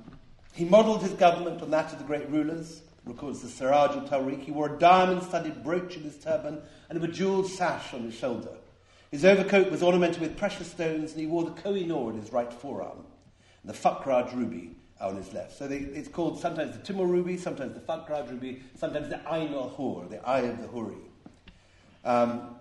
he 0.53 0.63
modelled 0.63 1.01
his 1.01 1.11
government 1.13 1.61
on 1.61 1.71
that 1.71 1.91
of 1.91 1.99
the 1.99 2.05
great 2.05 2.29
rulers, 2.29 2.81
records 3.03 3.41
the 3.41 3.49
Siraj 3.49 3.91
al 3.91 4.07
Tawarikh. 4.07 4.43
He 4.43 4.51
wore 4.51 4.75
a 4.75 4.79
diamond 4.79 5.23
studded 5.23 5.63
brooch 5.63 5.97
in 5.97 6.03
his 6.03 6.17
turban 6.17 6.61
and 6.89 6.97
a 6.97 7.05
bejeweled 7.05 7.47
sash 7.47 7.93
on 7.93 8.03
his 8.03 8.13
shoulder. 8.13 8.51
His 9.11 9.25
overcoat 9.25 9.69
was 9.69 9.83
ornamented 9.83 10.21
with 10.21 10.37
precious 10.37 10.71
stones, 10.71 11.11
and 11.11 11.19
he 11.19 11.27
wore 11.27 11.43
the 11.43 11.51
Kohinoor 11.51 12.11
in 12.11 12.19
his 12.19 12.31
right 12.31 12.51
forearm, 12.51 13.05
and 13.61 13.69
the 13.69 13.77
Fakhraj 13.77 14.33
ruby 14.33 14.71
on 14.99 15.17
his 15.17 15.33
left. 15.33 15.57
So 15.57 15.67
they, 15.67 15.77
it's 15.77 16.07
called 16.07 16.39
sometimes 16.39 16.77
the 16.77 16.83
Timur 16.83 17.05
ruby, 17.05 17.37
sometimes 17.37 17.73
the 17.73 17.81
Fakhraj 17.81 18.29
ruby, 18.29 18.63
sometimes 18.77 19.09
the 19.09 19.19
Ain 19.31 19.53
al 19.53 19.69
Hur, 19.69 20.07
the 20.07 20.25
eye 20.27 20.41
of 20.41 20.61
the 20.61 20.67
Huri. 20.67 20.97
Um, 22.03 22.54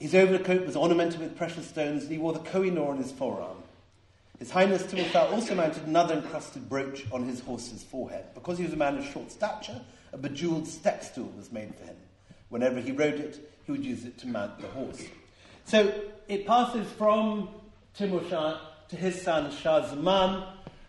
his 0.00 0.14
overcoat 0.14 0.66
was 0.66 0.76
ornamented 0.76 1.20
with 1.20 1.36
precious 1.36 1.68
stones, 1.68 2.02
and 2.02 2.10
he 2.10 2.18
wore 2.18 2.32
the 2.32 2.40
Kohinoor 2.40 2.88
on 2.88 2.96
his 2.96 3.12
forearm. 3.12 3.58
His 4.38 4.50
Highness 4.50 4.86
Timur 4.86 5.06
also 5.14 5.54
mounted 5.54 5.86
another 5.86 6.14
encrusted 6.14 6.66
brooch 6.70 7.06
on 7.12 7.24
his 7.24 7.40
horse's 7.40 7.82
forehead. 7.82 8.24
Because 8.32 8.56
he 8.56 8.64
was 8.64 8.72
a 8.72 8.76
man 8.76 8.96
of 8.96 9.04
short 9.04 9.30
stature, 9.30 9.78
a 10.14 10.16
bejeweled 10.16 10.66
step 10.66 11.04
stool 11.04 11.30
was 11.36 11.52
made 11.52 11.74
for 11.74 11.84
him. 11.84 11.96
Whenever 12.48 12.80
he 12.80 12.92
rode 12.92 13.20
it, 13.20 13.38
he 13.66 13.72
would 13.72 13.84
use 13.84 14.06
it 14.06 14.16
to 14.18 14.26
mount 14.26 14.58
the 14.58 14.66
horse. 14.68 15.04
So 15.66 15.92
it 16.26 16.46
passes 16.46 16.90
from 16.92 17.50
Timur 17.92 18.26
Shah 18.30 18.58
to 18.88 18.96
his 18.96 19.20
son 19.20 19.52
Shah 19.52 19.86
Zaman, 19.86 20.42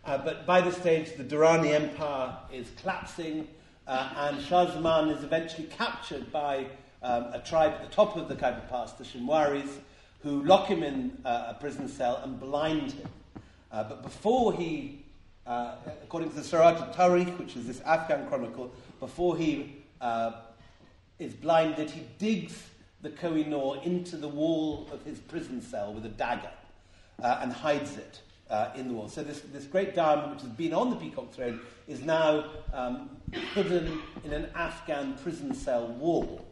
uh, 0.06 0.18
but 0.20 0.46
by 0.46 0.62
this 0.62 0.78
stage 0.78 1.18
the 1.18 1.24
Durrani 1.26 1.74
Empire 1.74 2.38
is 2.54 2.68
collapsing, 2.82 3.50
uh, 3.86 4.14
and 4.16 4.42
Shah 4.42 4.72
Zaman 4.72 5.10
is 5.10 5.26
eventually 5.26 5.68
captured 5.68 6.32
by 6.32 6.68
um, 7.04 7.26
a 7.34 7.40
tribe 7.40 7.74
at 7.74 7.90
the 7.90 7.96
top 7.96 8.16
of 8.16 8.28
the 8.28 8.36
Khyber 8.36 8.62
Pass, 8.70 8.94
the 8.94 9.04
Shinwaris, 9.04 9.70
who 10.24 10.44
lock 10.44 10.68
him 10.68 10.84
in 10.84 11.18
uh, 11.26 11.48
a 11.50 11.54
prison 11.60 11.88
cell 11.88 12.22
and 12.24 12.40
blind 12.40 12.92
him. 12.92 13.08
Uh, 13.72 13.84
but 13.84 14.04
before 14.04 14.54
he, 14.54 15.04
uh, 15.48 15.76
according 16.04 16.30
to 16.30 16.36
the 16.36 16.44
Siraj 16.44 16.78
al-Tawarikh, 16.78 17.38
which 17.40 17.56
is 17.56 17.66
this 17.66 17.82
Afghan 17.82 18.28
chronicle, 18.28 18.72
before 19.00 19.36
he 19.36 19.78
uh, 20.00 20.34
is 21.18 21.34
blinded, 21.34 21.90
he 21.90 22.04
digs 22.20 22.62
the 23.02 23.10
Kohinoor 23.10 23.84
into 23.84 24.16
the 24.18 24.28
wall 24.28 24.88
of 24.92 25.04
his 25.04 25.20
prison 25.20 25.62
cell 25.62 25.94
with 25.94 26.06
a 26.06 26.10
dagger 26.10 26.52
uh, 27.22 27.40
and 27.42 27.52
hides 27.52 27.98
it. 27.98 28.22
Uh, 28.50 28.70
in 28.76 28.90
the 28.90 28.94
wall. 28.94 29.08
So 29.08 29.24
this, 29.24 29.40
this 29.54 29.64
great 29.64 29.96
diamond, 29.96 30.34
which 30.34 30.42
has 30.42 30.50
been 30.50 30.74
on 30.74 30.90
the 30.90 30.98
peacock 30.98 31.32
throne, 31.34 31.62
is 31.88 32.02
now 32.02 32.50
um, 32.74 33.10
hidden 33.32 34.02
in 34.26 34.34
an 34.34 34.50
Afghan 34.56 35.14
prison 35.24 35.54
cell 35.54 35.88
wall. 35.88 36.46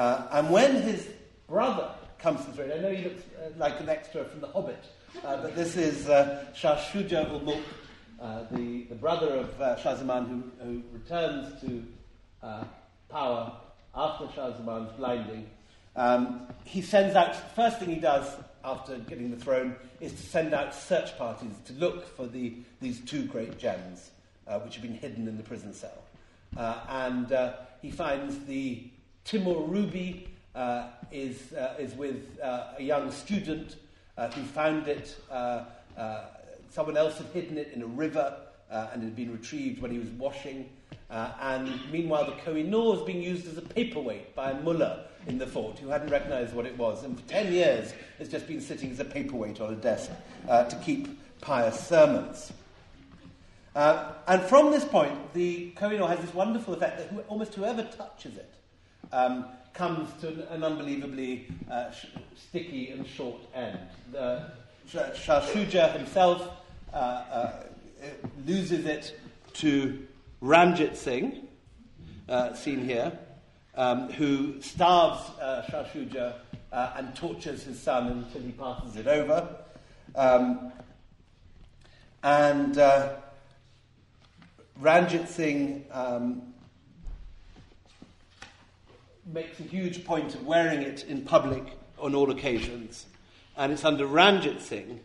Uh, 0.00 0.26
and 0.32 0.48
when 0.48 0.80
his 0.80 1.06
brother 1.46 1.90
comes 2.18 2.40
to 2.40 2.50
the 2.50 2.56
throne, 2.56 2.72
I 2.72 2.80
know 2.80 2.90
he 2.90 3.04
looks 3.04 3.22
uh, 3.36 3.50
like 3.58 3.78
an 3.80 3.90
extra 3.90 4.24
from 4.24 4.40
The 4.40 4.46
Hobbit, 4.46 4.82
uh, 5.22 5.42
but 5.42 5.54
this 5.54 5.76
is 5.76 6.08
uh, 6.08 6.46
Shah 6.54 6.78
Shuja 6.78 7.30
ul 7.30 7.40
Mulk, 7.40 7.62
uh, 8.18 8.44
the, 8.50 8.84
the 8.84 8.94
brother 8.94 9.34
of 9.34 9.60
uh, 9.60 9.76
Shah 9.76 9.96
Zaman, 9.96 10.52
who, 10.58 10.64
who 10.64 10.82
returns 10.94 11.60
to 11.60 11.84
uh, 12.42 12.64
power 13.10 13.52
after 13.94 14.26
Shah 14.34 14.56
Zaman's 14.56 14.90
blinding. 14.92 15.50
Um, 15.94 16.46
he 16.64 16.80
sends 16.80 17.14
out, 17.14 17.54
first 17.54 17.78
thing 17.78 17.90
he 17.90 18.00
does 18.00 18.26
after 18.64 18.96
getting 19.00 19.30
the 19.30 19.36
throne 19.36 19.76
is 20.00 20.12
to 20.12 20.22
send 20.22 20.54
out 20.54 20.74
search 20.74 21.18
parties 21.18 21.52
to 21.66 21.74
look 21.74 22.16
for 22.16 22.26
the, 22.26 22.54
these 22.80 23.00
two 23.00 23.24
great 23.24 23.58
gems 23.58 24.12
which 24.64 24.76
have 24.76 24.82
been 24.82 24.94
hidden 24.94 25.28
in 25.28 25.36
the 25.36 25.42
prison 25.42 25.74
cell. 25.74 26.02
and 26.88 27.52
he 27.82 27.90
finds 27.90 28.38
the 28.46 28.90
Timur 29.24 29.60
Ruby 29.60 30.28
uh, 30.54 30.88
is, 31.12 31.52
uh, 31.52 31.74
is 31.78 31.94
with 31.94 32.38
uh, 32.42 32.74
a 32.78 32.82
young 32.82 33.10
student 33.10 33.76
uh, 34.16 34.30
who 34.30 34.42
found 34.42 34.88
it. 34.88 35.16
Uh, 35.30 35.64
uh, 35.96 36.24
someone 36.70 36.96
else 36.96 37.18
had 37.18 37.26
hidden 37.28 37.58
it 37.58 37.72
in 37.74 37.82
a 37.82 37.86
river 37.86 38.36
and 38.70 39.02
it 39.02 39.06
had 39.06 39.16
been 39.16 39.32
retrieved 39.32 39.82
when 39.82 39.90
he 39.90 39.98
was 39.98 40.08
washing. 40.10 40.68
and 41.10 41.80
meanwhile, 41.90 42.24
the 42.24 42.32
Kohinoor 42.32 42.98
is 42.98 43.02
being 43.02 43.22
used 43.22 43.48
as 43.48 43.58
a 43.58 43.62
paperweight 43.62 44.34
by 44.36 44.52
a 44.52 44.60
mullah 44.62 45.06
in 45.26 45.38
the 45.38 45.46
fort 45.46 45.78
who 45.78 45.88
hadn't 45.88 46.10
recognized 46.10 46.54
what 46.54 46.66
it 46.66 46.78
was. 46.78 47.02
And 47.02 47.18
for 47.18 47.28
10 47.28 47.52
years, 47.52 47.92
it's 48.20 48.30
just 48.30 48.46
been 48.46 48.60
sitting 48.60 48.92
as 48.92 49.00
a 49.00 49.04
paperweight 49.04 49.60
on 49.60 49.72
a 49.72 49.76
desk 49.76 50.10
to 50.46 50.80
keep 50.84 51.08
pious 51.40 51.80
sermons. 51.80 52.52
And 53.74 54.42
from 54.42 54.70
this 54.70 54.84
point, 54.84 55.34
the 55.34 55.72
Kohinoor 55.72 56.08
has 56.08 56.20
this 56.20 56.32
wonderful 56.32 56.74
effect 56.74 56.98
that 56.98 57.24
almost 57.26 57.54
whoever 57.54 57.82
touches 57.82 58.36
it 58.36 58.54
um, 59.12 59.46
comes 59.72 60.08
to 60.20 60.50
an, 60.52 60.62
unbelievably 60.64 61.46
uh, 61.70 61.90
sh- 61.90 62.06
sticky 62.36 62.90
and 62.90 63.06
short 63.06 63.40
end. 63.54 63.78
The, 64.12 64.50
Shah 64.88 65.40
Shuja 65.40 65.92
himself 65.92 66.48
uh, 66.92 66.96
uh, 66.96 67.52
loses 68.44 68.86
it 68.86 69.20
to 69.54 70.06
Ranjit 70.40 70.96
Singh, 70.96 71.46
uh, 72.28 72.54
seen 72.54 72.84
here, 72.84 73.16
um, 73.76 74.10
who 74.10 74.60
starves 74.60 75.22
uh, 75.40 75.62
Shah 75.70 75.84
Shuja 75.84 76.34
uh, 76.72 76.92
and 76.96 77.14
tortures 77.14 77.62
his 77.62 77.80
son 77.80 78.08
until 78.08 78.42
he 78.42 78.52
passes 78.52 78.96
it 78.96 79.06
over. 79.06 79.56
Um, 80.16 80.72
and 82.22 82.76
Ranjit 84.80 85.28
Singh 85.28 85.84
um, 85.92 86.49
makes 89.32 89.60
a 89.60 89.64
huge 89.64 90.04
point 90.04 90.34
of 90.34 90.46
wearing 90.46 90.82
it 90.82 91.04
in 91.04 91.22
public 91.22 91.64
on 91.98 92.14
all 92.14 92.30
occasions. 92.30 93.06
And 93.56 93.72
it's 93.72 93.84
under 93.84 94.06
Ranjit 94.06 94.60
Singh 94.60 95.00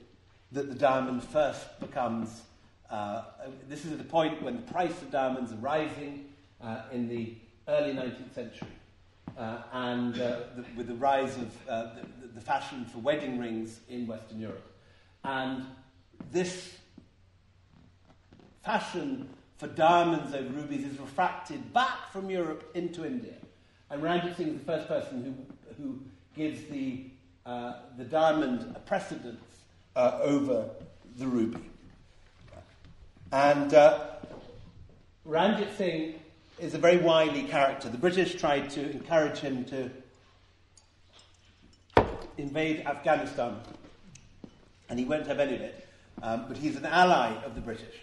that 0.52 0.70
the 0.70 0.76
diamond 0.76 1.24
first 1.24 1.80
becomes. 1.80 2.42
Uh, 2.90 3.24
this 3.68 3.86
is 3.86 3.92
at 3.92 3.98
the 3.98 4.04
point 4.04 4.42
when 4.42 4.56
the 4.56 4.72
price 4.72 5.02
of 5.02 5.12
diamonds 5.12 5.52
are 5.52 5.58
rising 5.58 6.26
uh, 6.62 6.84
in 6.92 7.08
the 7.08 7.36
early 7.68 7.94
19th 7.94 8.34
century. 8.34 8.68
Uh, 9.38 9.58
and 9.74 10.16
uh, 10.16 10.40
the, 10.56 10.66
with 10.78 10.88
the 10.88 10.96
rise 10.96 11.36
of 11.36 11.68
uh, 11.68 11.84
the, 11.96 12.28
the 12.36 12.42
fashion 12.42 12.86
for 12.86 13.00
wedding 13.00 13.38
rings 13.38 13.80
in 13.90 14.08
Western 14.08 14.40
Europe. 14.40 14.72
And 15.24 15.66
this 16.32 16.74
fashion 18.64 19.30
for 19.58 19.68
diamonds 19.68 20.34
over 20.34 20.50
rubies 20.50 20.86
is 20.86 21.00
refracted 21.00 21.74
back 21.74 22.12
from 22.12 22.30
Europe 22.30 22.72
into 22.76 23.06
India. 23.06 23.34
And 23.90 24.02
Ranjit 24.02 24.36
Singh 24.36 24.48
is 24.48 24.60
the 24.60 24.66
first 24.66 24.88
person 24.88 25.24
who, 25.24 25.84
who 25.84 26.00
gives 26.36 26.64
the, 26.70 27.06
uh, 27.46 27.74
the 27.98 28.04
diamond 28.04 28.76
a 28.76 28.80
precedence 28.80 29.44
uh, 29.96 30.20
over 30.22 30.70
the 31.18 31.28
ruby. 31.28 31.62
And 33.32 33.74
uh, 33.74 34.00
Ranjit 35.24 35.78
Singh 35.78 36.16
is 36.60 36.74
a 36.74 36.78
very 36.78 36.98
wily 36.98 37.44
character. 37.44 37.90
The 37.90 37.98
British 37.98 38.36
tried 38.36 38.70
to 38.72 38.92
encourage 38.92 39.40
him 39.40 39.66
to 39.66 39.90
invade 42.38 42.86
Afghanistan, 42.86 43.58
and 44.90 45.00
he 45.00 45.06
won't 45.06 45.28
have 45.28 45.40
any 45.40 45.56
of 45.56 45.62
it. 45.62 45.88
Um, 46.22 46.46
but 46.48 46.58
he's 46.58 46.76
an 46.76 46.86
ally 46.86 47.34
of 47.44 47.56
the 47.56 47.62
British. 47.62 47.96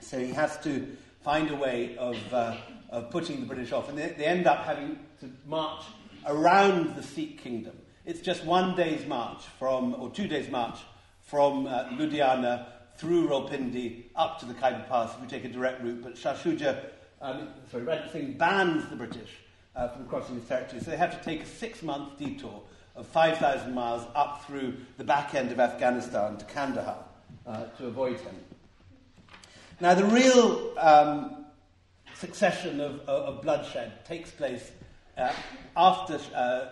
So 0.00 0.18
he 0.18 0.30
has 0.32 0.58
to 0.60 0.96
find 1.22 1.50
a 1.50 1.56
way 1.56 1.96
of 1.96 2.16
uh, 2.32 2.56
of 2.90 3.10
putting 3.10 3.40
the 3.40 3.46
British 3.46 3.72
off. 3.72 3.88
And 3.88 3.96
they, 3.96 4.08
they 4.18 4.24
end 4.24 4.46
up 4.46 4.64
having 4.64 4.98
to 5.20 5.30
march 5.46 5.82
around 6.26 6.96
the 6.96 7.02
Sikh 7.02 7.42
kingdom. 7.42 7.76
It's 8.04 8.20
just 8.20 8.44
one 8.44 8.74
day's 8.76 9.06
march 9.06 9.42
from, 9.58 9.94
or 9.94 10.10
two 10.10 10.26
days' 10.26 10.50
march 10.50 10.78
from 11.22 11.66
uh, 11.66 11.84
Ludhiana 11.90 12.66
through 12.96 13.28
Rawalpindi 13.28 14.04
up 14.16 14.40
to 14.40 14.46
the 14.46 14.54
Khyber 14.54 14.84
Pass 14.88 15.14
if 15.14 15.20
we 15.20 15.26
take 15.26 15.44
a 15.44 15.48
direct 15.48 15.82
route. 15.82 16.02
But 16.02 16.18
Shah 16.18 16.34
Shuja, 16.34 16.84
um, 17.22 17.48
sorry, 17.70 17.84
Ranjit 17.84 18.12
Singh 18.12 18.32
bans 18.34 18.88
the 18.90 18.96
British 18.96 19.30
uh, 19.76 19.88
from 19.88 20.06
crossing 20.06 20.34
his 20.34 20.44
territory. 20.44 20.82
So 20.82 20.90
they 20.90 20.96
have 20.96 21.16
to 21.16 21.24
take 21.24 21.42
a 21.42 21.46
six 21.46 21.82
month 21.82 22.18
detour 22.18 22.62
of 22.96 23.06
5,000 23.06 23.72
miles 23.72 24.06
up 24.14 24.44
through 24.44 24.76
the 24.98 25.04
back 25.04 25.34
end 25.34 25.52
of 25.52 25.60
Afghanistan 25.60 26.36
to 26.36 26.44
Kandahar 26.46 27.04
uh, 27.46 27.64
to 27.78 27.86
avoid 27.86 28.18
him. 28.20 28.34
Now, 29.80 29.94
the 29.94 30.04
real 30.04 30.78
um, 30.78 31.39
succession 32.20 32.80
of, 32.80 33.00
of, 33.00 33.08
of, 33.08 33.42
bloodshed 33.42 34.04
takes 34.04 34.30
place 34.30 34.70
uh, 35.16 35.32
after 35.74 36.20
uh, 36.34 36.66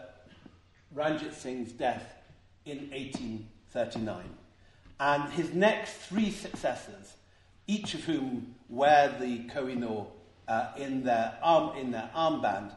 Ranjit 0.94 1.34
Singh's 1.34 1.72
death 1.72 2.04
in 2.66 2.90
1839. 2.90 4.24
And 5.00 5.32
his 5.32 5.54
next 5.54 5.94
three 5.94 6.30
successors, 6.30 7.14
each 7.66 7.94
of 7.94 8.04
whom 8.04 8.54
wear 8.68 9.16
the 9.18 9.44
Kohinoor 9.48 10.06
uh, 10.48 10.72
in, 10.76 11.02
their 11.02 11.38
arm, 11.42 11.76
in 11.78 11.92
their 11.92 12.10
armband, 12.14 12.72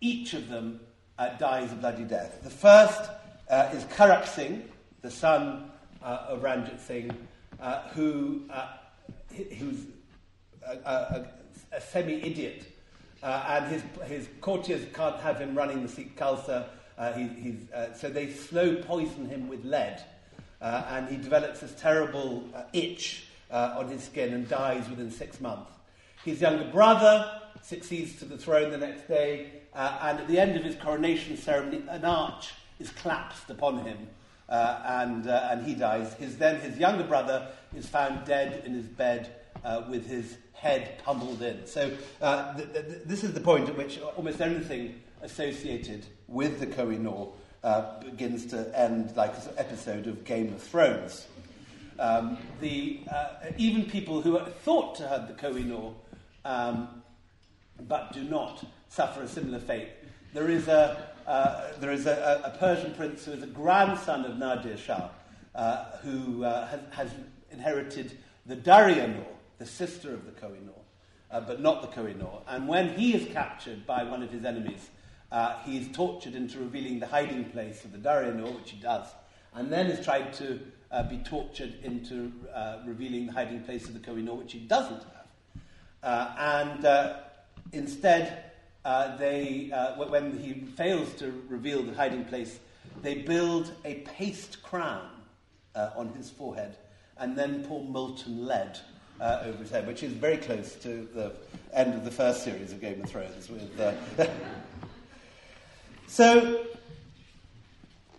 each 0.00 0.32
of 0.32 0.48
them 0.48 0.80
uh, 1.18 1.36
dies 1.36 1.70
a 1.72 1.74
bloody 1.74 2.04
death. 2.04 2.42
The 2.42 2.50
first 2.50 3.10
uh, 3.50 3.70
is 3.74 3.84
Kharak 3.84 4.26
Singh, 4.26 4.66
the 5.02 5.10
son 5.10 5.70
uh, 6.02 6.26
of 6.28 6.42
Ranjit 6.42 6.80
Singh, 6.80 7.10
who, 7.94 8.42
who's 9.58 9.80
a, 10.66 10.76
a, 10.76 11.26
a 11.72 11.80
semi 11.80 12.22
idiot, 12.22 12.64
and 13.22 13.66
his, 13.66 13.82
his 14.06 14.28
courtiers 14.40 14.86
can't 14.92 15.20
have 15.20 15.38
him 15.38 15.54
running 15.54 15.82
the 15.82 15.88
Sikh 15.88 16.18
Khalsa. 16.18 16.66
He, 17.16 17.58
so 17.94 18.08
they 18.08 18.30
slow 18.30 18.76
poison 18.76 19.28
him 19.28 19.48
with 19.48 19.64
lead, 19.64 20.02
and 20.60 21.08
he 21.08 21.16
develops 21.16 21.60
this 21.60 21.74
terrible 21.78 22.44
itch 22.72 23.26
on 23.50 23.88
his 23.88 24.04
skin 24.04 24.32
and 24.34 24.48
dies 24.48 24.88
within 24.88 25.10
six 25.10 25.40
months. 25.40 25.72
His 26.24 26.40
younger 26.40 26.64
brother 26.64 27.40
succeeds 27.62 28.18
to 28.18 28.24
the 28.24 28.38
throne 28.38 28.70
the 28.70 28.78
next 28.78 29.08
day, 29.08 29.50
uh, 29.74 29.98
and 30.02 30.20
at 30.20 30.28
the 30.28 30.38
end 30.38 30.56
of 30.56 30.64
his 30.64 30.76
coronation 30.76 31.36
ceremony, 31.36 31.82
an 31.88 32.04
arch 32.04 32.52
is 32.78 32.90
collapsed 32.90 33.50
upon 33.50 33.78
him, 33.84 34.08
uh, 34.48 34.80
and, 34.84 35.28
uh, 35.28 35.48
and 35.50 35.66
he 35.66 35.74
dies. 35.74 36.14
His, 36.14 36.38
then 36.38 36.60
his 36.60 36.78
younger 36.78 37.04
brother 37.04 37.48
is 37.76 37.86
found 37.86 38.24
dead 38.24 38.62
in 38.64 38.74
his 38.74 38.86
bed 38.86 39.34
uh, 39.64 39.82
with 39.88 40.06
his 40.06 40.36
head 40.52 41.00
tumbled 41.04 41.42
in. 41.42 41.66
So 41.66 41.92
uh, 42.20 42.54
th- 42.54 42.72
th- 42.72 43.02
this 43.04 43.24
is 43.24 43.32
the 43.34 43.40
point 43.40 43.68
at 43.68 43.76
which 43.76 44.00
almost 44.16 44.40
anything 44.40 45.00
associated 45.22 46.06
with 46.28 46.60
the 46.60 46.66
Kohinoor 46.66 47.32
uh, 47.64 48.00
begins 48.00 48.46
to 48.46 48.78
end 48.78 49.14
like 49.16 49.34
an 49.34 49.50
episode 49.56 50.06
of 50.06 50.24
Game 50.24 50.52
of 50.52 50.62
Thrones. 50.62 51.26
Um, 51.98 52.38
the, 52.60 53.00
even 53.56 53.84
people 53.84 54.20
who 54.20 54.38
are 54.38 54.44
thought 54.44 54.96
to 54.96 55.08
have 55.08 55.28
the 55.28 55.34
Kohinoor 55.34 55.94
um, 56.44 57.02
but 57.88 58.12
do 58.12 58.22
not 58.24 58.64
suffer 58.88 59.22
a 59.22 59.28
similar 59.28 59.58
fate. 59.58 59.88
There 60.32 60.48
is 60.48 60.68
a, 60.68 61.10
uh, 61.26 61.72
there 61.80 61.92
is 61.92 62.06
a, 62.06 62.40
a, 62.44 62.50
Persian 62.58 62.94
prince 62.94 63.24
who 63.24 63.32
is 63.32 63.42
a 63.42 63.46
grandson 63.46 64.24
of 64.24 64.38
Nadir 64.38 64.76
Shah, 64.76 65.08
uh, 65.54 65.84
who 66.02 66.44
uh, 66.44 66.68
has, 66.68 66.80
has, 66.90 67.10
inherited 67.50 68.18
the 68.44 68.56
Darya-Nur, 68.56 69.24
the 69.58 69.66
sister 69.66 70.12
of 70.12 70.24
the 70.26 70.32
Kohinoor, 70.32 70.80
uh, 71.30 71.40
but 71.40 71.60
not 71.60 71.82
the 71.82 71.88
Kohinoor. 71.88 72.42
And 72.48 72.68
when 72.68 72.90
he 72.90 73.14
is 73.14 73.32
captured 73.32 73.86
by 73.86 74.04
one 74.04 74.22
of 74.22 74.30
his 74.30 74.44
enemies, 74.44 74.90
uh, 75.32 75.58
he 75.64 75.78
is 75.78 75.88
tortured 75.94 76.34
into 76.34 76.58
revealing 76.58 77.00
the 77.00 77.06
hiding 77.06 77.44
place 77.46 77.84
of 77.84 77.92
the 77.92 77.98
Darya-Nur, 77.98 78.52
which 78.52 78.70
he 78.70 78.78
does, 78.78 79.06
and 79.54 79.72
then 79.72 79.86
is 79.86 80.04
tried 80.04 80.32
to 80.34 80.60
uh, 80.90 81.02
be 81.02 81.18
tortured 81.18 81.74
into 81.82 82.32
revealing 82.86 83.26
the 83.26 83.32
hiding 83.32 83.62
place 83.62 83.86
of 83.86 83.94
the 83.94 84.00
Kohinoor, 84.00 84.38
which 84.38 84.52
he 84.52 84.60
doesn't 84.60 85.02
uh, 86.06 86.32
and 86.38 86.84
uh, 86.84 87.16
instead, 87.72 88.52
uh, 88.84 89.16
they, 89.16 89.72
uh, 89.72 89.96
when 90.08 90.38
he 90.38 90.54
fails 90.54 91.12
to 91.14 91.42
reveal 91.48 91.82
the 91.82 91.92
hiding 91.92 92.24
place, 92.24 92.60
they 93.02 93.22
build 93.22 93.72
a 93.84 93.94
paste 94.16 94.62
crown 94.62 95.08
uh, 95.74 95.90
on 95.96 96.08
his 96.10 96.30
forehead 96.30 96.76
and 97.18 97.36
then 97.36 97.64
pour 97.64 97.82
molten 97.82 98.46
lead 98.46 98.78
uh, 99.20 99.42
over 99.44 99.58
his 99.58 99.70
head, 99.70 99.86
which 99.86 100.02
is 100.02 100.12
very 100.12 100.36
close 100.36 100.74
to 100.76 101.08
the 101.14 101.32
end 101.72 101.94
of 101.94 102.04
the 102.04 102.10
first 102.10 102.42
series 102.42 102.72
of 102.72 102.80
Game 102.80 103.02
of 103.02 103.10
Thrones. 103.10 103.48
With, 103.48 103.80
so, 106.06 106.64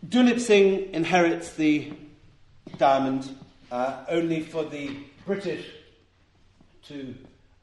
Duleep 0.07 0.39
Singh 0.39 0.93
inherits 0.93 1.53
the 1.53 1.93
diamond 2.77 3.35
only 3.71 4.41
for 4.41 4.63
the 4.63 4.97
British 5.25 5.65
to 6.87 7.13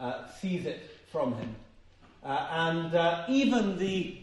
uh, 0.00 0.26
seize 0.40 0.66
it 0.66 0.90
from 1.10 1.34
him. 1.34 1.54
Uh, 2.22 2.46
and 2.50 2.94
uh, 2.94 3.24
even 3.28 3.78
the, 3.78 4.18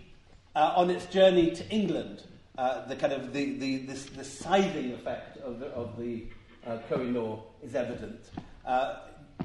uh, 0.56 0.74
on 0.76 0.90
its 0.90 1.06
journey 1.08 1.52
to 1.52 1.68
England, 1.70 2.24
uh, 2.58 2.86
the 2.86 2.96
kind 2.96 3.14
of 3.14 3.34
the, 3.34 3.58
the, 3.58 3.78
this, 3.86 4.06
the 4.06 4.24
scything 4.24 4.92
effect 4.92 5.38
of 5.38 5.60
the, 5.60 5.68
of 5.68 5.98
the 5.98 6.26
uh, 6.68 6.78
Kohinoor 6.90 7.42
is 7.64 7.76
evident. 7.76 8.20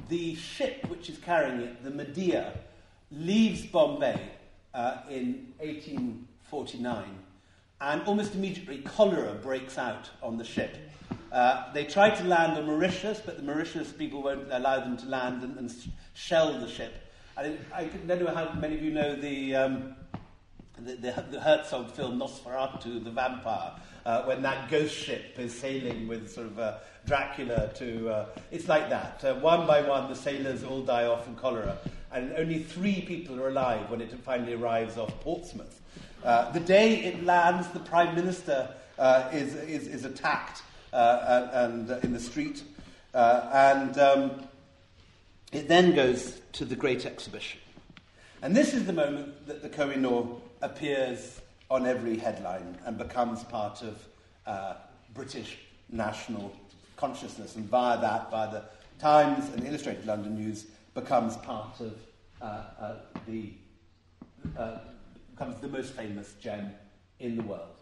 The 0.09 0.35
ship 0.35 0.87
which 0.89 1.09
is 1.09 1.17
carrying 1.17 1.61
it, 1.61 1.83
the 1.83 1.91
Medea, 1.91 2.53
leaves 3.11 3.65
Bombay 3.65 4.19
in 5.09 5.53
1849, 5.59 7.03
and 7.81 8.01
almost 8.03 8.33
immediately 8.35 8.79
cholera 8.79 9.33
breaks 9.33 9.77
out 9.77 10.09
on 10.21 10.37
the 10.37 10.45
ship. 10.45 10.77
Uh, 11.31 11.71
they 11.73 11.83
try 11.83 12.09
to 12.09 12.23
land 12.23 12.57
on 12.57 12.65
Mauritius, 12.65 13.21
but 13.25 13.37
the 13.37 13.43
Mauritius 13.43 13.91
people 13.91 14.23
won't 14.23 14.47
allow 14.51 14.79
them 14.79 14.97
to 14.97 15.05
land 15.07 15.43
and, 15.43 15.57
and 15.57 15.73
shell 16.13 16.57
the 16.59 16.69
ship. 16.69 16.93
I, 17.35 17.57
I 17.73 17.83
don't 17.85 18.23
know 18.23 18.33
how 18.33 18.53
many 18.53 18.75
of 18.75 18.81
you 18.81 18.91
know 18.91 19.15
the, 19.15 19.55
um, 19.55 19.95
the, 20.79 20.95
the, 20.95 21.25
the, 21.31 21.39
Herzog 21.39 21.91
film 21.91 22.19
Nosferatu, 22.19 23.03
the 23.03 23.11
vampire, 23.11 23.73
uh, 24.07 24.23
when 24.23 24.41
that 24.41 24.69
ghost 24.71 24.95
ship 24.95 25.37
is 25.37 25.53
sailing 25.53 26.07
with 26.07 26.31
sort 26.31 26.47
of 26.47 26.57
uh, 26.57 26.77
Dracula 27.05 27.69
to. 27.75 28.09
Uh, 28.09 28.25
it's 28.51 28.69
like 28.69 28.89
that. 28.89 29.21
Uh, 29.23 29.35
one 29.35 29.67
by 29.67 29.81
one, 29.81 30.07
the 30.07 30.15
sailors 30.15 30.63
all 30.63 30.81
die 30.81 31.05
off 31.05 31.25
from 31.25 31.35
cholera, 31.35 31.77
and 32.13 32.31
only 32.37 32.59
three 32.59 33.01
people 33.01 33.37
are 33.37 33.49
alive 33.49 33.89
when 33.89 33.99
it 33.99 34.17
finally 34.23 34.53
arrives 34.53 34.97
off 34.97 35.19
Portsmouth. 35.19 35.81
Uh, 36.23 36.49
the 36.53 36.59
day 36.61 37.03
it 37.03 37.25
lands, 37.25 37.67
the 37.69 37.81
Prime 37.81 38.15
Minister 38.15 38.73
uh, 38.97 39.29
is, 39.33 39.55
is, 39.55 39.87
is 39.87 40.05
attacked 40.05 40.63
and, 40.93 41.91
in 42.03 42.13
the 42.13 42.19
street. 42.19 42.63
And 43.13 43.97
um, 43.97 44.47
it 45.51 45.67
then 45.67 45.93
goes 45.93 46.39
to 46.53 46.63
the 46.63 46.75
Great 46.77 47.05
Exhibition. 47.05 47.59
And 48.41 48.55
this 48.55 48.73
is 48.73 48.85
the 48.85 48.93
moment 48.93 49.47
that 49.47 49.61
the 49.61 49.69
Kohinoor 49.69 50.39
appears 50.61 51.41
on 51.69 51.85
every 51.85 52.17
headline 52.17 52.77
and 52.85 52.97
becomes 52.97 53.43
part 53.45 53.81
of 53.81 54.07
uh, 54.45 54.75
British 55.13 55.57
national 55.89 56.53
consciousness. 56.95 57.55
And 57.55 57.65
via 57.65 57.99
that, 57.99 58.31
by 58.31 58.47
the 58.47 58.63
Times 58.99 59.49
and 59.53 59.61
the 59.61 59.67
Illustrated 59.67 60.05
London 60.05 60.35
News, 60.35 60.65
becomes 60.93 61.35
part 61.37 61.79
of 61.79 61.93
uh, 62.41 62.45
uh, 62.79 62.95
the 63.27 63.53
uh, 64.57 64.79
becomes 65.31 65.59
the 65.59 65.67
most 65.67 65.93
famous 65.93 66.33
gem 66.41 66.71
in 67.19 67.35
the 67.35 67.43
world. 67.43 67.75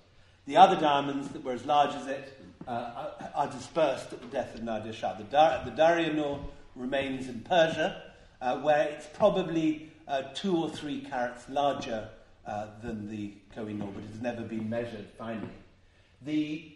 The 0.45 0.57
other 0.57 0.79
diamonds 0.79 1.29
that 1.29 1.43
were 1.43 1.53
as 1.53 1.65
large 1.65 1.95
as 1.95 2.07
it 2.07 2.37
uh, 2.67 3.11
are 3.33 3.47
dispersed 3.47 4.11
at 4.11 4.21
the 4.21 4.27
death 4.27 4.55
of 4.55 4.63
Nadir 4.63 4.93
Shah. 4.93 5.13
The, 5.13 5.23
Dar- 5.23 5.63
the 5.63 6.39
remains 6.75 7.29
in 7.29 7.41
Persia, 7.41 8.03
uh, 8.41 8.59
where 8.59 8.87
it's 8.89 9.07
probably 9.13 9.91
two 10.33 10.57
or 10.57 10.69
three 10.69 11.01
carats 11.01 11.47
larger 11.49 12.09
uh, 12.47 12.67
than 12.83 13.09
the 13.09 13.33
Kohinoor, 13.55 13.93
but 13.93 14.03
it 14.03 14.11
has 14.11 14.21
never 14.21 14.41
been 14.41 14.69
measured 14.69 15.07
finally. 15.17 15.49
The 16.21 16.71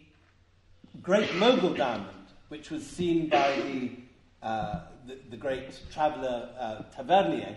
Great 1.02 1.32
Mogul 1.36 1.74
Diamond, 1.74 2.08
which 2.48 2.70
was 2.70 2.84
seen 2.84 3.28
by 3.28 3.54
the, 3.56 3.90
uh, 4.42 4.80
the, 5.06 5.18
the, 5.30 5.36
great 5.36 5.80
traveller 5.92 6.48
uh, 6.58 6.82
Tavernier, 6.94 7.54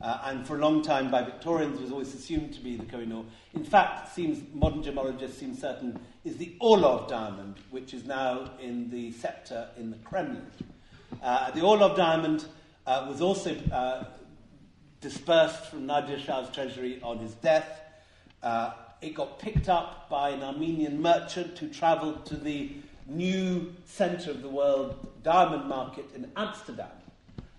uh, 0.00 0.18
and 0.24 0.44
for 0.44 0.56
a 0.56 0.58
long 0.58 0.82
time 0.82 1.10
by 1.10 1.22
Victorians 1.22 1.80
was 1.80 1.92
always 1.92 2.12
assumed 2.12 2.52
to 2.54 2.60
be 2.60 2.76
the 2.76 2.84
Kohinoor. 2.84 3.24
In 3.54 3.64
fact, 3.64 4.12
seems 4.12 4.42
modern 4.52 4.82
gemologists 4.82 5.34
seem 5.34 5.54
certain 5.54 6.00
is 6.24 6.36
the 6.36 6.56
Orlov 6.60 7.08
diamond, 7.08 7.56
which 7.70 7.94
is 7.94 8.04
now 8.04 8.50
in 8.60 8.90
the 8.90 9.12
scepter 9.12 9.68
in 9.76 9.90
the 9.90 9.98
Kremlin. 9.98 10.46
Uh, 11.22 11.52
the 11.52 11.60
Orlov 11.60 11.96
diamond 11.96 12.44
was 12.84 13.20
also 13.20 13.54
dispersed 15.02 15.66
from 15.66 15.84
Nadir 15.84 16.18
Shah's 16.18 16.48
treasury 16.50 16.98
on 17.02 17.18
his 17.18 17.34
death. 17.34 17.80
Uh, 18.42 18.72
it 19.02 19.14
got 19.14 19.38
picked 19.38 19.68
up 19.68 20.08
by 20.08 20.30
an 20.30 20.42
Armenian 20.42 21.02
merchant 21.02 21.58
who 21.58 21.68
travelled 21.68 22.24
to 22.26 22.36
the 22.36 22.70
new 23.06 23.74
centre 23.84 24.30
of 24.30 24.40
the 24.40 24.48
world 24.48 25.06
diamond 25.24 25.68
market 25.68 26.06
in 26.14 26.30
Amsterdam, 26.36 26.86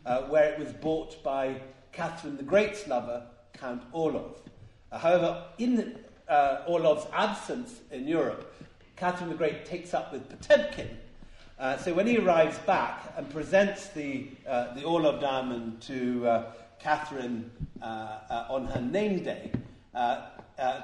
uh, 0.05 0.21
where 0.21 0.51
it 0.53 0.57
was 0.57 0.71
bought 0.71 1.21
by 1.21 1.55
Catherine 1.91 2.37
the 2.37 2.43
Great's 2.43 2.87
lover, 2.87 3.23
Count 3.51 3.83
Orlov. 3.91 4.37
Uh, 4.91 4.97
however, 4.97 5.43
in 5.59 5.99
Orlov's 6.65 7.05
absence 7.13 7.81
in 7.91 8.07
Europe, 8.07 8.55
Catherine 8.95 9.29
the 9.29 9.35
Great 9.35 9.65
takes 9.65 9.93
up 9.93 10.13
with 10.13 10.27
Potemkin. 10.29 10.97
Uh, 11.59 11.77
so 11.77 11.93
when 11.93 12.07
he 12.07 12.17
arrives 12.17 12.57
back 12.59 13.13
and 13.15 13.29
presents 13.29 13.87
the, 13.89 14.27
uh, 14.47 14.73
the 14.73 14.83
Orlov 14.83 15.21
diamond 15.21 15.81
to 15.81 16.27
uh, 16.27 16.51
Catherine 16.83 17.49
uh, 17.81 17.85
uh, 17.85 18.45
on 18.49 18.65
her 18.67 18.81
name 18.81 19.23
day, 19.23 19.51
uh, 19.95 20.21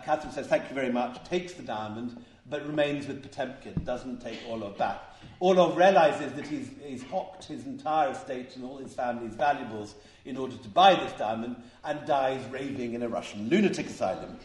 Catherine 0.05 0.31
says, 0.31 0.47
Thank 0.47 0.69
you 0.69 0.73
very 0.73 0.91
much, 0.91 1.21
takes 1.25 1.53
the 1.53 1.63
diamond, 1.63 2.23
but 2.49 2.65
remains 2.65 3.05
with 3.05 3.21
Potemkin, 3.21 3.83
doesn't 3.83 4.21
take 4.21 4.39
Orlov 4.47 4.77
back. 4.77 5.01
Orlov 5.41 5.75
realizes 5.75 6.31
that 6.33 6.47
he's, 6.47 6.69
he's 6.85 7.03
hawked 7.03 7.45
his 7.45 7.65
entire 7.65 8.11
estate 8.11 8.55
and 8.55 8.63
all 8.63 8.77
his 8.77 8.93
family's 8.93 9.35
valuables 9.35 9.95
in 10.23 10.37
order 10.37 10.55
to 10.55 10.69
buy 10.69 10.95
this 10.95 11.11
diamond 11.13 11.57
and 11.83 12.05
dies 12.05 12.41
raving 12.49 12.93
in 12.93 13.03
a 13.03 13.09
Russian 13.09 13.49
lunatic 13.49 13.87
asylum. 13.87 14.37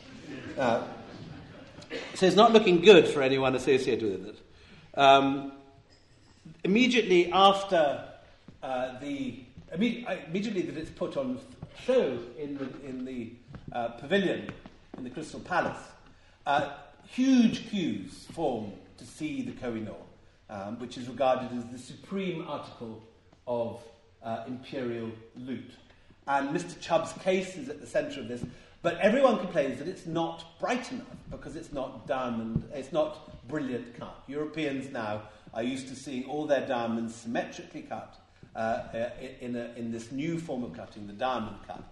Uh, 0.59 0.83
so 2.15 2.27
it's 2.27 2.37
not 2.37 2.53
looking 2.53 2.81
good 2.81 3.07
for 3.07 3.23
anyone 3.23 3.55
associated 3.55 4.11
with 4.11 4.27
it. 4.29 4.99
Um, 4.99 5.53
immediately 6.65 7.31
after 7.33 8.09
uh, 8.63 8.99
the 8.99 9.45
immediately 9.73 10.63
that 10.63 10.77
it's 10.77 10.91
put 10.91 11.17
on 11.17 11.39
show 11.85 12.19
in 12.39 12.57
the, 12.57 12.89
in 12.89 13.05
the 13.05 13.33
uh, 13.73 13.89
pavilion 13.89 14.49
in 14.97 15.05
the 15.05 15.11
Crystal 15.11 15.41
Palace, 15.41 15.79
uh, 16.47 16.71
huge 17.07 17.69
queues 17.69 18.27
form 18.33 18.73
to 18.97 19.05
see 19.05 19.43
the 19.43 19.53
Kohinoor, 19.53 19.97
um, 20.51 20.79
which 20.79 20.97
is 20.97 21.09
regarded 21.09 21.57
as 21.57 21.65
the 21.67 21.79
supreme 21.79 22.47
article 22.47 23.03
of 23.47 23.83
uh, 24.23 24.45
imperial 24.47 25.11
loot. 25.37 25.73
And 26.27 26.51
Mr. 26.51 26.81
Chubb's 26.81 27.13
case 27.23 27.57
is 27.57 27.69
at 27.69 27.81
the 27.81 27.87
centre 27.87 28.21
of 28.21 28.29
this. 28.29 28.45
But 28.83 28.99
everyone 28.99 29.39
complains 29.39 29.79
that 29.79 29.89
it's 29.89 30.07
not 30.07 30.59
bright 30.61 30.93
enough 30.93 31.07
because 31.31 31.57
it's 31.57 31.73
not 31.73 32.07
diamond, 32.07 32.69
it's 32.75 32.93
not 32.93 33.49
brilliant 33.49 33.99
cut. 33.99 34.23
Europeans 34.27 34.91
now 34.93 35.23
are 35.55 35.63
used 35.63 35.89
to 35.89 35.97
seeing 35.97 36.25
all 36.27 36.47
their 36.47 36.67
diamonds 36.67 37.15
symmetrically 37.15 37.83
cut 37.83 38.19
uh, 38.55 38.59
uh 38.59 39.11
in, 39.41 39.57
a, 39.57 39.71
in, 39.77 39.91
this 39.91 40.13
new 40.13 40.39
form 40.39 40.65
of 40.65 40.73
cutting, 40.73 41.07
the 41.07 41.13
diamond 41.13 41.57
cut. 41.67 41.83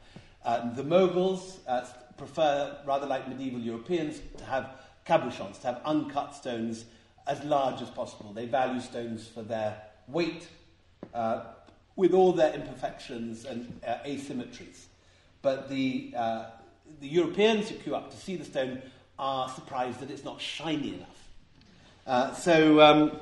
Uh, 0.45 0.73
the 0.75 0.83
Mughals 0.83 1.59
uh, 1.67 1.85
prefer, 2.17 2.77
rather 2.87 3.07
like 3.07 3.29
medieval 3.29 3.61
Europeans, 3.61 4.21
to 4.39 4.45
have 4.45 4.71
cabochons, 5.07 5.61
to 5.61 5.69
have 5.69 5.81
uncut 5.85 6.35
stones 6.35 6.85
as 7.27 7.43
large 7.45 7.81
as 7.83 7.91
possible. 7.91 8.33
They 8.33 8.47
value 8.47 8.81
stones 8.81 9.27
for 9.27 9.43
their 9.43 9.81
weight, 10.09 10.49
uh, 11.15 11.45
with 11.97 12.15
all 12.15 12.33
their 12.33 12.53
imperfections 12.55 13.45
and 13.45 13.81
uh, 13.87 13.97
asymmetries. 14.07 14.87
But 15.43 15.69
the, 15.69 16.15
the 17.01 17.09
Europeans 17.09 17.69
who 17.69 17.77
queue 17.77 17.97
up 17.97 18.11
to 18.11 18.17
see 18.17 18.37
the 18.37 18.45
stone 18.45 18.83
are 19.19 19.49
surprised 19.49 20.01
that 20.01 20.11
it's 20.11 20.25
not 20.25 20.41
shiny 20.41 20.95
enough. 20.95 22.39
So 22.39 22.81
um, 22.81 23.21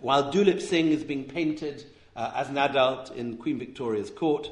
while 0.00 0.30
Duleep 0.30 0.60
Singh 0.60 0.88
is 0.88 1.02
being 1.02 1.24
painted 1.24 1.86
uh, 2.16 2.32
as 2.34 2.48
an 2.48 2.58
adult 2.58 3.14
in 3.14 3.36
Queen 3.36 3.58
Victoria's 3.58 4.10
court, 4.10 4.50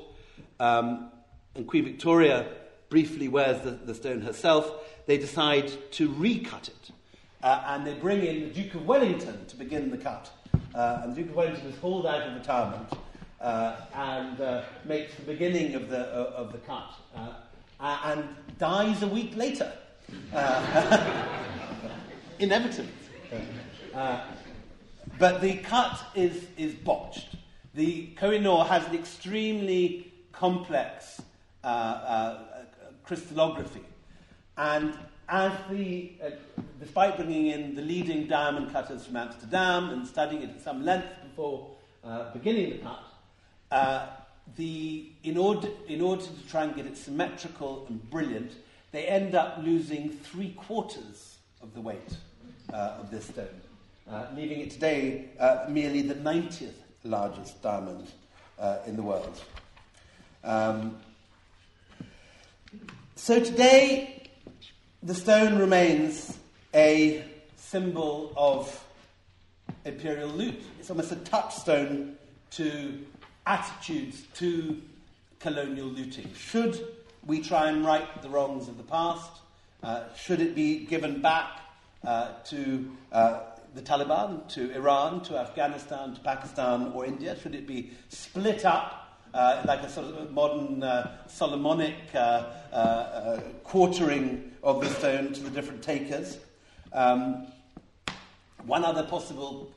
um, 0.60 1.10
and 1.54 1.66
Queen 1.66 1.84
Victoria 1.84 2.46
briefly 2.88 3.28
wears 3.28 3.60
the, 3.62 3.70
the, 3.70 3.94
stone 3.94 4.20
herself, 4.20 4.70
they 5.06 5.16
decide 5.16 5.72
to 5.92 6.12
recut 6.12 6.68
it. 6.68 6.90
Uh, 7.42 7.62
and 7.68 7.86
they 7.86 7.94
bring 7.94 8.22
in 8.22 8.40
the 8.40 8.54
Duke 8.54 8.74
of 8.74 8.86
Wellington 8.86 9.46
to 9.46 9.56
begin 9.56 9.90
the 9.90 9.96
cut. 9.96 10.30
Uh, 10.74 11.00
and 11.02 11.12
the 11.12 11.22
Duke 11.22 11.30
of 11.30 11.36
Wellington 11.36 11.66
is 11.68 11.78
hauled 11.78 12.06
out 12.06 12.22
of 12.22 12.34
retirement 12.34 12.88
uh, 13.40 13.76
and 13.94 14.40
uh, 14.40 14.62
makes 14.84 15.14
the 15.16 15.22
beginning 15.22 15.74
of 15.74 15.88
the, 15.88 16.00
uh, 16.00 16.34
of 16.36 16.52
the 16.52 16.58
cut 16.58 16.92
uh, 17.16 17.98
and 18.04 18.28
dies 18.58 19.02
a 19.02 19.08
week 19.08 19.36
later. 19.36 19.72
Uh, 20.32 21.18
inevitably. 22.38 22.92
but 25.18 25.40
the 25.40 25.56
cut 25.58 25.98
is, 26.14 26.46
is 26.56 26.74
botched. 26.74 27.36
The 27.74 28.10
Kohinoor 28.16 28.66
has 28.68 28.86
an 28.86 28.94
extremely 28.94 30.12
complex 30.32 31.20
crystallography. 33.04 33.84
And 34.56 34.94
as 35.28 35.52
the, 35.70 36.12
uh, 36.22 36.30
despite 36.80 37.16
bringing 37.16 37.46
in 37.46 37.74
the 37.74 37.82
leading 37.82 38.26
diamond 38.26 38.72
cutters 38.72 39.06
from 39.06 39.16
Amsterdam 39.16 39.90
and 39.90 40.06
studying 40.06 40.42
it 40.42 40.50
at 40.50 40.60
some 40.60 40.84
length 40.84 41.08
before 41.22 41.70
uh, 42.04 42.32
beginning 42.32 42.70
the 42.70 42.78
cut, 42.78 43.02
uh, 43.70 44.06
the, 44.56 45.10
in, 45.24 45.38
order, 45.38 45.68
in 45.88 46.00
order 46.00 46.22
to 46.22 46.48
try 46.48 46.64
and 46.64 46.74
get 46.74 46.86
it 46.86 46.96
symmetrical 46.96 47.86
and 47.88 48.10
brilliant, 48.10 48.52
they 48.90 49.06
end 49.06 49.34
up 49.34 49.58
losing 49.62 50.10
three 50.10 50.50
quarters 50.50 51.38
of 51.62 51.72
the 51.74 51.80
weight 51.80 52.16
uh, 52.72 52.98
of 53.00 53.10
this 53.10 53.26
stone, 53.26 53.48
uh, 54.10 54.26
leaving 54.36 54.60
it 54.60 54.70
today 54.70 55.30
uh, 55.38 55.64
merely 55.68 56.02
the 56.02 56.14
90th 56.14 56.72
largest 57.04 57.62
diamond 57.62 58.08
in 58.86 58.96
the 58.96 59.02
world. 59.02 59.40
Um, 60.44 60.98
so 63.14 63.38
today, 63.38 64.28
the 65.02 65.14
stone 65.14 65.58
remains 65.58 66.38
a 66.74 67.24
symbol 67.56 68.32
of 68.36 68.84
imperial 69.84 70.28
loot. 70.28 70.60
It's 70.78 70.90
almost 70.90 71.12
a 71.12 71.16
touchstone 71.16 72.16
to 72.52 72.98
attitudes 73.46 74.24
to 74.34 74.80
colonial 75.40 75.86
looting. 75.86 76.30
Should 76.34 76.84
we 77.26 77.40
try 77.40 77.68
and 77.68 77.84
right 77.84 78.22
the 78.22 78.28
wrongs 78.28 78.68
of 78.68 78.76
the 78.76 78.84
past? 78.84 79.30
Uh, 79.82 80.04
should 80.14 80.40
it 80.40 80.54
be 80.54 80.84
given 80.86 81.20
back 81.20 81.60
uh, 82.04 82.32
to 82.46 82.90
uh, 83.10 83.40
the 83.74 83.82
Taliban, 83.82 84.48
to 84.48 84.74
Iran, 84.74 85.22
to 85.22 85.38
Afghanistan, 85.38 86.14
to 86.14 86.20
Pakistan, 86.20 86.92
or 86.94 87.06
India? 87.06 87.36
Should 87.40 87.54
it 87.54 87.66
be 87.66 87.90
split 88.08 88.64
up 88.64 89.02
uh, 89.34 89.62
like 89.64 89.82
a 89.82 89.88
sort 89.88 90.06
of 90.06 90.30
modern 90.30 90.82
uh, 90.82 91.10
Solomonic 91.26 91.94
uh, 92.14 92.18
uh, 92.18 92.76
uh, 92.76 93.40
quartering 93.64 94.52
of 94.62 94.80
the 94.80 94.88
stone 94.90 95.32
to 95.32 95.40
the 95.40 95.50
different 95.50 95.82
takers. 95.82 96.38
Um, 96.92 97.46
one 98.66 98.84
other 98.84 99.02
possible 99.04 99.72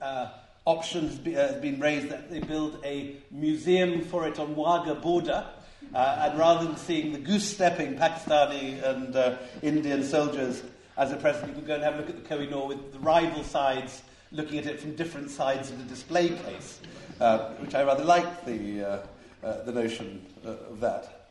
option 0.65 1.07
has, 1.07 1.17
be, 1.17 1.31
has, 1.33 1.55
been 1.61 1.79
raised 1.79 2.09
that 2.09 2.29
they 2.29 2.39
build 2.39 2.79
a 2.83 3.15
museum 3.31 4.01
for 4.01 4.27
it 4.27 4.39
on 4.39 4.55
Wagah 4.55 5.01
border. 5.01 5.47
and 5.93 6.37
rather 6.37 6.65
than 6.65 6.77
seeing 6.77 7.13
the 7.13 7.19
goose 7.19 7.47
stepping 7.47 7.95
Pakistani 7.95 8.83
and 8.83 9.37
Indian 9.63 10.03
soldiers 10.03 10.63
as 10.97 11.11
a 11.11 11.17
present, 11.17 11.49
you 11.49 11.53
could 11.53 11.67
go 11.67 11.75
and 11.75 11.83
have 11.83 11.95
a 11.95 11.97
look 11.97 12.09
at 12.09 12.15
the 12.15 12.35
Kohinoor 12.35 12.67
with 12.67 12.93
the 12.93 12.99
rival 12.99 13.43
sides 13.43 14.03
looking 14.31 14.57
at 14.57 14.65
it 14.65 14.79
from 14.79 14.95
different 14.95 15.29
sides 15.29 15.71
of 15.71 15.77
the 15.77 15.83
display 15.85 16.29
case, 16.29 16.79
uh, 17.19 17.49
which 17.55 17.75
I 17.75 17.83
rather 17.83 18.03
like 18.03 18.45
the, 18.45 18.83
uh, 18.83 18.99
uh, 19.43 19.63
the 19.63 19.71
notion 19.71 20.25
uh, 20.45 20.49
of 20.49 20.79
that. 20.79 21.29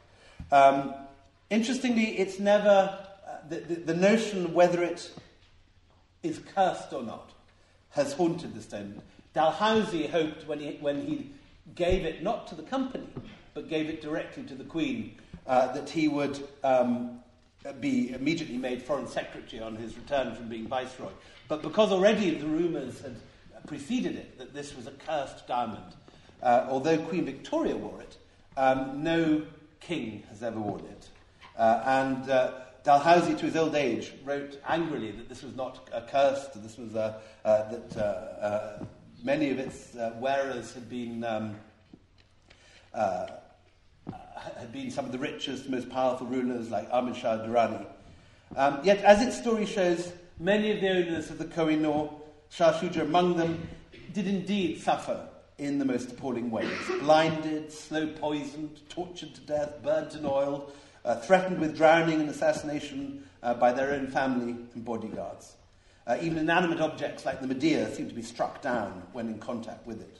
Um, 0.51 0.95
interestingly, 1.51 2.19
it's 2.19 2.39
never, 2.39 2.99
uh, 3.27 3.49
the, 3.49 3.61
the, 3.61 3.75
the, 3.75 3.95
notion 3.95 4.53
whether 4.55 4.83
it 4.83 5.11
is 6.23 6.41
cursed 6.55 6.93
or 6.93 7.03
not 7.03 7.31
has 7.91 8.12
haunted 8.12 8.55
the 8.55 8.62
stone. 8.62 9.01
Dalhousie 9.33 10.07
hoped 10.07 10.47
when 10.47 10.61
he, 10.61 10.79
when 10.81 11.07
he 11.07 11.31
gave 11.75 12.05
it 12.05 12.23
not 12.23 12.47
to 12.49 12.55
the 12.55 12.62
company, 12.62 13.09
but 13.55 13.69
gave 13.69 13.89
it 13.89 14.03
directly 14.03 14.43
to 14.45 14.55
the 14.55 14.65
Queen, 14.65 15.17
uh, 15.47 15.73
that 15.73 15.91
he 15.91 16.09
would 16.09 16.47
um, 16.62 17.21
be 17.81 18.12
immediately 18.12 18.59
made 18.59 18.83
Foreign 18.83 19.09
Secretary 19.09 19.62
on 19.62 19.77
his 19.77 19.97
return 19.97 20.35
from 20.35 20.49
being 20.49 20.67
Viceroy. 20.67 21.11
But 21.49 21.62
because 21.62 21.93
already 21.93 22.35
the 22.35 22.47
rumours 22.47 23.01
had 23.01 23.17
preceded 23.67 24.17
it 24.17 24.39
that 24.39 24.53
this 24.53 24.77
was 24.77 24.87
a 24.87 24.93
cursed 24.93 25.47
diamond, 25.47 25.95
uh, 26.43 26.67
although 26.69 26.99
Queen 26.99 27.25
Victoria 27.25 27.77
wore 27.77 28.01
it, 28.01 28.17
um, 28.57 29.03
no 29.03 29.43
king 29.81 30.23
has 30.31 30.43
ever 30.43 30.61
worn 30.61 30.85
it. 30.85 31.09
Uh, 31.57 31.83
and 31.87 32.31
uh, 32.31 32.53
Dalhousie, 32.83 33.35
to 33.35 33.47
his 33.47 33.57
old 33.57 33.75
age, 33.75 34.12
wrote 34.25 34.61
angrily 34.69 35.11
that 35.12 35.29
this 35.29 35.43
was 35.43 35.57
not 35.57 35.89
a 35.93 36.03
curse, 36.03 36.49
this 36.55 36.77
was 36.77 36.95
a, 36.95 37.21
uh, 37.45 37.71
that 37.71 37.97
uh, 37.97 38.01
uh, 38.01 38.85
many 39.23 39.51
of 39.51 39.59
its 39.59 39.95
wearers 40.21 40.75
had 40.75 40.89
been, 40.91 41.25
um, 41.25 41.57
had 44.35 44.72
been 44.72 44.91
some 44.91 45.05
of 45.05 45.12
the 45.12 45.18
richest, 45.18 45.68
most 45.68 45.89
powerful 45.91 46.26
rulers 46.26 46.70
like 46.70 46.89
Ahmad 46.91 47.16
Shah 47.16 47.39
Durrani. 47.39 47.87
Um, 48.57 48.80
yet, 48.85 48.99
as 48.99 49.22
its 49.22 49.39
story 49.39 49.66
shows, 49.66 50.12
many 50.39 50.70
of 50.70 50.80
the 50.80 50.89
owners 50.89 51.30
of 51.30 51.39
the 51.39 51.45
Kohinoor, 51.45 52.12
Shah 52.51 52.72
Shuja 52.72 53.03
among 53.03 53.37
them, 53.37 53.66
did 54.12 54.26
indeed 54.26 54.80
suffer 54.80 55.28
in 55.59 55.78
the 55.78 55.85
most 55.85 56.11
appalling 56.11 56.51
ways 56.51 56.70
blinded, 57.01 57.72
slow 57.72 58.07
poisoned, 58.07 58.80
tortured 58.89 59.35
to 59.35 59.41
death, 59.43 59.82
burnt 59.82 60.14
in 60.14 60.24
oil, 60.24 60.72
uh, 61.05 61.16
threatened 61.16 61.61
with 61.61 61.76
drowning 61.76 62.20
and 62.20 62.30
assassination 62.30 63.24
uh, 63.43 63.55
by 63.55 63.72
their 63.72 63.93
own 63.93 64.09
family 64.09 64.57
and 64.74 64.85
bodyguards. 64.85 65.55
Uh, 66.07 66.18
even 66.20 66.39
inanimate 66.39 66.80
objects 66.80 67.24
like 67.24 67.41
the 67.41 67.47
Medea 67.47 67.93
seem 67.95 68.09
to 68.09 68.14
be 68.14 68.22
struck 68.22 68.61
down 68.61 69.03
when 69.12 69.28
in 69.28 69.39
contact 69.39 69.87
with 69.87 70.01
it. 70.01 70.18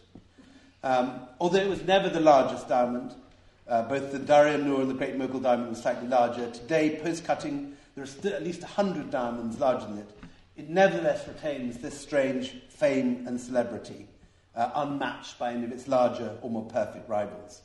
Um, 0.83 1.21
although 1.41 1.61
it 1.61 1.69
was 1.69 1.83
never 1.83 2.09
the 2.09 2.21
largest 2.21 2.69
diamond, 2.69 3.15
uh, 3.69 3.83
both 3.83 4.13
the 4.13 4.19
Darya 4.19 4.59
Noor 4.59 4.83
and 4.83 4.91
the 4.91 4.95
Great 4.95 5.17
Mughal 5.17 5.43
diamond 5.43 5.69
were 5.71 5.75
slightly 5.75 6.09
larger. 6.09 6.51
Today, 6.51 7.01
post 7.03 7.25
cutting, 7.25 7.77
there 7.95 8.05
are 8.05 8.07
still 8.07 8.35
at 8.35 8.43
least 8.43 8.63
100 8.63 9.11
diamonds 9.11 9.59
larger 9.59 9.87
than 9.87 9.99
it. 9.99 10.11
It 10.57 10.69
nevertheless 10.69 11.27
retains 11.27 11.79
this 11.79 11.99
strange 11.99 12.53
fame 12.69 13.25
and 13.27 13.41
celebrity 13.41 14.07
uh, 14.55 14.71
unmatched 14.75 15.39
by 15.39 15.53
any 15.53 15.65
of 15.65 15.73
its 15.73 15.89
larger 15.89 16.37
or 16.43 16.51
more 16.51 16.67
perfect 16.67 17.09
rivals. 17.09 17.63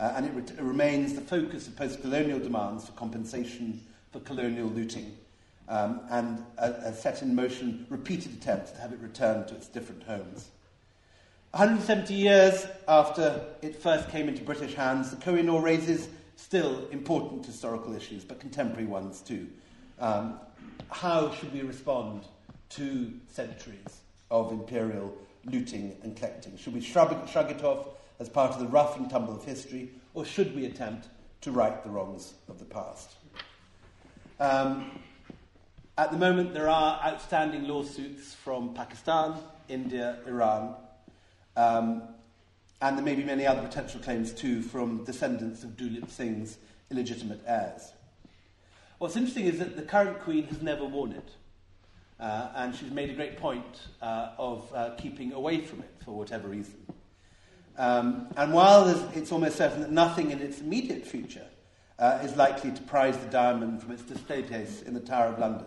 Uh, 0.00 0.14
and 0.16 0.26
it, 0.26 0.32
re- 0.32 0.42
it, 0.42 0.62
remains 0.62 1.14
the 1.14 1.20
focus 1.20 1.68
of 1.68 1.76
post 1.76 2.00
colonial 2.00 2.38
demands 2.38 2.86
for 2.86 2.92
compensation 2.92 3.80
for 4.12 4.20
colonial 4.20 4.68
looting 4.68 5.16
um, 5.68 6.00
and 6.10 6.42
has 6.58 7.00
set 7.00 7.22
in 7.22 7.34
motion 7.34 7.86
repeated 7.90 8.32
attempts 8.32 8.72
to 8.72 8.80
have 8.80 8.92
it 8.92 8.98
returned 9.00 9.46
to 9.48 9.54
its 9.54 9.68
different 9.68 10.02
homes. 10.04 10.48
170 11.54 12.14
years 12.14 12.66
after 12.88 13.40
it 13.62 13.80
first 13.80 14.08
came 14.08 14.28
into 14.28 14.42
British 14.42 14.74
hands, 14.74 15.10
the 15.10 15.16
Kohinoor 15.16 15.62
raises 15.62 16.08
still 16.34 16.88
important 16.88 17.46
historical 17.46 17.94
issues, 17.94 18.24
but 18.24 18.40
contemporary 18.40 18.86
ones 18.86 19.20
too. 19.20 19.46
Um, 20.00 20.40
how 20.90 21.30
should 21.30 21.52
we 21.52 21.62
respond 21.62 22.24
to 22.70 23.12
centuries 23.28 24.00
of 24.32 24.50
imperial 24.50 25.16
looting 25.44 25.96
and 26.02 26.16
collecting? 26.16 26.56
Should 26.56 26.74
we 26.74 26.80
shrug 26.80 27.12
it, 27.12 27.30
shrug 27.30 27.52
it 27.52 27.62
off 27.62 27.86
as 28.18 28.28
part 28.28 28.50
of 28.50 28.58
the 28.58 28.66
rough 28.66 28.96
and 28.96 29.08
tumble 29.08 29.36
of 29.36 29.44
history, 29.44 29.90
or 30.12 30.24
should 30.24 30.56
we 30.56 30.66
attempt 30.66 31.06
to 31.42 31.52
right 31.52 31.84
the 31.84 31.90
wrongs 31.90 32.34
of 32.48 32.58
the 32.58 32.64
past? 32.64 33.12
Um, 34.40 34.98
at 35.96 36.10
the 36.10 36.18
moment, 36.18 36.52
there 36.52 36.68
are 36.68 37.00
outstanding 37.04 37.68
lawsuits 37.68 38.34
from 38.34 38.74
Pakistan, 38.74 39.36
India, 39.68 40.18
Iran, 40.26 40.74
um, 41.56 42.02
and 42.80 42.98
there 42.98 43.04
may 43.04 43.14
be 43.14 43.24
many 43.24 43.46
other 43.46 43.62
potential 43.62 44.00
claims 44.00 44.32
too 44.32 44.62
from 44.62 45.04
descendants 45.04 45.64
of 45.64 45.70
Duleep 45.70 46.10
Singh's 46.10 46.58
illegitimate 46.90 47.40
heirs. 47.46 47.92
What's 48.98 49.16
interesting 49.16 49.46
is 49.46 49.58
that 49.58 49.76
the 49.76 49.82
current 49.82 50.20
queen 50.20 50.44
has 50.44 50.62
never 50.62 50.84
worn 50.84 51.12
it, 51.12 51.28
uh, 52.20 52.50
and 52.54 52.74
she's 52.74 52.90
made 52.90 53.10
a 53.10 53.14
great 53.14 53.38
point 53.38 53.80
uh, 54.00 54.30
of 54.38 54.70
uh, 54.74 54.90
keeping 54.96 55.32
away 55.32 55.60
from 55.60 55.80
it 55.80 55.90
for 56.04 56.12
whatever 56.12 56.48
reason. 56.48 56.76
Um, 57.76 58.28
and 58.36 58.52
while 58.52 58.86
it's 59.14 59.32
almost 59.32 59.56
certain 59.56 59.80
that 59.80 59.90
nothing 59.90 60.30
in 60.30 60.40
its 60.40 60.60
immediate 60.60 61.06
future 61.06 61.46
uh, 61.98 62.20
is 62.22 62.36
likely 62.36 62.70
to 62.70 62.82
prize 62.82 63.18
the 63.18 63.26
diamond 63.26 63.82
from 63.82 63.92
its 63.92 64.02
display 64.02 64.42
case 64.42 64.82
in 64.82 64.94
the 64.94 65.00
Tower 65.00 65.26
of 65.26 65.38
London, 65.38 65.66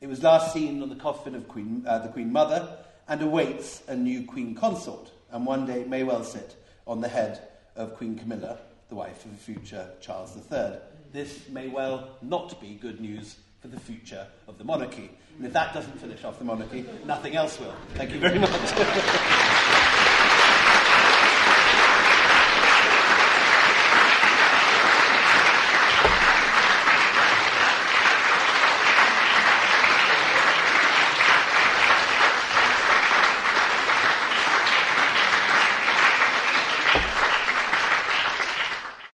it 0.00 0.06
was 0.06 0.22
last 0.22 0.52
seen 0.52 0.82
on 0.82 0.88
the 0.88 0.96
coffin 0.96 1.34
of 1.34 1.48
Queen, 1.48 1.84
uh, 1.86 1.98
the 1.98 2.08
Queen 2.08 2.32
Mother 2.32 2.81
and 3.08 3.22
awaits 3.22 3.82
a 3.88 3.96
new 3.96 4.24
Queen 4.24 4.54
Consort, 4.54 5.10
and 5.30 5.46
one 5.46 5.66
day 5.66 5.84
may 5.84 6.02
well 6.02 6.24
sit 6.24 6.56
on 6.86 7.00
the 7.00 7.08
head 7.08 7.48
of 7.76 7.96
Queen 7.96 8.16
Camilla, 8.16 8.58
the 8.88 8.94
wife 8.94 9.24
of 9.24 9.32
the 9.32 9.38
future 9.38 9.88
Charles 10.00 10.36
III. 10.50 10.78
This 11.12 11.48
may 11.48 11.68
well 11.68 12.16
not 12.22 12.60
be 12.60 12.74
good 12.74 13.00
news 13.00 13.36
for 13.60 13.68
the 13.68 13.80
future 13.80 14.26
of 14.48 14.58
the 14.58 14.64
monarchy. 14.64 15.10
And 15.36 15.46
if 15.46 15.52
that 15.52 15.72
doesn't 15.72 16.00
finish 16.00 16.24
off 16.24 16.38
the 16.38 16.44
monarchy, 16.44 16.84
nothing 17.06 17.36
else 17.36 17.58
will. 17.60 17.74
Thank 17.94 18.12
you 18.12 18.18
very 18.18 18.38
much. 18.38 18.50